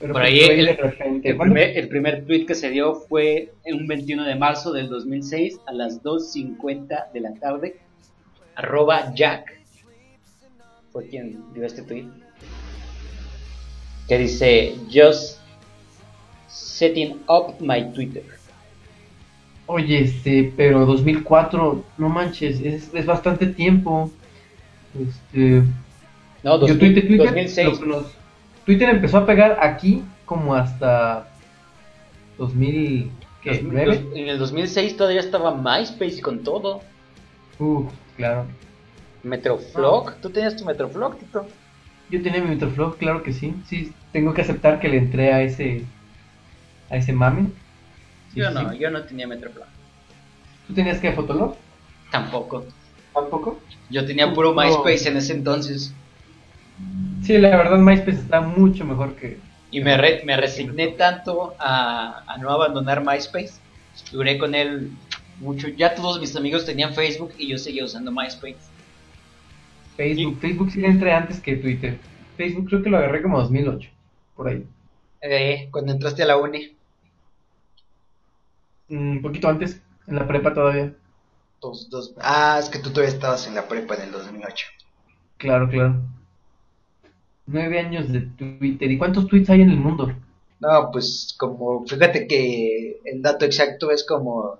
pero 0.00 0.12
Por 0.12 0.22
pues 0.22 0.32
ahí. 0.32 1.20
El 1.22 1.36
primer, 1.36 1.78
el 1.78 1.88
primer 1.88 2.26
tweet 2.26 2.44
que 2.44 2.56
se 2.56 2.70
dio 2.70 2.96
fue 2.96 3.52
en 3.64 3.76
un 3.76 3.86
21 3.86 4.24
de 4.24 4.34
marzo 4.34 4.72
del 4.72 4.88
2006 4.88 5.60
a 5.66 5.72
las 5.72 6.02
2.50 6.02 7.12
de 7.12 7.20
la 7.20 7.34
tarde. 7.34 7.76
Arroba 8.56 9.14
Jack. 9.14 9.60
Fue 10.90 11.06
quien 11.06 11.40
dio 11.54 11.64
este 11.64 11.82
tweet. 11.82 12.08
Que 14.08 14.18
dice, 14.18 14.74
just 14.92 15.43
setting 16.54 17.16
up 17.28 17.60
my 17.60 17.92
Twitter. 17.92 18.22
Oye, 19.66 20.00
este, 20.02 20.52
pero 20.56 20.84
2004, 20.86 21.84
no 21.98 22.08
manches, 22.08 22.60
es, 22.60 22.92
es 22.94 23.06
bastante 23.06 23.46
tiempo. 23.46 24.10
Este, 24.98 25.62
No, 26.42 26.52
yo 26.60 26.74
2000, 26.74 26.78
Twitter, 26.78 27.06
Twitter, 27.08 27.26
2006. 27.26 27.66
lo 27.68 27.80
que 27.80 27.86
nos- 27.86 28.12
Twitter 28.66 28.88
empezó 28.90 29.18
a 29.18 29.26
pegar 29.26 29.58
aquí 29.60 30.02
como 30.26 30.54
hasta 30.54 31.28
2000, 32.38 33.10
¿qué? 33.42 33.50
Dos- 33.58 33.62
¿Nueve? 33.62 33.98
dos- 34.04 34.16
en 34.18 34.28
el 34.28 34.38
2006 34.38 34.96
todavía 34.96 35.20
estaba 35.20 35.54
MySpace 35.56 36.20
con 36.20 36.42
todo. 36.44 36.82
Uf, 37.58 37.90
claro. 38.16 38.46
Metroflog, 39.22 40.16
¿tú 40.20 40.28
tenías 40.30 40.56
tu 40.56 40.64
Metroflog, 40.64 41.18
Tito? 41.18 41.46
Yo 42.10 42.22
tenía 42.22 42.42
mi 42.42 42.50
Metroflog, 42.50 42.98
claro 42.98 43.22
que 43.22 43.32
sí. 43.32 43.54
Sí, 43.66 43.92
tengo 44.12 44.34
que 44.34 44.42
aceptar 44.42 44.78
que 44.80 44.88
le 44.88 44.98
entré 44.98 45.32
a 45.32 45.42
ese 45.42 45.82
a 46.94 46.98
ese 46.98 47.12
mame. 47.12 47.48
Sí, 48.32 48.40
Yo 48.40 48.50
no, 48.50 48.72
sí. 48.72 48.78
yo 48.78 48.90
no 48.90 49.02
tenía 49.02 49.26
Metroflog. 49.26 49.66
¿Tú 50.66 50.74
tenías 50.74 50.98
que 51.00 51.12
Fotolog? 51.12 51.56
Tampoco. 52.10 52.64
¿Tampoco? 53.12 53.60
Yo 53.90 54.04
tenía 54.06 54.32
puro 54.32 54.54
No. 54.54 54.60
MySpace 54.62 55.08
en 55.08 55.16
ese 55.18 55.32
entonces. 55.34 55.92
Sí, 57.22 57.38
la 57.38 57.56
verdad 57.56 57.78
MySpace 57.78 58.18
está 58.18 58.40
mucho 58.40 58.84
mejor 58.84 59.14
que... 59.16 59.38
Y 59.70 59.80
me, 59.80 59.96
re- 59.96 60.22
me 60.24 60.36
resigné 60.36 60.88
tanto 60.88 61.54
a, 61.58 62.22
a 62.26 62.38
no 62.38 62.50
abandonar 62.50 63.04
MySpace. 63.04 63.54
Duré 64.12 64.38
con 64.38 64.54
él 64.54 64.90
mucho. 65.40 65.68
Ya 65.68 65.94
todos 65.94 66.20
mis 66.20 66.34
amigos 66.36 66.64
tenían 66.64 66.94
Facebook 66.94 67.32
y 67.38 67.48
yo 67.48 67.58
seguía 67.58 67.84
usando 67.84 68.10
MySpace. 68.12 68.56
Facebook. 69.96 70.38
Facebook 70.40 70.70
sí 70.70 70.84
entré 70.84 71.12
antes 71.12 71.40
que 71.40 71.56
Twitter. 71.56 71.98
Facebook 72.36 72.68
creo 72.68 72.82
que 72.82 72.90
lo 72.90 72.98
agarré 72.98 73.22
como 73.22 73.38
2008, 73.40 73.88
por 74.36 74.48
ahí. 74.48 74.64
Eh, 75.20 75.68
cuando 75.70 75.92
entraste 75.92 76.22
a 76.22 76.26
la 76.26 76.36
uni. 76.36 76.73
Un 78.88 79.22
poquito 79.22 79.48
antes, 79.48 79.80
en 80.06 80.16
la 80.16 80.26
prepa 80.26 80.52
todavía. 80.52 80.94
Dos, 81.60 81.88
dos. 81.90 82.14
Ah, 82.18 82.58
es 82.60 82.68
que 82.68 82.78
tú 82.78 82.90
todavía 82.90 83.14
estabas 83.14 83.46
en 83.46 83.54
la 83.54 83.66
prepa 83.66 83.94
en 83.94 84.02
el 84.02 84.12
2008. 84.12 84.66
Claro, 85.38 85.68
claro. 85.68 86.02
Nueve 87.46 87.78
años 87.78 88.10
de 88.12 88.20
Twitter. 88.20 88.90
¿Y 88.90 88.98
cuántos 88.98 89.26
tweets 89.26 89.50
hay 89.50 89.62
en 89.62 89.70
el 89.70 89.78
mundo? 89.78 90.12
No, 90.60 90.90
pues 90.92 91.34
como, 91.38 91.84
fíjate 91.86 92.26
que 92.26 93.00
el 93.04 93.22
dato 93.22 93.44
exacto 93.44 93.90
es 93.90 94.04
como 94.04 94.58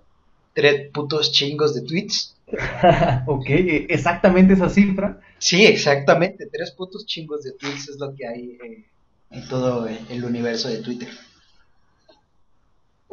tres 0.52 0.90
putos 0.92 1.32
chingos 1.32 1.74
de 1.74 1.82
tweets. 1.82 2.36
ok, 3.26 3.48
eh, 3.48 3.86
exactamente 3.88 4.54
esa 4.54 4.68
cifra. 4.68 5.20
Sí, 5.38 5.64
exactamente, 5.64 6.46
tres 6.46 6.72
putos 6.72 7.06
chingos 7.06 7.42
de 7.42 7.52
tweets 7.52 7.88
es 7.88 7.98
lo 7.98 8.14
que 8.14 8.26
hay 8.26 8.58
eh, 8.62 8.84
en 9.30 9.48
todo 9.48 9.86
el 9.86 10.24
universo 10.24 10.68
de 10.68 10.78
Twitter. 10.78 11.08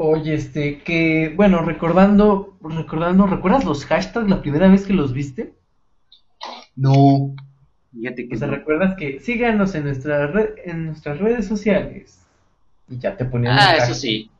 Oye, 0.04 0.34
este, 0.34 0.80
que, 0.80 1.32
bueno, 1.36 1.62
recordando, 1.62 2.58
recordando, 2.60 3.28
¿recuerdas 3.28 3.66
los 3.66 3.86
hashtags 3.86 4.28
la 4.28 4.41
primera 4.41 4.68
vez 4.68 4.88
que 4.88 4.93
los 4.93 5.14
viste? 5.14 5.54
No, 6.76 7.36
fíjate 7.93 8.28
que 8.28 8.34
O 8.34 8.38
sea, 8.39 8.47
no. 8.47 8.56
¿recuerdas 8.56 8.95
que 8.95 9.20
síganos 9.20 9.76
en, 9.76 9.84
nuestra 9.84 10.26
red, 10.26 10.56
en 10.66 10.88
nuestras 10.88 11.20
redes 11.20 11.47
sociales? 11.47 12.20
Y 12.89 12.97
ya 12.97 13.16
te 13.16 13.26
ponían 13.26 13.56
Ah, 13.60 13.76
eso 13.76 13.93
sí. 13.93 14.32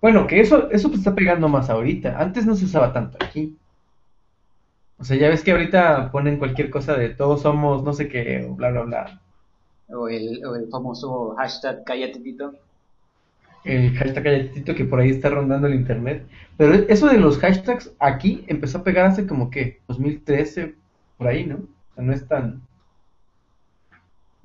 Bueno, 0.00 0.26
que 0.26 0.40
eso, 0.40 0.68
eso 0.72 0.88
pues 0.88 0.98
está 0.98 1.14
pegando 1.14 1.48
más 1.48 1.70
ahorita. 1.70 2.18
Antes 2.18 2.44
no 2.44 2.56
se 2.56 2.64
usaba 2.64 2.92
tanto 2.92 3.16
aquí. 3.24 3.56
O 4.98 5.04
sea, 5.04 5.16
ya 5.16 5.28
ves 5.28 5.44
que 5.44 5.52
ahorita 5.52 6.10
ponen 6.10 6.36
cualquier 6.36 6.68
cosa 6.68 6.96
de 6.96 7.10
todos 7.10 7.42
somos 7.42 7.84
no 7.84 7.92
sé 7.92 8.08
qué, 8.08 8.44
o 8.44 8.56
bla, 8.56 8.70
bla, 8.70 8.82
bla. 8.82 9.22
O 9.86 10.08
el, 10.08 10.44
o 10.44 10.56
el 10.56 10.68
famoso 10.68 11.36
hashtag 11.36 11.84
cállate 11.84 12.18
Tito. 12.18 12.54
El 13.64 13.96
hashtag 13.96 14.24
galletito 14.24 14.74
que 14.74 14.84
por 14.84 15.00
ahí 15.00 15.10
está 15.10 15.28
rondando 15.28 15.66
el 15.66 15.74
internet. 15.74 16.26
Pero 16.56 16.74
eso 16.74 17.08
de 17.08 17.18
los 17.18 17.38
hashtags 17.38 17.92
aquí 17.98 18.44
empezó 18.46 18.78
a 18.78 18.84
pegar 18.84 19.06
hace 19.06 19.26
como 19.26 19.50
que 19.50 19.80
2013, 19.88 20.74
por 21.16 21.26
ahí, 21.26 21.46
¿no? 21.46 21.56
O 21.56 21.94
sea, 21.94 22.04
no 22.04 22.12
es 22.12 22.26
tan... 22.26 22.62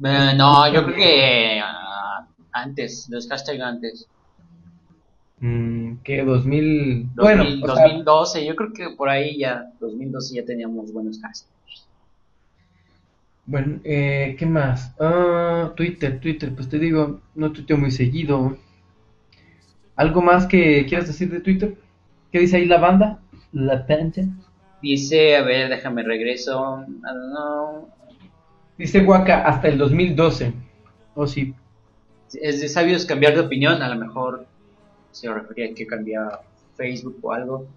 Eh, 0.04 0.34
no, 0.36 0.72
yo 0.74 0.84
creo 0.86 0.96
que 0.96 1.62
ah, 1.64 2.28
antes, 2.52 3.08
los 3.10 3.28
hashtags 3.28 3.62
antes. 3.62 4.08
mm, 5.40 5.96
que 6.04 6.24
2000... 6.24 7.10
Bueno, 7.16 7.44
2000, 7.44 7.64
o 7.64 7.76
sea, 7.76 7.84
2012, 7.86 8.46
yo 8.46 8.56
creo 8.56 8.74
que 8.74 8.90
por 8.92 9.10
ahí 9.10 9.38
ya, 9.38 9.72
2012 9.80 10.36
ya 10.36 10.46
teníamos 10.46 10.92
buenos 10.92 11.20
hashtags. 11.22 11.56
Bueno, 13.46 13.80
eh, 13.84 14.36
¿qué 14.40 14.46
más? 14.46 14.94
Ah, 15.00 15.72
Twitter, 15.76 16.20
Twitter, 16.20 16.54
pues 16.56 16.68
te 16.68 16.80
digo, 16.80 17.22
no 17.36 17.52
tuiteo 17.52 17.78
muy 17.78 17.92
seguido. 17.92 18.58
¿Algo 19.96 20.22
más 20.22 20.46
que 20.46 20.86
quieras 20.88 21.08
decir 21.08 21.30
de 21.32 21.40
Twitter? 21.40 21.76
¿Qué 22.32 22.40
dice 22.40 22.58
ahí 22.58 22.66
la 22.66 22.80
banda? 22.80 23.20
La 23.54 23.86
tanja. 23.86 24.24
Dice, 24.82 25.38
a 25.38 25.42
ver, 25.42 25.70
déjame 25.70 26.04
regreso. 26.04 26.86
I 26.88 27.02
don't 27.02 27.32
know. 27.32 27.90
Dice 28.78 29.00
Waka 29.02 29.46
hasta 29.46 29.70
el 29.70 29.78
2012. 29.78 30.54
Oh, 31.16 31.26
sí. 31.26 31.54
Es 32.34 32.60
de 32.60 32.68
sabios 32.68 33.06
cambiar 33.06 33.36
de 33.36 33.42
opinión, 33.42 33.82
a 33.82 33.88
lo 33.88 33.96
mejor 33.96 34.46
se 35.12 35.34
refería 35.34 35.72
a 35.72 35.74
que 35.74 35.88
cambiaba 35.88 36.42
Facebook 36.76 37.18
o 37.22 37.32
algo. 37.32 37.68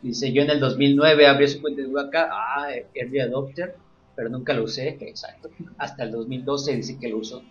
Dice, 0.00 0.32
yo 0.32 0.42
en 0.42 0.50
el 0.50 0.58
2009 0.58 1.26
abrí 1.26 1.48
su 1.48 1.60
cuenta 1.60 1.82
de 1.82 1.88
Waka, 1.88 2.28
ah, 2.32 2.68
early 2.94 3.20
adopter, 3.20 3.76
pero 4.16 4.30
nunca 4.30 4.54
lo 4.54 4.64
usé, 4.64 4.96
exacto. 5.00 5.50
Hasta 5.76 6.04
el 6.04 6.12
2012 6.12 6.76
dice 6.76 6.98
que 6.98 7.08
lo 7.08 7.18
usó. 7.18 7.42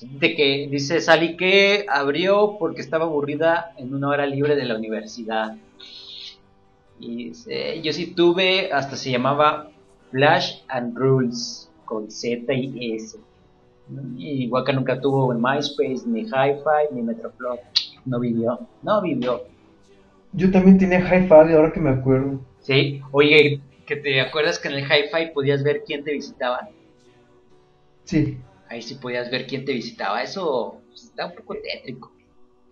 De 0.00 0.34
que, 0.34 0.68
dice 0.70 1.00
Sally 1.00 1.36
que 1.36 1.86
abrió 1.88 2.56
porque 2.58 2.80
estaba 2.80 3.04
aburrida 3.04 3.72
en 3.76 3.94
una 3.94 4.08
hora 4.08 4.26
libre 4.26 4.56
de 4.56 4.64
la 4.64 4.76
universidad. 4.76 5.56
Y 6.98 7.28
dice, 7.28 7.80
yo 7.82 7.92
sí 7.92 8.14
tuve, 8.14 8.72
hasta 8.72 8.96
se 8.96 9.10
llamaba 9.10 9.70
Flash 10.10 10.62
and 10.68 10.96
Rules, 10.96 11.70
con 11.84 12.10
Z 12.10 12.52
y 12.52 12.94
S. 12.94 13.18
Y 14.16 14.48
Waka 14.48 14.72
nunca 14.72 15.00
tuvo 15.00 15.32
en 15.32 15.40
MySpace, 15.40 16.06
ni 16.06 16.22
Hi-Fi, 16.22 16.94
ni 16.94 17.02
Metroflog. 17.02 17.58
No 18.06 18.18
vivió, 18.18 18.60
no 18.82 19.02
vivió. 19.02 19.42
Yo 20.32 20.50
también 20.50 20.78
tenía 20.78 21.00
Hi-Fi, 21.00 21.52
ahora 21.52 21.72
que 21.72 21.80
me 21.80 21.90
acuerdo. 21.90 22.40
Sí, 22.60 23.00
oye, 23.12 23.60
que 23.86 23.96
te 23.96 24.20
acuerdas 24.20 24.58
que 24.58 24.68
en 24.68 24.74
el 24.74 24.84
Hi-Fi 24.84 25.32
podías 25.34 25.62
ver 25.62 25.82
quién 25.86 26.02
te 26.02 26.12
visitaba. 26.12 26.68
Sí. 28.04 28.38
Ahí 28.74 28.82
sí 28.82 28.96
podías 28.96 29.30
ver 29.30 29.46
quién 29.46 29.64
te 29.64 29.72
visitaba. 29.72 30.20
Eso 30.20 30.80
pues, 30.88 31.04
está 31.04 31.26
un 31.26 31.34
poco 31.36 31.54
tétrico. 31.54 32.12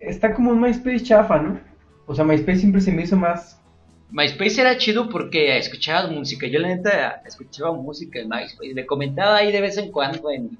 Está 0.01 0.33
como 0.33 0.51
un 0.51 0.59
MySpace 0.59 1.01
chafa, 1.01 1.39
¿no? 1.39 1.61
O 2.05 2.13
sea, 2.13 2.25
MySpace 2.25 2.59
siempre 2.59 2.81
se 2.81 2.91
me 2.91 3.03
hizo 3.03 3.15
más... 3.15 3.57
MySpace 4.11 4.59
era 4.59 4.77
chido 4.77 5.07
porque 5.07 5.57
escuchabas 5.57 6.11
música. 6.11 6.45
Yo 6.45 6.59
la 6.59 6.67
neta 6.67 7.21
escuchaba 7.25 7.71
música 7.71 8.19
en 8.19 8.27
MySpace. 8.27 8.73
Le 8.73 8.85
comentaba 8.85 9.37
ahí 9.37 9.53
de 9.53 9.61
vez 9.61 9.77
en 9.77 9.93
cuando 9.93 10.29
en, 10.29 10.57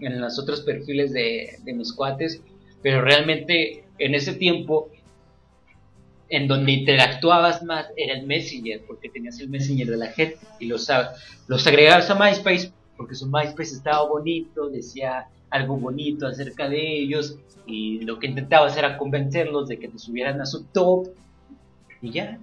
en 0.00 0.20
los 0.20 0.40
otros 0.40 0.62
perfiles 0.62 1.12
de, 1.12 1.56
de 1.62 1.72
mis 1.72 1.92
cuates. 1.92 2.42
Pero 2.82 3.00
realmente 3.00 3.84
en 3.98 4.16
ese 4.16 4.34
tiempo, 4.34 4.90
en 6.30 6.48
donde 6.48 6.72
interactuabas 6.72 7.62
más, 7.62 7.86
era 7.96 8.14
el 8.14 8.26
Messenger. 8.26 8.80
Porque 8.88 9.08
tenías 9.08 9.38
el 9.38 9.50
Messenger 9.50 9.86
de 9.86 9.96
la 9.96 10.08
gente. 10.08 10.38
Y 10.58 10.66
los, 10.66 10.90
los 11.46 11.66
agregabas 11.68 12.10
a 12.10 12.16
MySpace 12.16 12.72
porque 13.00 13.14
su 13.14 13.26
MySpace 13.28 13.76
estaba 13.76 14.06
bonito, 14.06 14.68
decía 14.68 15.26
algo 15.48 15.78
bonito 15.78 16.26
acerca 16.26 16.68
de 16.68 16.98
ellos. 16.98 17.38
Y 17.66 18.00
lo 18.00 18.18
que 18.18 18.26
intentabas 18.26 18.76
era 18.76 18.98
convencerlos 18.98 19.68
de 19.68 19.78
que 19.78 19.88
te 19.88 19.98
subieran 19.98 20.38
a 20.42 20.44
su 20.44 20.64
top. 20.64 21.08
Y 22.02 22.10
ya. 22.10 22.38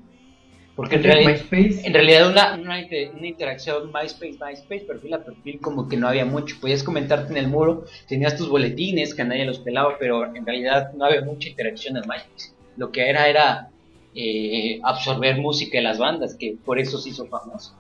Porque 0.76 0.96
en 0.96 1.04
realidad, 1.04 1.34
MySpace... 1.34 1.86
en 1.86 1.94
realidad 1.94 2.32
una, 2.32 2.56
una, 2.56 2.82
inter- 2.82 3.12
una 3.16 3.28
interacción 3.28 3.92
MySpace, 3.94 4.40
MySpace, 4.44 4.86
perfil 4.88 5.14
a 5.14 5.24
perfil, 5.24 5.60
como 5.60 5.88
que 5.88 5.96
no 5.96 6.08
había 6.08 6.26
mucho. 6.26 6.56
Podías 6.60 6.82
comentarte 6.82 7.32
en 7.32 7.38
el 7.38 7.50
muro, 7.50 7.86
tenías 8.08 8.36
tus 8.36 8.50
boletines 8.50 9.14
que 9.14 9.24
nadie 9.24 9.46
los 9.46 9.60
pelaba, 9.60 9.98
pero 10.00 10.36
en 10.36 10.44
realidad 10.44 10.92
no 10.94 11.06
había 11.06 11.22
mucha 11.22 11.50
interacción 11.50 11.98
en 11.98 12.04
MySpace. 12.10 12.52
Lo 12.78 12.92
que 12.92 13.08
era 13.08 13.28
era 13.28 13.70
eh, 14.16 14.80
absorber 14.82 15.38
música 15.38 15.78
de 15.78 15.84
las 15.84 16.00
bandas, 16.00 16.34
que 16.34 16.58
por 16.66 16.80
eso 16.80 16.98
se 16.98 17.10
hizo 17.10 17.28
famoso. 17.28 17.76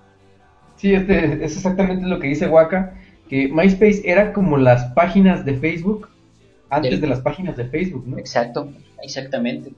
Sí, 0.77 0.93
este, 0.93 1.43
es 1.43 1.55
exactamente 1.57 2.05
lo 2.07 2.19
que 2.19 2.27
dice 2.27 2.47
Waka, 2.47 2.93
que 3.29 3.47
MySpace 3.49 4.01
era 4.05 4.31
como 4.33 4.57
las 4.57 4.85
páginas 4.93 5.43
de 5.45 5.55
Facebook 5.55 6.07
antes 6.69 6.91
Del- 6.91 7.01
de 7.01 7.07
las 7.07 7.19
páginas 7.21 7.57
de 7.57 7.65
Facebook, 7.65 8.05
¿no? 8.07 8.17
Exacto, 8.17 8.71
exactamente. 9.03 9.71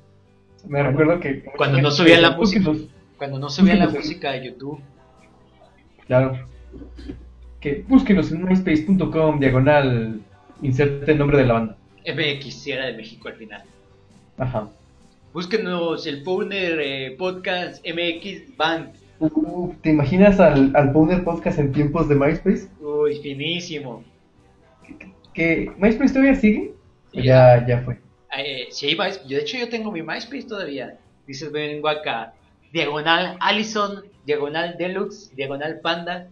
Me 0.68 0.84
recuerdo 0.84 1.20
que... 1.20 1.44
Cuando 1.56 1.82
no 1.82 1.90
subían 1.92 2.22
la 2.22 2.32
música. 2.32 2.72
Cuando 3.18 3.40
no 3.40 3.50
subían 3.50 3.80
la 3.80 3.88
música 3.90 4.32
de 4.34 4.46
YouTube, 4.48 4.80
Claro. 6.08 6.40
Que 7.60 7.84
búsquenos 7.88 8.32
en 8.32 8.44
myspace.com, 8.46 9.40
diagonal, 9.40 10.22
inserte 10.62 11.12
el 11.12 11.18
nombre 11.18 11.38
de 11.38 11.46
la 11.46 11.54
banda. 11.54 11.78
MX 12.06 12.54
si 12.54 12.72
era 12.72 12.88
de 12.88 12.94
México 12.94 13.28
al 13.28 13.36
final. 13.36 13.64
Ajá. 14.38 14.70
Búsquenos 15.34 16.08
el 16.08 16.24
Powner 16.24 16.80
eh, 16.82 17.16
Podcast 17.18 17.86
MX 17.86 18.58
Band. 18.58 18.90
¿Te 19.82 19.90
imaginas 19.90 20.40
al, 20.40 20.74
al 20.76 20.92
Powder 20.94 21.24
Podcast 21.24 21.60
en 21.60 21.72
tiempos 21.74 22.08
de 22.08 22.16
MySpace? 22.16 22.70
Uy, 22.80 23.20
finísimo. 23.22 24.04
¿Que 25.34 25.72
MySpace 25.78 26.14
todavía 26.14 26.36
sigue? 26.36 26.74
Sí. 27.12 27.20
¿O 27.20 27.24
ya, 27.24 27.66
ya 27.68 27.82
fue? 27.82 28.00
Eh, 28.38 28.68
sí, 28.72 28.88
MySpace. 28.96 29.22
Yo, 29.28 29.38
de 29.38 29.44
hecho, 29.44 29.58
yo 29.58 29.70
tengo 29.70 29.92
mi 29.92 30.02
MySpace 30.02 30.44
todavía. 30.44 30.98
Dices, 31.28 31.52
vengo 31.52 31.90
acá. 31.90 32.34
Diagonal 32.72 33.36
Allison, 33.40 34.04
Diagonal 34.26 34.78
Deluxe, 34.78 35.36
Diagonal 35.36 35.80
Panda. 35.82 36.30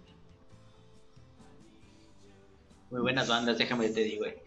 Muy 2.90 3.02
buenas 3.02 3.28
bandas, 3.28 3.58
déjame 3.58 3.90
te 3.90 4.04
digo. 4.04 4.26
eh. 4.26 4.38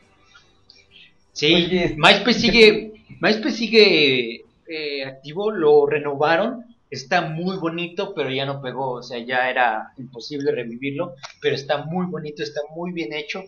Sí, 1.33 1.55
Oye, 1.55 1.95
MySpace 1.99 2.39
sigue, 2.41 2.93
MySpace 3.21 3.53
sigue 3.57 4.45
eh, 4.67 5.05
activo, 5.05 5.51
lo 5.51 5.87
renovaron, 5.87 6.65
está 6.91 7.23
muy 7.23 7.57
bonito, 7.57 8.15
pero 8.15 8.31
ya 8.31 8.45
no 8.45 8.61
pegó, 8.61 8.95
o 8.95 9.03
sea, 9.03 9.19
ya 9.19 9.49
era 9.49 9.93
imposible 9.97 10.53
revivirlo, 10.53 11.15
pero 11.41 11.55
está 11.55 11.85
muy 11.85 12.07
bonito, 12.07 12.43
está 12.43 12.61
muy 12.75 12.93
bien 12.93 13.13
hecho. 13.13 13.45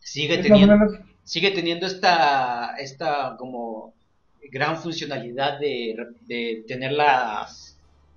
Sigue 0.00 0.36
Es 0.36 0.42
teniendo, 0.42 0.76
sigue 1.24 1.50
teniendo 1.50 1.86
esta, 1.86 2.76
esta 2.78 3.36
como 3.36 3.94
gran 4.50 4.76
funcionalidad 4.76 5.58
de, 5.58 5.96
de 6.26 6.64
tener 6.66 6.92
la 6.92 7.46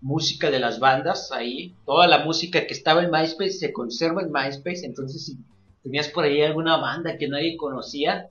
música 0.01 0.51
de 0.51 0.59
las 0.59 0.80
bandas 0.80 1.32
ahí. 1.32 1.76
Toda 1.86 2.07
la 2.07 2.20
música 2.20 2.68
que 2.68 2.74
estaba 2.74 3.03
en 3.03 3.11
MySpace 3.11 3.53
se 3.53 3.74
conserva 3.74 4.22
en 4.22 4.32
MySpace. 4.32 4.86
Entonces, 4.86 5.26
si 5.26 5.38
tenías 5.82 6.09
por 6.09 6.26
ahí 6.26 6.41
alguna 6.41 6.78
banda 6.78 7.18
que 7.18 7.28
nadie 7.28 7.57
conocía, 7.57 8.28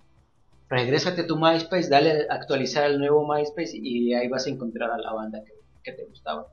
regrésate 0.68 1.22
a 1.22 1.26
tu 1.26 1.36
MySpace, 1.36 1.88
dale 1.88 2.26
a 2.28 2.34
actualizar 2.34 2.84
al 2.84 2.98
nuevo 2.98 3.26
MySpace 3.26 3.72
y 3.74 4.14
ahí 4.14 4.28
vas 4.28 4.46
a 4.46 4.50
encontrar 4.50 4.90
a 4.90 4.98
la 4.98 5.12
banda 5.12 5.42
que, 5.44 5.61
que 5.82 5.92
te 5.92 6.04
gustaba. 6.04 6.46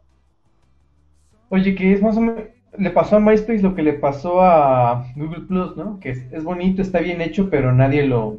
Oye, 1.50 1.76
que 1.76 1.94
es 1.94 2.02
más 2.02 2.18
o 2.18 2.22
menos, 2.22 2.44
le 2.78 2.90
pasó 2.92 3.16
a 3.16 3.20
MySpace 3.20 3.62
lo 3.62 3.76
que 3.76 3.82
le 3.84 3.94
pasó 3.94 4.42
a 4.42 5.06
Google 5.16 5.42
Plus, 5.48 5.76
¿no? 5.78 6.00
Que 6.00 6.12
es, 6.12 6.20
es 6.32 6.44
bonito, 6.44 6.82
está 6.82 7.00
bien 7.00 7.22
hecho, 7.22 7.50
pero 7.50 7.74
nadie 7.74 8.06
lo, 8.06 8.38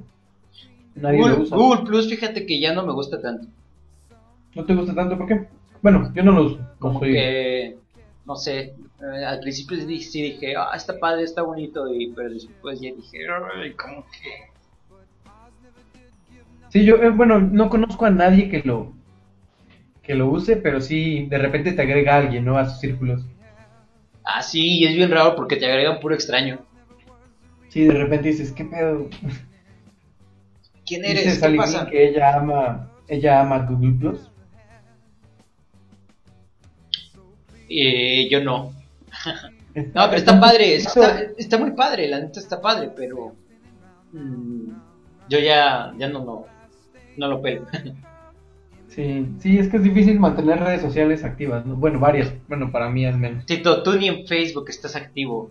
nadie 0.94 1.18
Google, 1.18 1.36
lo 1.36 1.42
usa. 1.42 1.56
Google 1.56 1.82
Plus, 1.86 2.08
fíjate 2.08 2.46
que 2.46 2.60
ya 2.60 2.72
no 2.72 2.86
me 2.86 2.92
gusta 2.92 3.20
tanto. 3.20 3.48
¿No 4.54 4.64
te 4.64 4.74
gusta 4.74 4.94
tanto? 4.94 5.16
¿Por 5.18 5.26
qué? 5.26 5.46
Bueno, 5.82 6.12
yo 6.14 6.22
no 6.22 6.32
lo 6.32 6.44
uso. 6.44 6.58
no 6.58 6.76
Como 6.78 6.98
soy- 7.00 7.12
que, 7.12 7.76
no 8.26 8.36
sé, 8.36 8.74
eh, 9.00 9.24
al 9.26 9.40
principio 9.40 9.76
sí, 9.78 10.00
sí 10.00 10.22
dije, 10.22 10.54
ah, 10.56 10.70
está 10.76 10.98
padre, 10.98 11.22
está 11.24 11.42
bonito, 11.42 11.92
y, 11.92 12.12
pero 12.12 12.30
después 12.30 12.80
ya 12.80 12.92
dije, 12.94 13.18
ay, 13.56 13.72
como 13.74 14.04
que... 14.04 14.50
Sí, 16.68 16.84
yo, 16.84 16.96
eh, 17.02 17.10
bueno, 17.10 17.40
no 17.40 17.68
conozco 17.68 18.04
a 18.06 18.10
nadie 18.10 18.48
que 18.48 18.60
lo, 18.64 18.92
que 20.10 20.16
lo 20.16 20.28
use, 20.28 20.56
pero 20.56 20.80
sí, 20.80 21.26
de 21.26 21.38
repente 21.38 21.70
te 21.70 21.82
agrega 21.82 22.16
alguien, 22.16 22.44
¿no? 22.44 22.58
A 22.58 22.68
sus 22.68 22.80
círculos. 22.80 23.22
Ah, 24.24 24.42
sí, 24.42 24.78
y 24.80 24.84
es 24.84 24.96
bien 24.96 25.08
raro 25.08 25.36
porque 25.36 25.54
te 25.54 25.66
agregan 25.66 26.00
puro 26.00 26.16
extraño. 26.16 26.66
Sí, 27.68 27.84
de 27.84 27.92
repente 27.94 28.30
dices, 28.30 28.50
¿qué 28.50 28.64
pedo? 28.64 29.08
¿Quién 30.84 31.04
eres? 31.04 31.22
¿Qué 31.22 31.30
Sally 31.30 31.58
pasa? 31.58 31.86
Que 31.86 32.08
ella 32.08 32.34
ama, 32.34 32.90
ella 33.06 33.40
ama 33.40 33.58
Google 33.60 33.92
Plus. 34.00 34.20
Eh, 37.68 38.28
yo 38.28 38.42
no. 38.42 38.72
No, 39.72 40.06
pero 40.06 40.16
está 40.16 40.40
padre, 40.40 40.74
está, 40.74 41.20
está 41.38 41.56
muy 41.56 41.70
padre, 41.70 42.08
la 42.08 42.18
neta 42.18 42.40
está 42.40 42.60
padre, 42.60 42.90
pero 42.96 43.36
mm, 44.12 44.72
yo 45.28 45.38
ya, 45.38 45.94
ya 45.96 46.08
no, 46.08 46.24
no, 46.24 46.46
no 47.16 47.28
lo 47.28 47.40
pelo. 47.40 47.68
Sí, 48.90 49.26
sí, 49.38 49.58
es 49.58 49.68
que 49.68 49.76
es 49.76 49.82
difícil 49.84 50.18
mantener 50.18 50.58
redes 50.60 50.82
sociales 50.82 51.22
activas, 51.24 51.64
¿no? 51.64 51.76
Bueno, 51.76 51.98
varias, 52.00 52.32
bueno, 52.48 52.70
para 52.72 52.90
mí 52.90 53.06
al 53.06 53.18
menos. 53.18 53.46
Tito, 53.46 53.82
tú 53.82 53.92
ni 53.96 54.08
en 54.08 54.26
Facebook 54.26 54.68
estás 54.68 54.96
activo. 54.96 55.50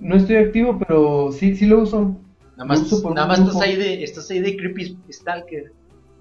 No 0.00 0.16
estoy 0.16 0.36
activo, 0.36 0.78
pero 0.78 1.30
sí, 1.32 1.54
sí 1.56 1.66
lo 1.66 1.80
uso. 1.80 2.16
Nada 2.56 2.64
más, 2.64 2.80
Lo 2.80 2.86
uso 2.86 3.02
por 3.02 3.14
nada 3.14 3.26
un 3.26 3.28
más 3.30 3.38
grupo. 3.40 3.52
estás 3.52 3.68
ahí 3.68 3.76
de, 3.76 4.02
estás 4.02 4.30
ahí 4.30 4.40
de 4.40 4.56
creepy 4.56 4.96
stalker. 5.12 5.72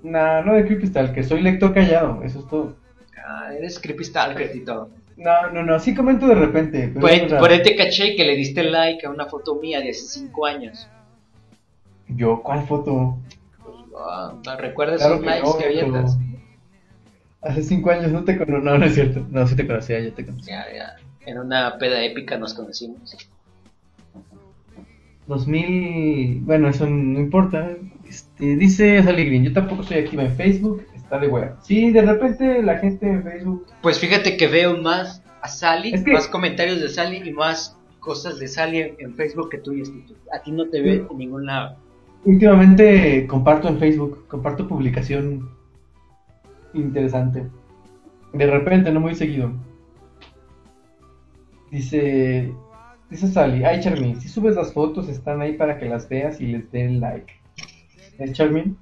Nah, 0.03 0.41
no 0.41 0.53
de 0.53 0.65
Creepystal, 0.65 1.11
que 1.11 1.23
soy 1.23 1.41
lector 1.41 1.73
callado, 1.73 2.21
eso 2.23 2.39
es 2.39 2.47
todo. 2.47 2.75
Ah, 3.27 3.49
eres 3.57 3.79
creepy 3.79 4.03
stalker, 4.05 4.51
Tito. 4.51 4.89
No, 5.17 5.49
no, 5.51 5.63
no, 5.63 5.79
sí 5.79 5.95
comento 5.95 6.27
de 6.27 6.35
repente. 6.35 6.89
Pero 6.89 6.99
Por, 7.01 7.09
es 7.09 7.21
ahí- 7.23 7.27
raro. 7.27 7.41
por 7.41 7.49
ahí 7.51 7.63
te 7.63 7.75
caché 7.75 8.15
que 8.15 8.23
le 8.23 8.35
diste 8.35 8.63
like 8.63 9.05
a 9.07 9.09
una 9.09 9.25
foto 9.25 9.55
mía 9.55 9.79
de 9.81 9.89
hace 9.89 10.01
5 10.05 10.45
años. 10.45 10.87
Yo, 12.09 12.41
¿cuál 12.43 12.61
foto? 12.67 13.17
Ah, 13.99 14.33
¿Recuerdas 14.57 14.99
Claro 14.99 15.15
esos 15.15 15.23
que 15.23 15.29
likes 15.29 15.47
no, 15.47 15.57
que 15.57 15.65
pero- 15.91 16.07
Hace 17.41 17.63
cinco 17.63 17.91
años 17.91 18.11
no 18.11 18.23
te 18.23 18.37
conocía, 18.37 18.59
no, 18.59 18.77
no 18.77 18.85
es 18.85 18.95
cierto. 18.95 19.25
No, 19.29 19.45
sí 19.47 19.55
te 19.55 19.65
conocía, 19.67 19.99
ya 19.99 20.11
te 20.11 20.25
conocía. 20.25 20.65
Ya, 20.69 20.75
ya. 20.75 20.95
En 21.25 21.37
una 21.39 21.77
peda 21.77 22.03
épica 22.03 22.37
nos 22.37 22.53
conocimos. 22.53 23.15
2000, 25.27 26.41
bueno, 26.41 26.69
eso 26.69 26.87
no 26.89 27.19
importa. 27.19 27.75
Este, 28.07 28.55
dice 28.55 29.03
Sally 29.03 29.25
Green, 29.25 29.43
yo 29.43 29.53
tampoco 29.53 29.83
soy 29.83 29.97
activa 29.97 30.23
en 30.23 30.35
Facebook, 30.35 30.85
está 30.95 31.19
de 31.19 31.27
hueá. 31.27 31.57
Sí, 31.63 31.91
de 31.91 32.01
repente 32.01 32.63
la 32.63 32.77
gente 32.77 33.09
en 33.09 33.23
Facebook 33.23 33.67
Pues 33.81 33.99
fíjate 33.99 34.37
que 34.37 34.47
veo 34.47 34.77
más 34.77 35.21
a 35.41 35.47
Sally, 35.49 35.93
Es 35.93 36.03
que- 36.03 36.13
más 36.13 36.27
comentarios 36.27 36.79
de 36.79 36.89
Sally 36.89 37.21
y 37.27 37.31
más 37.33 37.77
cosas 37.99 38.39
de 38.39 38.47
Sally 38.47 38.79
en, 38.79 38.95
en 38.99 39.15
Facebook 39.15 39.49
que 39.49 39.57
tú 39.57 39.73
y. 39.73 39.83
A 40.33 40.41
ti 40.41 40.51
no 40.51 40.67
te 40.69 40.81
ve 40.81 41.05
en 41.09 41.17
ningún 41.17 41.45
lado. 41.45 41.75
Últimamente 42.27 43.25
comparto 43.25 43.69
en 43.69 43.79
Facebook, 43.79 44.27
comparto 44.27 44.67
publicación 44.67 45.49
interesante. 46.73 47.47
De 48.33 48.45
repente, 48.45 48.91
no 48.91 48.99
muy 48.99 49.15
seguido. 49.15 49.53
Dice, 51.71 52.51
dice 53.09 53.27
Sally, 53.29 53.63
ay 53.63 53.79
Charmin, 53.79 54.19
si 54.19 54.27
subes 54.27 54.57
las 54.57 54.73
fotos 54.73 55.07
están 55.07 55.39
ahí 55.39 55.53
para 55.53 55.79
que 55.79 55.85
las 55.85 56.09
veas 56.09 56.41
y 56.41 56.47
les 56.47 56.69
den 56.69 56.99
like. 56.99 57.33
¿Eh, 58.19 58.33
Charmin? 58.33 58.77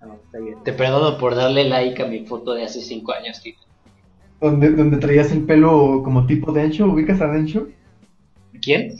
No, 0.00 0.14
está 0.14 0.40
bien. 0.40 0.56
Te 0.64 0.72
perdono 0.72 1.18
por 1.18 1.36
darle 1.36 1.68
like 1.68 2.02
a 2.02 2.06
mi 2.06 2.26
foto 2.26 2.54
de 2.54 2.64
hace 2.64 2.80
5 2.80 3.12
años, 3.12 3.40
Tito. 3.40 3.60
Donde, 4.40 4.70
donde 4.70 4.96
traías 4.96 5.30
el 5.30 5.44
pelo 5.44 6.02
como 6.02 6.26
tipo 6.26 6.50
Densho, 6.50 6.86
¿ubicas 6.86 7.20
a 7.20 7.28
Densho? 7.28 7.68
¿Quién? 8.60 8.96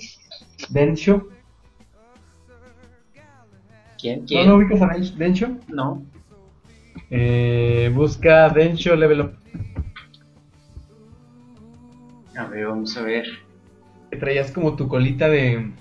Densho. 0.68 1.26
¿Quién? 3.98 4.20
¿No 4.20 4.26
¿Quién? 4.26 4.48
lo 4.48 4.56
ubicas 4.56 4.82
a 4.82 4.96
Densho? 5.16 5.56
No. 5.68 6.02
Eh, 7.10 7.90
busca 7.94 8.48
Densho 8.50 8.94
Level 8.96 9.20
Up. 9.22 9.32
A 12.36 12.44
ver, 12.46 12.66
vamos 12.66 12.96
a 12.96 13.02
ver. 13.02 13.24
Que 14.10 14.16
traías 14.16 14.52
como 14.52 14.76
tu 14.76 14.86
colita 14.88 15.28
de... 15.28 15.72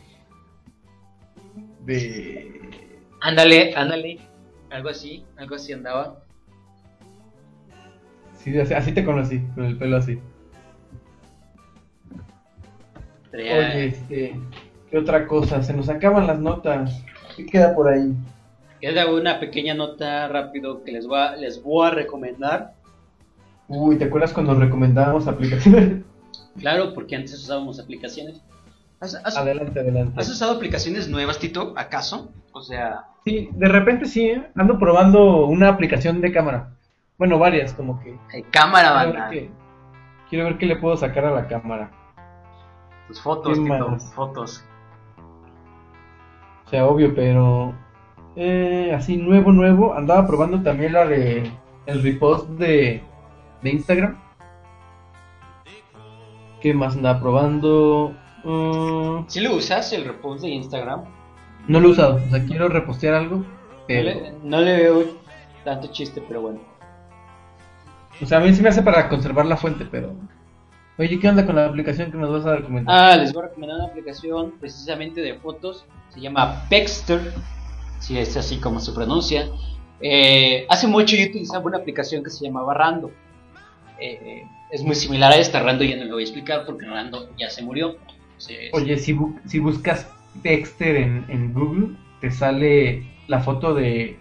De... 1.86 2.70
Ándale, 3.22 3.76
ándale. 3.76 4.20
Algo 4.70 4.90
así, 4.90 5.24
algo 5.38 5.56
así 5.56 5.74
andaba. 5.74 6.24
Sí, 8.34 8.58
así, 8.60 8.74
así 8.74 8.92
te 8.92 9.06
conocí, 9.06 9.40
con 9.56 9.66
el 9.66 9.78
pelo 9.78 9.98
así. 9.98 10.20
Traía- 13.32 13.58
Oye, 13.58 13.86
este, 13.88 14.40
¿qué 14.90 14.98
otra 14.98 15.28
cosa? 15.28 15.62
Se 15.64 15.74
nos 15.74 15.90
acaban 15.90 16.28
las 16.28 16.40
notas. 16.40 17.04
¿Qué 17.38 17.46
queda 17.46 17.74
por 17.76 17.88
ahí? 17.88 18.14
Queda 18.82 19.10
una 19.12 19.40
pequeña 19.40 19.74
nota 19.74 20.28
rápido 20.28 20.84
que 20.84 20.92
les 20.92 21.08
voy 21.08 21.20
a, 21.20 21.36
les 21.36 21.62
voy 21.64 21.88
a 21.88 21.92
recomendar. 21.92 22.74
Uy, 23.70 23.98
¿te 23.98 24.06
acuerdas 24.06 24.34
cuando 24.34 24.54
recomendábamos 24.56 25.28
aplicaciones? 25.28 26.04
Claro, 26.60 26.92
porque 26.96 27.16
antes 27.16 27.36
usábamos 27.36 27.80
aplicaciones. 27.80 28.42
¿Has, 29.00 29.14
has- 29.24 29.38
adelante, 29.38 29.80
adelante. 29.80 30.20
has 30.20 30.28
usado 30.28 30.54
aplicaciones 30.54 31.08
nuevas, 31.08 31.38
Tito? 31.38 31.74
¿Acaso? 31.78 32.32
O 32.52 32.64
sea, 32.64 33.04
Sí, 33.24 33.50
de 33.54 33.68
repente 33.68 34.06
sí, 34.08 34.26
¿eh? 34.32 34.48
ando 34.56 34.80
probando 34.80 35.46
una 35.46 35.68
aplicación 35.70 36.20
de 36.20 36.32
cámara. 36.32 36.72
Bueno, 37.20 37.38
varias, 37.38 37.76
como 37.76 38.00
que. 38.02 38.18
hay 38.34 38.42
cámara, 38.42 38.90
Quiero 38.90 39.06
ver, 39.12 39.20
banda. 39.20 39.30
qué, 39.30 39.52
quiero 40.32 40.46
ver 40.46 40.58
qué 40.58 40.66
le 40.66 40.76
puedo 40.78 40.98
sacar 40.98 41.26
a 41.26 41.32
la 41.32 41.48
cámara. 41.48 41.92
Tus 43.08 43.22
fotos, 43.22 43.60
¿Qué 43.60 43.64
Tito, 43.64 44.00
fotos. 44.16 44.64
O 46.68 46.70
sea, 46.70 46.86
obvio, 46.86 47.16
pero. 47.16 47.74
eh, 48.36 48.94
así, 48.96 49.18
nuevo, 49.18 49.52
nuevo. 49.52 49.94
Andaba 49.96 50.28
probando 50.28 50.62
también 50.62 50.94
la 50.94 51.06
de. 51.08 51.50
El 51.86 52.04
repost 52.04 52.50
de. 52.52 53.02
De 53.64 53.70
Instagram. 53.72 54.18
¿Qué 56.62 56.74
más 56.74 56.96
andaba 56.96 57.20
probando? 57.20 58.14
Mm, 58.44 59.26
¿Sí 59.28 59.40
lo 59.42 59.56
usas 59.56 59.92
el 59.94 60.06
repost 60.06 60.42
de 60.44 60.50
Instagram? 60.50 61.04
no 61.68 61.80
lo 61.80 61.90
he 61.90 61.92
usado. 61.92 62.16
O 62.16 62.30
sea, 62.30 62.44
quiero 62.46 62.70
repostear 62.70 63.14
algo. 63.14 63.38
No 63.38 63.46
Pero. 63.88 64.04
le, 64.10 64.34
no 64.44 64.62
le 64.62 64.78
veo 64.78 65.04
tanto 65.66 65.88
chiste, 65.88 66.22
pero 66.28 66.42
bueno. 66.42 66.60
O 68.22 68.26
sea, 68.26 68.38
a 68.40 68.42
mí 68.42 68.54
sí 68.54 68.62
me 68.62 68.70
hace 68.70 68.82
para 68.82 69.10
conservar 69.10 69.46
la 69.46 69.58
fuente, 69.58 69.86
pero. 69.90 70.14
Oye, 70.98 71.20
¿qué 71.20 71.30
onda 71.30 71.46
con 71.46 71.56
la 71.56 71.66
aplicación 71.66 72.12
que 72.12 72.18
nos 72.18 72.32
vas 72.32 72.46
a 72.46 72.56
recomendar? 72.58 72.96
Ah, 72.98 73.16
les 73.16 73.32
voy 73.34 73.44
a 73.44 73.48
recomendar 73.48 73.78
una 73.80 73.88
aplicación 73.88 74.54
precisamente 74.60 75.22
de 75.22 75.36
fotos. 75.36 75.86
Se 76.18 76.24
llama 76.24 76.64
Pexter, 76.68 77.32
si 78.00 78.18
es 78.18 78.36
así 78.38 78.58
como 78.58 78.80
se 78.80 78.92
pronuncia. 78.92 79.50
Eh, 80.02 80.66
hace 80.68 80.88
mucho 80.88 81.16
yo 81.16 81.26
utilizaba 81.28 81.64
una 81.66 81.78
aplicación 81.78 82.24
que 82.24 82.32
se 82.32 82.44
llamaba 82.44 82.74
Rando. 82.74 83.12
Eh, 84.00 84.44
es 84.72 84.82
muy 84.84 84.96
similar 84.96 85.32
a 85.32 85.38
esta, 85.38 85.62
Rando 85.62 85.84
ya 85.84 85.96
no 85.96 86.06
lo 86.06 86.14
voy 86.14 86.24
a 86.24 86.26
explicar 86.26 86.66
porque 86.66 86.88
Rando 86.88 87.30
ya 87.38 87.52
se 87.52 87.62
murió. 87.62 87.98
Entonces, 88.30 88.72
Oye, 88.74 88.98
si, 88.98 89.14
bu- 89.14 89.40
si 89.46 89.60
buscas 89.60 90.08
Dexter 90.42 90.96
en, 90.96 91.26
en 91.30 91.54
Google, 91.54 91.96
te 92.20 92.32
sale 92.32 93.04
la 93.28 93.40
foto 93.42 93.76
de. 93.76 94.18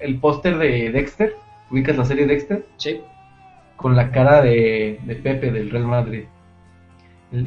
el 0.00 0.18
póster 0.18 0.58
de 0.58 0.90
Dexter. 0.90 1.36
Ubicas 1.70 1.96
la 1.96 2.04
serie 2.04 2.26
Dexter. 2.26 2.66
sí. 2.78 3.00
con 3.76 3.94
la 3.94 4.10
cara 4.10 4.42
de, 4.42 4.98
de 5.04 5.14
Pepe 5.14 5.52
del 5.52 5.70
Real 5.70 5.86
Madrid. 5.86 6.24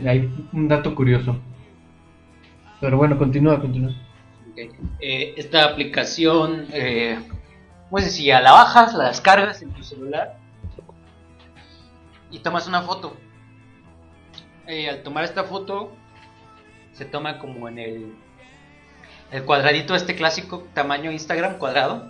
Hay 0.08 0.30
un 0.54 0.68
dato 0.70 0.96
curioso. 0.96 1.38
Pero 2.86 2.98
bueno, 2.98 3.18
continúa, 3.18 3.60
continúa. 3.60 3.96
Eh, 4.56 5.34
esta 5.38 5.66
aplicación, 5.66 6.68
eh, 6.72 7.18
muy 7.90 8.04
sencilla, 8.04 8.40
la 8.42 8.52
bajas, 8.52 8.94
la 8.94 9.08
descargas 9.08 9.64
en 9.64 9.74
tu 9.74 9.84
celular 9.84 10.38
y 12.30 12.38
tomas 12.38 12.68
una 12.68 12.84
foto. 12.84 13.18
Eh, 14.68 14.88
al 14.88 15.02
tomar 15.02 15.24
esta 15.24 15.46
foto, 15.46 15.94
se 16.92 17.06
toma 17.06 17.40
como 17.40 17.68
en 17.70 17.80
el, 17.80 18.16
el 19.32 19.44
cuadradito 19.46 19.96
este 19.96 20.16
clásico 20.16 20.68
tamaño 20.76 21.12
Instagram 21.12 21.58
cuadrado. 21.58 22.08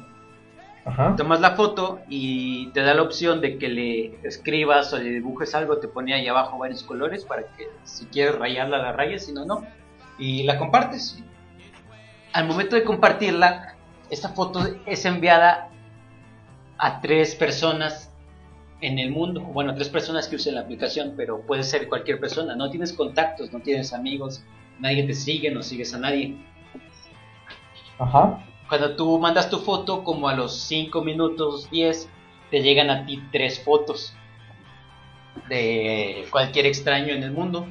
Ajá. 0.84 1.16
Tomas 1.16 1.40
la 1.40 1.52
foto 1.52 2.02
y 2.10 2.68
te 2.72 2.82
da 2.82 2.94
la 2.94 3.04
opción 3.04 3.40
de 3.40 3.58
que 3.58 3.70
le 3.70 4.28
escribas 4.28 4.92
o 4.92 4.98
le 4.98 5.10
dibujes 5.10 5.56
algo, 5.56 5.78
te 5.78 5.88
pone 5.88 6.14
ahí 6.14 6.28
abajo 6.28 6.58
varios 6.58 6.84
colores 6.84 7.24
para 7.24 7.44
que 7.44 7.70
si 7.86 8.08
quieres 8.08 8.36
rayarla 8.36 8.78
la 8.80 8.92
rayas, 8.92 9.26
si 9.26 9.32
no, 9.32 9.46
no. 9.46 9.66
Y 10.18 10.44
la 10.44 10.58
compartes. 10.58 11.24
Al 12.34 12.48
momento 12.48 12.76
de 12.76 12.84
compartirla, 12.84 13.76
esta 14.10 14.30
foto 14.30 14.62
es 14.86 15.06
enviada 15.06 15.70
a 16.78 17.02
tres 17.02 17.36
personas 17.36 18.12
en 18.82 19.00
el 19.00 19.12
mundo. 19.12 19.42
Bueno, 19.42 19.74
tres 19.76 19.90
personas 19.90 20.28
que 20.28 20.36
usen 20.36 20.56
la 20.56 20.62
aplicación, 20.62 21.14
pero 21.16 21.42
puede 21.42 21.64
ser 21.64 21.88
cualquier 21.88 22.20
persona. 22.20 22.56
No 22.56 22.70
tienes 22.70 22.94
contactos, 22.94 23.52
no 23.52 23.60
tienes 23.60 23.94
amigos, 23.94 24.44
nadie 24.80 25.04
te 25.04 25.14
sigue, 25.14 25.52
no 25.52 25.64
sigues 25.64 25.94
a 25.94 26.00
nadie. 26.00 26.36
Ajá. 27.98 28.46
Cuando 28.68 28.96
tú 28.96 29.20
mandas 29.20 29.50
tu 29.50 29.60
foto, 29.60 30.04
como 30.04 30.28
a 30.28 30.36
los 30.36 30.60
5 30.62 31.02
minutos 31.04 31.70
10, 31.70 32.10
te 32.52 32.62
llegan 32.62 32.90
a 32.90 33.06
ti 33.06 33.24
tres 33.32 33.64
fotos 33.64 34.14
de 35.50 36.26
cualquier 36.32 36.66
extraño 36.66 37.14
en 37.14 37.24
el 37.24 37.32
mundo. 37.32 37.68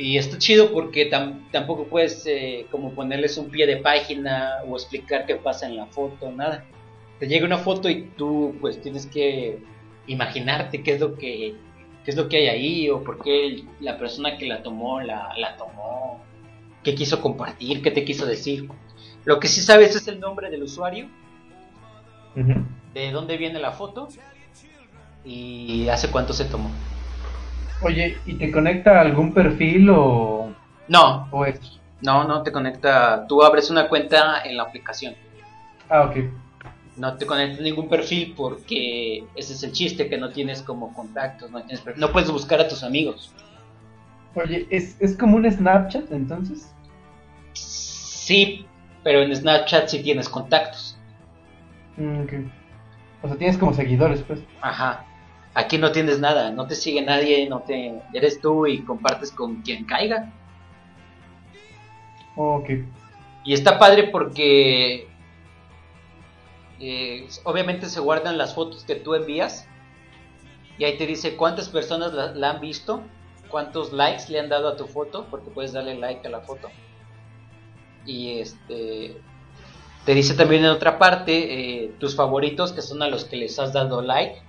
Y 0.00 0.16
está 0.16 0.38
chido 0.38 0.70
porque 0.72 1.10
tam- 1.10 1.50
tampoco 1.50 1.88
puedes 1.88 2.24
eh, 2.26 2.66
como 2.70 2.92
ponerles 2.92 3.36
un 3.36 3.50
pie 3.50 3.66
de 3.66 3.78
página 3.78 4.58
o 4.68 4.76
explicar 4.76 5.26
qué 5.26 5.34
pasa 5.34 5.66
en 5.66 5.74
la 5.76 5.86
foto, 5.86 6.30
nada. 6.30 6.64
Te 7.18 7.26
llega 7.26 7.44
una 7.44 7.58
foto 7.58 7.88
y 7.90 8.02
tú 8.16 8.54
pues 8.60 8.80
tienes 8.80 9.06
que 9.06 9.58
imaginarte 10.06 10.84
qué 10.84 10.92
es 10.92 11.00
lo 11.00 11.16
que 11.16 11.56
qué 12.04 12.10
es 12.12 12.16
lo 12.16 12.28
que 12.28 12.36
hay 12.36 12.46
ahí 12.46 12.90
o 12.90 13.02
por 13.02 13.20
qué 13.24 13.64
la 13.80 13.98
persona 13.98 14.38
que 14.38 14.46
la 14.46 14.62
tomó 14.62 15.00
la, 15.00 15.30
la 15.36 15.56
tomó, 15.56 16.20
qué 16.84 16.94
quiso 16.94 17.20
compartir, 17.20 17.82
qué 17.82 17.90
te 17.90 18.04
quiso 18.04 18.24
decir. 18.24 18.68
Lo 19.24 19.40
que 19.40 19.48
sí 19.48 19.60
sabes 19.60 19.96
es 19.96 20.06
el 20.06 20.20
nombre 20.20 20.48
del 20.48 20.62
usuario, 20.62 21.08
de 22.94 23.10
dónde 23.10 23.36
viene 23.36 23.58
la 23.58 23.72
foto 23.72 24.06
y 25.24 25.88
hace 25.88 26.08
cuánto 26.08 26.32
se 26.32 26.44
tomó. 26.44 26.70
Oye, 27.82 28.18
¿y 28.26 28.34
te 28.34 28.50
conecta 28.50 28.98
a 28.98 29.00
algún 29.02 29.32
perfil 29.32 29.88
o, 29.90 30.52
No, 30.88 31.28
o 31.30 31.44
es? 31.44 31.60
no, 32.00 32.24
no 32.24 32.42
te 32.42 32.50
conecta. 32.52 33.26
Tú 33.28 33.42
abres 33.42 33.70
una 33.70 33.88
cuenta 33.88 34.42
en 34.44 34.56
la 34.56 34.64
aplicación. 34.64 35.14
Ah, 35.88 36.02
ok. 36.02 36.16
No 36.96 37.16
te 37.16 37.26
conecta 37.26 37.60
a 37.60 37.62
ningún 37.62 37.88
perfil 37.88 38.34
porque 38.36 39.24
ese 39.36 39.52
es 39.52 39.62
el 39.62 39.72
chiste, 39.72 40.08
que 40.08 40.18
no 40.18 40.30
tienes 40.30 40.62
como 40.62 40.92
contactos, 40.92 41.50
no 41.50 41.60
tienes 41.60 41.80
perfil. 41.80 42.00
No 42.00 42.10
puedes 42.10 42.30
buscar 42.30 42.60
a 42.60 42.66
tus 42.68 42.82
amigos. 42.82 43.32
Oye, 44.34 44.66
¿es, 44.70 44.96
¿es 45.00 45.16
como 45.16 45.36
un 45.36 45.50
Snapchat 45.50 46.10
entonces? 46.10 46.72
Sí, 47.52 48.66
pero 49.04 49.22
en 49.22 49.34
Snapchat 49.34 49.88
sí 49.88 50.02
tienes 50.02 50.28
contactos. 50.28 50.98
Mm, 51.96 52.22
ok. 52.22 52.32
O 53.22 53.28
sea, 53.28 53.36
tienes 53.36 53.56
como 53.58 53.72
seguidores, 53.72 54.22
pues. 54.22 54.40
Ajá. 54.60 55.04
Aquí 55.58 55.76
no 55.76 55.90
tienes 55.90 56.20
nada, 56.20 56.52
no 56.52 56.68
te 56.68 56.76
sigue 56.76 57.02
nadie, 57.02 57.48
no 57.48 57.62
te 57.62 58.00
eres 58.12 58.40
tú 58.40 58.68
y 58.68 58.82
compartes 58.82 59.32
con 59.32 59.62
quien 59.62 59.86
caiga. 59.86 60.32
Ok. 62.36 62.70
Y 63.42 63.54
está 63.54 63.76
padre 63.76 64.04
porque 64.04 65.08
eh, 66.78 67.26
obviamente 67.42 67.86
se 67.86 67.98
guardan 67.98 68.38
las 68.38 68.54
fotos 68.54 68.84
que 68.84 68.94
tú 68.94 69.16
envías 69.16 69.66
y 70.78 70.84
ahí 70.84 70.96
te 70.96 71.08
dice 71.08 71.34
cuántas 71.34 71.68
personas 71.68 72.12
la, 72.12 72.30
la 72.36 72.50
han 72.50 72.60
visto, 72.60 73.02
cuántos 73.50 73.92
likes 73.92 74.30
le 74.30 74.38
han 74.38 74.48
dado 74.48 74.68
a 74.68 74.76
tu 74.76 74.86
foto, 74.86 75.26
porque 75.28 75.50
puedes 75.50 75.72
darle 75.72 75.96
like 75.96 76.24
a 76.24 76.30
la 76.30 76.40
foto. 76.40 76.68
Y 78.06 78.38
este 78.38 79.20
te 80.04 80.14
dice 80.14 80.34
también 80.34 80.64
en 80.64 80.70
otra 80.70 81.00
parte 81.00 81.32
eh, 81.32 81.94
tus 81.98 82.14
favoritos, 82.14 82.70
que 82.70 82.80
son 82.80 83.02
a 83.02 83.08
los 83.08 83.24
que 83.24 83.34
les 83.34 83.58
has 83.58 83.72
dado 83.72 84.02
like. 84.02 84.46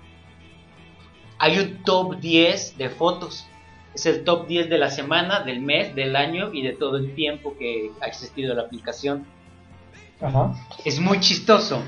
Hay 1.40 1.58
un 1.58 1.84
top 1.84 2.20
10 2.20 2.78
de 2.78 2.90
fotos. 2.90 3.48
Es 3.96 4.06
el 4.06 4.24
top 4.24 4.48
10 4.48 4.70
de 4.70 4.78
la 4.78 4.92
semana, 4.92 5.40
del 5.42 5.62
mes, 5.62 5.96
del 5.96 6.16
año 6.16 6.54
y 6.54 6.62
de 6.62 6.74
todo 6.74 6.98
el 6.98 7.16
tiempo 7.16 7.56
que 7.58 7.92
ha 8.02 8.06
existido 8.06 8.54
la 8.54 8.64
aplicación. 8.64 9.26
Ajá. 10.22 10.54
Es 10.86 11.00
muy 11.00 11.20
chistoso 11.22 11.82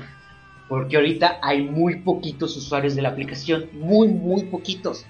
porque 0.68 0.96
ahorita 0.96 1.38
hay 1.42 1.62
muy 1.62 1.96
poquitos 1.96 2.56
usuarios 2.56 2.94
de 2.94 3.02
la 3.02 3.10
aplicación, 3.10 3.68
muy, 3.74 4.08
muy 4.08 4.44
poquitos. 4.44 5.04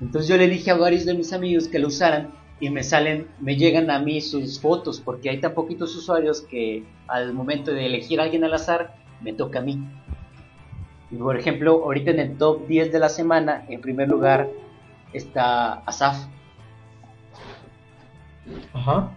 Entonces 0.00 0.28
yo 0.28 0.36
le 0.36 0.48
dije 0.48 0.70
a 0.70 0.76
varios 0.76 1.04
de 1.04 1.14
mis 1.14 1.32
amigos 1.32 1.66
que 1.66 1.80
lo 1.80 1.88
usaran 1.88 2.32
y 2.60 2.70
me 2.70 2.84
salen, 2.84 3.26
me 3.40 3.56
llegan 3.56 3.90
a 3.90 3.98
mí 3.98 4.20
sus 4.20 4.60
fotos 4.60 5.00
porque 5.00 5.28
hay 5.28 5.40
tan 5.40 5.54
poquitos 5.54 5.96
usuarios 5.96 6.42
que 6.42 6.84
al 7.08 7.34
momento 7.34 7.72
de 7.72 7.86
elegir 7.86 8.20
a 8.20 8.24
alguien 8.24 8.44
al 8.44 8.54
azar 8.54 8.94
me 9.20 9.32
toca 9.32 9.58
a 9.58 9.62
mí. 9.62 9.78
Y 11.12 11.16
por 11.16 11.38
ejemplo, 11.38 11.84
ahorita 11.84 12.10
en 12.10 12.20
el 12.20 12.38
top 12.38 12.66
10 12.66 12.90
de 12.90 12.98
la 12.98 13.08
semana, 13.10 13.64
en 13.68 13.80
primer 13.80 14.08
lugar 14.08 14.48
está 15.12 15.74
Asaf. 15.86 16.16
Ajá. 18.72 19.10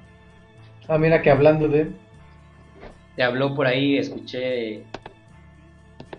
Ah, 0.88 0.98
mira 0.98 1.22
que 1.22 1.32
hablando 1.32 1.68
de... 1.68 1.92
Te 3.16 3.24
habló 3.24 3.56
por 3.56 3.66
ahí, 3.66 3.98
escuché. 3.98 4.84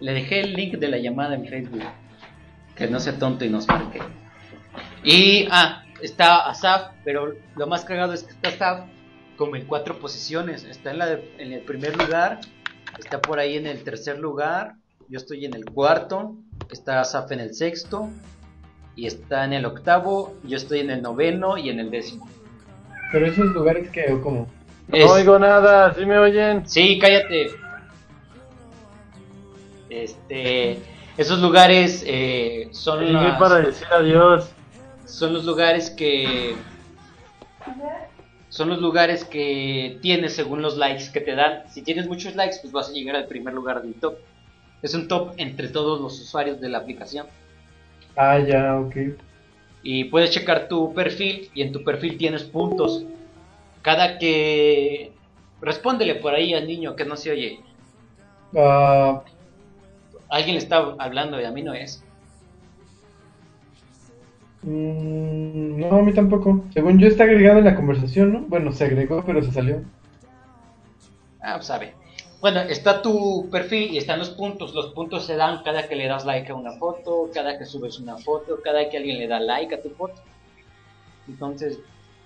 Le 0.00 0.12
dejé 0.12 0.40
el 0.40 0.54
link 0.54 0.74
de 0.74 0.88
la 0.88 0.96
llamada 0.98 1.34
en 1.34 1.46
Facebook. 1.46 1.82
Que 2.74 2.86
no 2.88 2.98
sea 2.98 3.18
tonto 3.18 3.44
y 3.44 3.50
nos 3.50 3.68
marque. 3.68 4.00
Y, 5.04 5.46
ah, 5.50 5.84
está 6.02 6.48
Asaf, 6.48 6.92
pero 7.04 7.34
lo 7.54 7.66
más 7.66 7.84
cagado 7.84 8.12
es 8.14 8.22
que 8.24 8.32
está 8.32 8.48
Asaf 8.48 8.86
como 9.36 9.56
en 9.56 9.66
cuatro 9.66 9.98
posiciones. 9.98 10.64
Está 10.64 10.90
en, 10.90 10.98
la 10.98 11.06
de- 11.06 11.34
en 11.38 11.52
el 11.52 11.60
primer 11.60 11.96
lugar, 11.96 12.40
está 12.98 13.20
por 13.20 13.38
ahí 13.38 13.56
en 13.58 13.66
el 13.66 13.84
tercer 13.84 14.18
lugar, 14.18 14.74
yo 15.08 15.18
estoy 15.18 15.44
en 15.44 15.54
el 15.54 15.64
cuarto, 15.66 16.34
está 16.70 17.00
Asaf 17.00 17.30
en 17.32 17.40
el 17.40 17.54
sexto, 17.54 18.08
y 18.94 19.06
está 19.06 19.44
en 19.44 19.52
el 19.52 19.66
octavo, 19.66 20.34
yo 20.44 20.56
estoy 20.56 20.80
en 20.80 20.90
el 20.90 21.02
noveno 21.02 21.56
y 21.58 21.68
en 21.70 21.80
el 21.80 21.90
décimo. 21.90 22.28
Pero 23.12 23.26
esos 23.26 23.46
lugares 23.52 23.90
que, 23.90 24.12
o 24.12 24.22
como... 24.22 24.46
Es- 24.92 25.04
No 25.06 25.12
oigo 25.12 25.38
nada, 25.38 25.92
¿sí 25.94 26.04
me 26.06 26.18
oyen? 26.18 26.68
Sí, 26.68 26.98
cállate. 26.98 27.50
Este, 29.88 30.78
esos 31.16 31.40
lugares 31.40 32.02
eh, 32.06 32.68
son, 32.72 33.00
Llegué 33.00 33.12
las- 33.12 33.38
para 33.38 33.56
decir 33.60 33.86
adiós. 33.92 34.50
son 35.04 35.32
los 35.32 35.44
lugares 35.44 35.90
que 35.90 36.54
son 38.48 38.68
los 38.70 38.80
lugares 38.80 39.24
que 39.24 39.98
tienes 40.00 40.34
según 40.34 40.62
los 40.62 40.76
likes 40.76 41.10
que 41.12 41.20
te 41.20 41.34
dan. 41.34 41.64
Si 41.70 41.82
tienes 41.82 42.08
muchos 42.08 42.34
likes, 42.36 42.56
pues 42.62 42.72
vas 42.72 42.88
a 42.88 42.92
llegar 42.92 43.14
al 43.16 43.26
primer 43.26 43.52
lugar 43.52 43.82
del 43.82 43.94
top. 43.94 44.16
Es 44.82 44.94
un 44.94 45.08
top 45.08 45.34
entre 45.36 45.68
todos 45.68 46.00
los 46.00 46.18
usuarios 46.20 46.60
de 46.60 46.68
la 46.70 46.78
aplicación. 46.78 47.26
Ah, 48.16 48.38
ya, 48.38 48.78
ok. 48.80 48.96
Y 49.82 50.04
puedes 50.04 50.30
checar 50.32 50.68
tu 50.68 50.92
perfil 50.94 51.50
y 51.54 51.62
en 51.62 51.72
tu 51.72 51.82
perfil 51.84 52.18
tienes 52.18 52.44
puntos. 52.44 53.06
Cada 53.82 54.18
que 54.18 55.16
respóndele 55.60 56.16
por 56.16 56.34
ahí 56.34 56.54
al 56.54 56.66
niño 56.66 56.96
que 56.96 57.04
no 57.06 57.16
se 57.16 57.30
oye. 57.30 57.64
Ah, 58.56 59.22
Alguien 60.28 60.54
le 60.54 60.58
está 60.62 60.76
hablando 60.98 61.40
y 61.40 61.44
a 61.44 61.50
mí 61.50 61.62
no 61.62 61.74
es. 61.74 62.04
mm, 64.62 65.78
no, 65.80 65.96
a 65.98 66.02
mí 66.02 66.12
tampoco. 66.14 66.66
Según 66.72 66.98
yo 66.98 67.08
está 67.08 67.24
agregado 67.24 67.58
en 67.60 67.64
la 67.66 67.74
conversación, 67.76 68.32
¿no? 68.32 68.40
Bueno, 68.42 68.72
se 68.72 68.84
agregó, 68.84 69.24
pero 69.24 69.42
se 69.42 69.52
salió. 69.52 69.82
Ah, 71.40 71.54
pues 71.56 71.66
sabe. 71.66 71.94
Bueno, 72.46 72.60
está 72.60 73.02
tu 73.02 73.50
perfil 73.50 73.92
y 73.92 73.98
están 73.98 74.20
los 74.20 74.30
puntos. 74.30 74.72
Los 74.72 74.92
puntos 74.92 75.26
se 75.26 75.34
dan 75.34 75.64
cada 75.64 75.88
que 75.88 75.96
le 75.96 76.06
das 76.06 76.24
like 76.24 76.52
a 76.52 76.54
una 76.54 76.70
foto, 76.74 77.28
cada 77.34 77.58
que 77.58 77.66
subes 77.66 77.98
una 77.98 78.18
foto, 78.18 78.60
cada 78.62 78.88
que 78.88 78.98
alguien 78.98 79.18
le 79.18 79.26
da 79.26 79.40
like 79.40 79.74
a 79.74 79.82
tu 79.82 79.90
foto. 79.90 80.22
Entonces, 81.26 81.80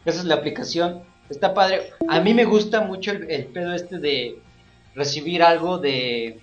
esa 0.04 0.18
es 0.18 0.26
la 0.26 0.34
aplicación. 0.34 1.04
Está 1.30 1.54
padre. 1.54 1.94
A 2.06 2.20
mí 2.20 2.34
me 2.34 2.44
gusta 2.44 2.82
mucho 2.82 3.12
el, 3.12 3.30
el 3.30 3.46
pedo 3.46 3.72
este 3.72 3.98
de 3.98 4.38
recibir 4.94 5.42
algo 5.42 5.78
de, 5.78 6.38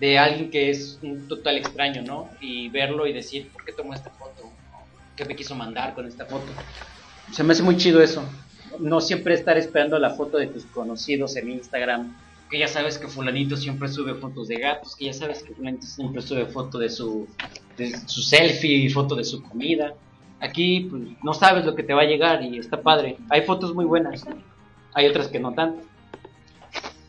de 0.00 0.18
alguien 0.18 0.50
que 0.50 0.70
es 0.70 0.98
un 1.02 1.28
total 1.28 1.58
extraño, 1.58 2.00
¿no? 2.00 2.30
Y 2.40 2.70
verlo 2.70 3.06
y 3.06 3.12
decir, 3.12 3.52
¿por 3.52 3.66
qué 3.66 3.74
tomó 3.74 3.92
esta 3.92 4.08
foto? 4.08 4.50
¿Qué 5.14 5.26
me 5.26 5.36
quiso 5.36 5.54
mandar 5.54 5.94
con 5.94 6.06
esta 6.06 6.24
foto? 6.24 6.50
Se 7.32 7.44
me 7.44 7.52
hace 7.52 7.62
muy 7.62 7.76
chido 7.76 8.00
eso. 8.00 8.24
No 8.78 9.02
siempre 9.02 9.34
estar 9.34 9.58
esperando 9.58 9.98
la 9.98 10.14
foto 10.14 10.38
de 10.38 10.46
tus 10.46 10.64
conocidos 10.64 11.36
en 11.36 11.50
Instagram. 11.50 12.16
Que 12.52 12.58
ya 12.58 12.68
sabes 12.68 12.98
que 12.98 13.08
fulanito 13.08 13.56
siempre 13.56 13.88
sube 13.88 14.12
fotos 14.12 14.46
de 14.46 14.56
gatos. 14.56 14.94
Que 14.94 15.06
ya 15.06 15.14
sabes 15.14 15.42
que 15.42 15.54
fulanito 15.54 15.86
siempre 15.86 16.20
sube 16.20 16.44
foto 16.44 16.78
de 16.78 16.90
su, 16.90 17.26
de 17.78 17.98
su 18.06 18.20
selfie, 18.20 18.90
foto 18.90 19.16
de 19.16 19.24
su 19.24 19.42
comida. 19.42 19.94
Aquí 20.38 20.86
pues, 20.90 21.02
no 21.22 21.32
sabes 21.32 21.64
lo 21.64 21.74
que 21.74 21.82
te 21.82 21.94
va 21.94 22.02
a 22.02 22.04
llegar 22.04 22.42
y 22.42 22.58
está 22.58 22.82
padre. 22.82 23.16
Hay 23.30 23.40
fotos 23.40 23.74
muy 23.74 23.86
buenas. 23.86 24.26
Hay 24.92 25.06
otras 25.06 25.28
que 25.28 25.40
no 25.40 25.54
tanto. 25.54 25.82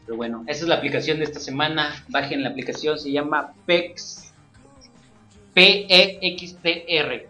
Pero 0.06 0.16
bueno, 0.16 0.46
esa 0.48 0.62
es 0.62 0.70
la 0.70 0.76
aplicación 0.76 1.18
de 1.18 1.26
esta 1.26 1.42
semana. 1.42 1.94
Bajen 2.08 2.42
la 2.42 2.52
aplicación, 2.52 2.98
se 2.98 3.12
llama 3.12 3.52
PEX. 3.66 4.34
P-E-X-T-R. 5.54 7.28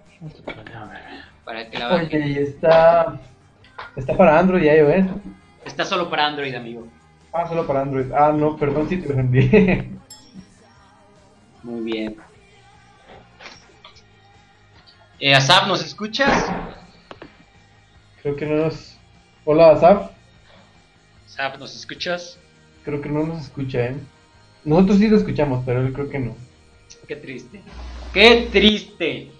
Para 1.43 1.67
que 1.67 1.79
la 1.79 1.87
bajen. 1.87 2.21
Oye, 2.21 2.43
está. 2.43 3.19
Está 3.95 4.15
para 4.15 4.37
Android 4.37 4.65
y 4.65 4.67
iOS. 4.67 5.07
Está 5.65 5.83
solo 5.83 6.11
para 6.11 6.27
Android, 6.27 6.53
amigo. 6.53 6.87
Ah, 7.33 7.47
solo 7.47 7.65
para 7.65 7.81
Android. 7.81 8.11
Ah, 8.11 8.31
no, 8.31 8.55
perdón 8.57 8.87
si 8.87 8.97
te 8.97 9.11
ofendí. 9.11 9.49
Muy 11.63 11.81
bien. 11.81 12.17
Eh, 15.19 15.33
Asaf, 15.33 15.67
¿nos 15.67 15.83
escuchas? 15.83 16.51
Creo 18.21 18.35
que 18.35 18.45
no 18.45 18.55
nos. 18.65 18.97
Hola, 19.45 19.71
Asaf. 19.71 20.11
Asaf, 21.25 21.57
¿nos 21.57 21.75
escuchas? 21.75 22.37
Creo 22.83 23.01
que 23.01 23.09
no 23.09 23.23
nos 23.25 23.43
escucha, 23.43 23.79
¿eh? 23.85 23.95
Nosotros 24.65 24.97
sí 24.99 25.07
lo 25.07 25.17
escuchamos, 25.17 25.63
pero 25.65 25.81
él 25.81 25.91
creo 25.93 26.09
que 26.09 26.19
no. 26.19 26.35
Qué 27.07 27.15
triste. 27.15 27.61
Qué 28.13 28.47
triste. 28.51 29.31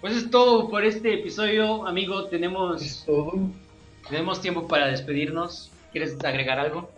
Pues 0.00 0.16
es 0.16 0.30
todo 0.30 0.70
por 0.70 0.84
este 0.84 1.14
episodio, 1.14 1.86
amigo. 1.86 2.22
Es 2.24 2.30
Tenemos, 2.30 3.02
todo. 3.04 3.32
tenemos 4.08 4.40
tiempo 4.40 4.66
para 4.66 4.86
despedirnos. 4.86 5.70
¿Quieres 5.92 6.16
agregar 6.24 6.58
algo? 6.58 6.90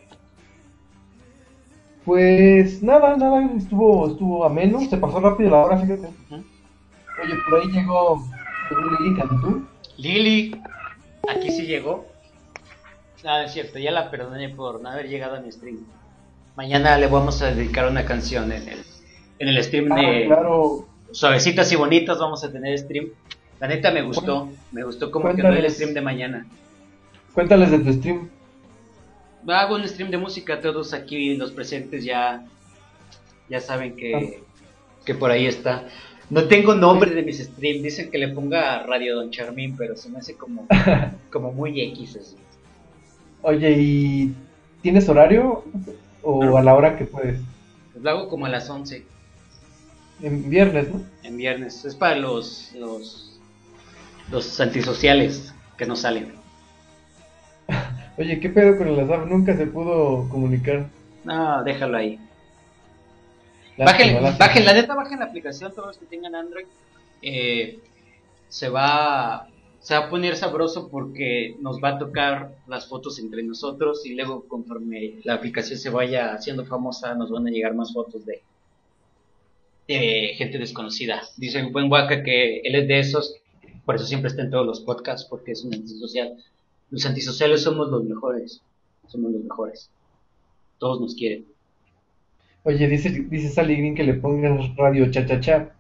Pues 2.05 2.83
nada, 2.83 3.17
nada, 3.17 3.43
estuvo, 3.57 4.09
estuvo 4.11 4.45
ameno, 4.45 4.81
se 4.81 4.97
pasó 4.99 5.21
rápido 5.21 5.51
la 5.51 5.59
hora, 5.59 5.79
fíjate. 5.79 6.09
Oye, 6.31 7.35
por 7.49 7.61
ahí 7.61 7.69
llegó 7.71 8.23
Lili 9.01 9.17
Cantú. 9.19 9.67
Lili, 9.97 10.61
aquí 11.29 11.51
sí 11.51 11.67
llegó. 11.67 12.07
No, 13.25 13.39
es 13.41 13.53
cierto, 13.53 13.79
ya 13.79 13.91
la 13.91 14.11
perdoné 14.11 14.51
por 14.51 14.83
no 14.83 14.91
haber 14.91 15.09
llegado 15.09 15.37
a 15.37 15.41
mi 15.41 15.51
stream. 15.51 15.79
Mañana 16.57 16.99
le 16.99 17.07
vamos 17.07 17.41
a 17.41 17.55
dedicar 17.55 17.89
una 17.91 18.05
canción 18.05 18.53
en 18.53 18.69
el, 18.69 18.85
en 19.39 19.49
el 19.49 19.65
stream 19.65 19.91
Ah, 19.91 19.97
de 20.01 20.27
claro, 20.27 20.87
Suavecitas 21.11 21.73
y 21.73 21.77
Bonitas. 21.77 22.19
Vamos 22.19 22.45
a 22.45 22.53
tener 22.53 22.79
stream. 22.79 23.07
La 23.61 23.69
neta 23.69 23.91
me 23.93 24.03
gustó, 24.03 24.51
me 24.73 24.85
gustó 24.85 25.11
cómo 25.11 25.25
quedó 25.27 25.37
el 25.37 25.43
Cuéntales. 25.43 25.75
stream 25.75 25.95
de 25.95 26.01
mañana. 26.03 26.47
cuéntales 27.33 27.71
de 27.71 27.79
tu 27.79 27.93
stream. 27.95 28.29
Hago 29.47 29.75
un 29.77 29.87
stream 29.89 30.11
de 30.11 30.19
música, 30.19 30.61
todos 30.61 30.93
aquí 30.95 31.37
los 31.37 31.53
presentes 31.53 32.05
ya, 32.05 32.45
ya 33.49 33.61
saben 33.61 33.97
que, 33.97 34.43
que 35.05 35.15
por 35.15 35.31
ahí 35.31 35.47
está. 35.47 35.89
No 36.31 36.45
tengo 36.49 36.75
nombre 36.75 37.11
de 37.11 37.23
mis 37.23 37.39
streams, 37.39 37.83
dicen 37.83 38.11
que 38.11 38.19
le 38.19 38.29
ponga 38.29 38.83
Radio 38.85 39.17
Don 39.17 39.31
Charmín, 39.31 39.77
pero 39.77 39.95
se 39.97 40.09
me 40.09 40.19
hace 40.19 40.35
como, 40.35 40.67
como 41.33 41.53
muy 41.53 41.81
X 41.81 42.17
así. 42.21 42.37
Oye, 43.43 43.71
¿y 43.79 44.35
tienes 44.81 45.09
horario? 45.09 45.65
¿O 46.23 46.43
No. 46.45 46.57
a 46.57 46.63
la 46.63 46.75
hora 46.75 46.97
que 46.97 47.05
puedes? 47.05 47.39
Pues 47.93 48.03
lo 48.03 48.11
hago 48.11 48.29
como 48.29 48.47
a 48.47 48.49
las 48.49 48.71
11 48.71 49.05
En 50.23 50.49
viernes, 50.49 50.89
¿no? 50.93 51.03
en 51.23 51.37
viernes. 51.37 51.85
Es 51.85 51.95
para 51.95 52.17
los, 52.17 52.73
los, 52.75 53.39
los 54.31 54.59
antisociales 54.61 55.53
que 55.77 55.85
no 55.85 55.95
salen. 55.97 56.33
Oye, 58.17 58.41
¿qué 58.41 58.49
pedo 58.51 58.77
con 58.79 58.89
el 58.89 59.01
Asaf? 59.01 59.27
Nunca 59.27 59.57
se 59.57 59.67
pudo 59.67 60.29
comunicar. 60.29 60.91
No, 61.25 61.63
déjalo 61.65 61.97
ahí. 61.97 62.21
Lástima, 63.77 64.21
Bajen, 64.21 64.23
lástima. 64.23 64.39
bajen, 64.39 64.65
la 64.65 64.75
neta, 64.75 64.95
bajen 64.95 65.19
la 65.21 65.27
aplicación, 65.27 65.75
todos 65.75 65.89
los 65.89 65.99
que 65.99 66.07
tengan 66.07 66.35
Android. 66.35 66.67
Eh, 67.23 67.81
se 68.49 68.69
va 68.69 69.49
se 69.81 69.95
va 69.95 70.07
a 70.07 70.11
poner 70.11 70.37
sabroso 70.37 70.89
porque 70.91 71.57
nos 71.61 71.79
va 71.83 71.91
a 71.91 71.99
tocar 71.99 72.57
las 72.67 72.89
fotos 72.89 73.19
entre 73.19 73.43
nosotros 73.43 74.07
y 74.07 74.15
luego 74.15 74.49
conforme 74.49 75.17
la 75.25 75.35
aplicación 75.35 75.79
se 75.79 75.91
vaya 75.91 76.33
haciendo 76.33 76.65
famosa 76.65 77.15
nos 77.15 77.31
van 77.31 77.47
a 77.47 77.51
llegar 77.51 77.75
más 77.75 77.93
fotos 77.93 78.25
de, 78.25 78.43
de 79.89 80.35
gente 80.37 80.59
desconocida. 80.59 81.23
Dice 81.37 81.59
el 81.61 81.71
buen 81.73 81.91
Waka 81.91 82.23
que 82.23 82.61
él 82.61 82.75
es 82.77 82.89
de 82.89 82.99
esos, 82.99 83.37
por 83.85 83.97
eso 83.97 84.07
siempre 84.07 84.31
está 84.31 84.43
en 84.43 84.51
todos 84.51 84.65
los 84.67 84.81
podcasts 84.81 85.27
porque 85.29 85.53
es 85.53 85.65
un 85.65 85.75
antisocial. 85.75 86.35
Los 86.95 87.07
antisociales 87.07 87.61
somos 87.61 87.91
los 87.91 88.05
mejores, 88.05 88.63
somos 89.09 89.33
los 89.33 89.43
mejores. 89.43 89.91
Todos 90.79 91.01
nos 91.01 91.17
quieren. 91.17 91.45
Oye, 92.63 92.87
dice, 92.87 93.11
dice 93.11 93.49
Sally 93.49 93.75
Green 93.75 93.97
que 93.97 94.05
le 94.05 94.15
pongas 94.15 94.77
radio 94.77 95.11
cha 95.11 95.27
cha 95.27 95.41
cha. 95.41 95.75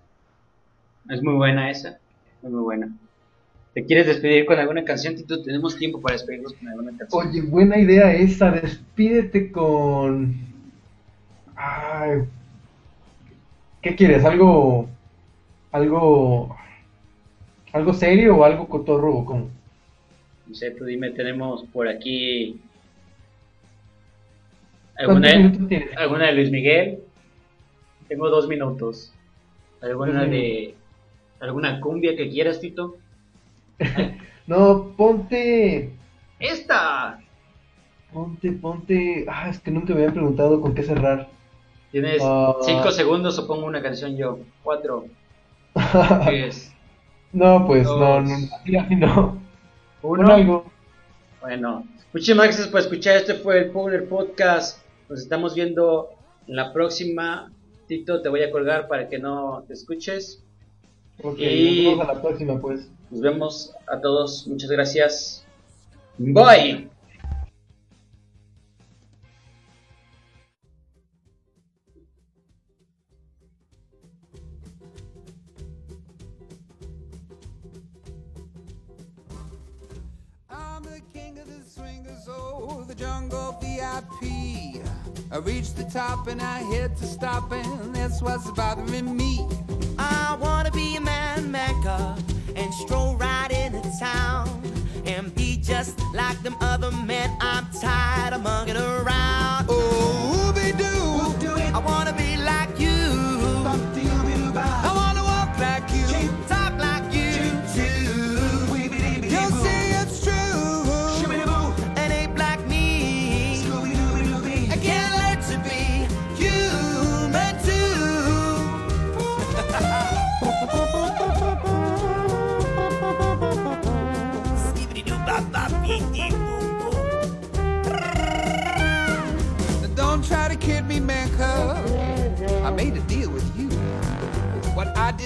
Es 1.08 1.22
muy 1.22 1.34
buena 1.34 1.70
esa, 1.70 2.00
es 2.42 2.50
muy 2.50 2.62
buena. 2.62 2.92
¿Te 3.74 3.84
quieres 3.84 4.08
despedir 4.08 4.44
con 4.44 4.58
alguna 4.58 4.82
canción, 4.82 5.14
Tito? 5.14 5.40
Tenemos 5.40 5.76
tiempo 5.76 6.00
para 6.00 6.14
despedirnos 6.14 6.52
con 6.54 6.66
alguna 6.66 6.98
canción. 6.98 7.28
Oye, 7.28 7.42
buena 7.42 7.78
idea 7.78 8.12
esa. 8.12 8.50
Despídete 8.50 9.52
con. 9.52 10.34
Ay. 11.54 12.22
¿Qué 13.80 13.94
quieres? 13.94 14.24
¿Algo. 14.24 14.88
algo. 15.70 16.56
algo 17.72 17.94
serio 17.94 18.36
o 18.38 18.42
algo 18.42 18.68
cotorro 18.68 19.18
o 19.18 19.24
cómo? 19.24 19.63
No 20.54 20.58
sé, 20.58 20.70
tú 20.70 20.84
dime, 20.84 21.10
tenemos 21.10 21.64
por 21.72 21.88
aquí 21.88 22.60
¿Cuántos 25.04 25.32
alguna, 25.32 25.82
alguna 25.96 26.26
de 26.26 26.32
Luis 26.32 26.52
Miguel. 26.52 27.00
Tengo 28.06 28.30
dos 28.30 28.46
minutos. 28.46 29.12
¿Alguna 29.82 30.26
de 30.26 30.76
alguna 31.40 31.80
cumbia 31.80 32.14
que 32.14 32.28
quieras, 32.30 32.60
Tito? 32.60 32.96
No, 34.46 34.92
ponte. 34.96 35.90
¡Esta! 36.38 37.18
Ponte, 38.12 38.52
ponte. 38.52 39.24
Ah, 39.26 39.48
es 39.48 39.58
que 39.58 39.72
nunca 39.72 39.88
me 39.92 40.00
habían 40.02 40.12
preguntado 40.12 40.60
con 40.60 40.72
qué 40.72 40.84
cerrar. 40.84 41.30
Tienes 41.90 42.22
Ah. 42.22 42.54
cinco 42.60 42.92
segundos 42.92 43.36
o 43.40 43.48
pongo 43.48 43.66
una 43.66 43.82
canción 43.82 44.16
yo. 44.16 44.38
Cuatro, 44.62 45.06
tres, 46.26 46.72
no, 47.32 47.66
pues 47.66 47.84
no, 47.84 47.96
Dos. 47.96 48.24
no, 48.28 48.80
así 48.80 48.94
no. 48.94 49.43
Uno. 50.04 50.64
Bueno, 51.40 51.86
muchísimas 52.12 52.46
gracias 52.46 52.68
por 52.68 52.80
escuchar. 52.80 53.16
Este 53.16 53.34
fue 53.34 53.58
el 53.58 53.70
Powder 53.70 54.08
Podcast. 54.08 54.78
Nos 55.08 55.20
estamos 55.20 55.54
viendo 55.54 56.10
en 56.46 56.56
la 56.56 56.72
próxima. 56.72 57.50
Tito, 57.86 58.22
te 58.22 58.28
voy 58.28 58.42
a 58.42 58.50
colgar 58.50 58.86
para 58.88 59.08
que 59.08 59.18
no 59.18 59.64
te 59.66 59.74
escuches. 59.74 60.42
Ok, 61.22 61.38
Y- 61.38 61.84
nos 61.84 61.96
vemos 61.96 62.08
a 62.08 62.12
la 62.14 62.22
próxima, 62.22 62.60
pues. 62.60 62.88
Nos 63.10 63.20
vemos 63.20 63.72
a 63.86 64.00
todos. 64.00 64.46
Muchas 64.46 64.70
gracias. 64.70 65.46
Bye. 66.18 66.93
Jungle 83.04 83.58
VIP. 83.60 84.22
I 85.30 85.36
reached 85.36 85.76
the 85.76 85.84
top 85.84 86.26
and 86.26 86.40
I 86.40 86.62
hit 86.72 86.96
to 86.96 87.04
stop, 87.04 87.52
and 87.52 87.94
that's 87.94 88.22
what's 88.22 88.50
bothering 88.52 89.14
me. 89.14 89.46
I 89.98 90.38
wanna 90.40 90.70
be 90.70 90.96
a 90.96 91.02
man 91.02 91.50
maker 91.50 92.16
and 92.56 92.72
stroll 92.72 93.16
right 93.16 93.50
into 93.50 93.82
town 93.98 94.48
and 95.04 95.34
be 95.34 95.58
just 95.58 96.00
like 96.14 96.42
them 96.42 96.56
other 96.62 96.90
men. 96.92 97.28
I'm 97.42 97.66
tired 97.78 98.32
of 98.32 98.42
mugging 98.42 98.78
around. 98.78 99.66
Oh, 99.68 100.33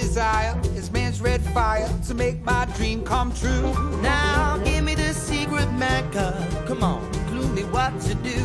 desire 0.01 0.59
is 0.75 0.91
man's 0.91 1.21
red 1.21 1.41
fire 1.53 1.89
to 2.07 2.13
make 2.13 2.43
my 2.43 2.65
dream 2.77 3.03
come 3.03 3.33
true. 3.33 3.73
Now 4.01 4.57
give 4.63 4.83
me 4.83 4.95
the 4.95 5.13
secret 5.13 5.71
mecca. 5.73 6.27
Come 6.67 6.83
on, 6.83 7.01
clue 7.29 7.47
me 7.49 7.63
what 7.63 7.99
to 8.01 8.13
do. 8.15 8.39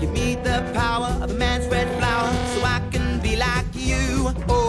Give 0.00 0.10
me 0.10 0.36
the 0.36 0.58
power 0.74 1.10
of 1.22 1.30
a 1.30 1.34
man's 1.34 1.66
red 1.68 1.88
flower 1.98 2.30
so 2.52 2.64
I 2.64 2.80
can 2.90 3.20
be 3.20 3.36
like 3.36 3.66
you. 3.74 4.32
Oh, 4.48 4.63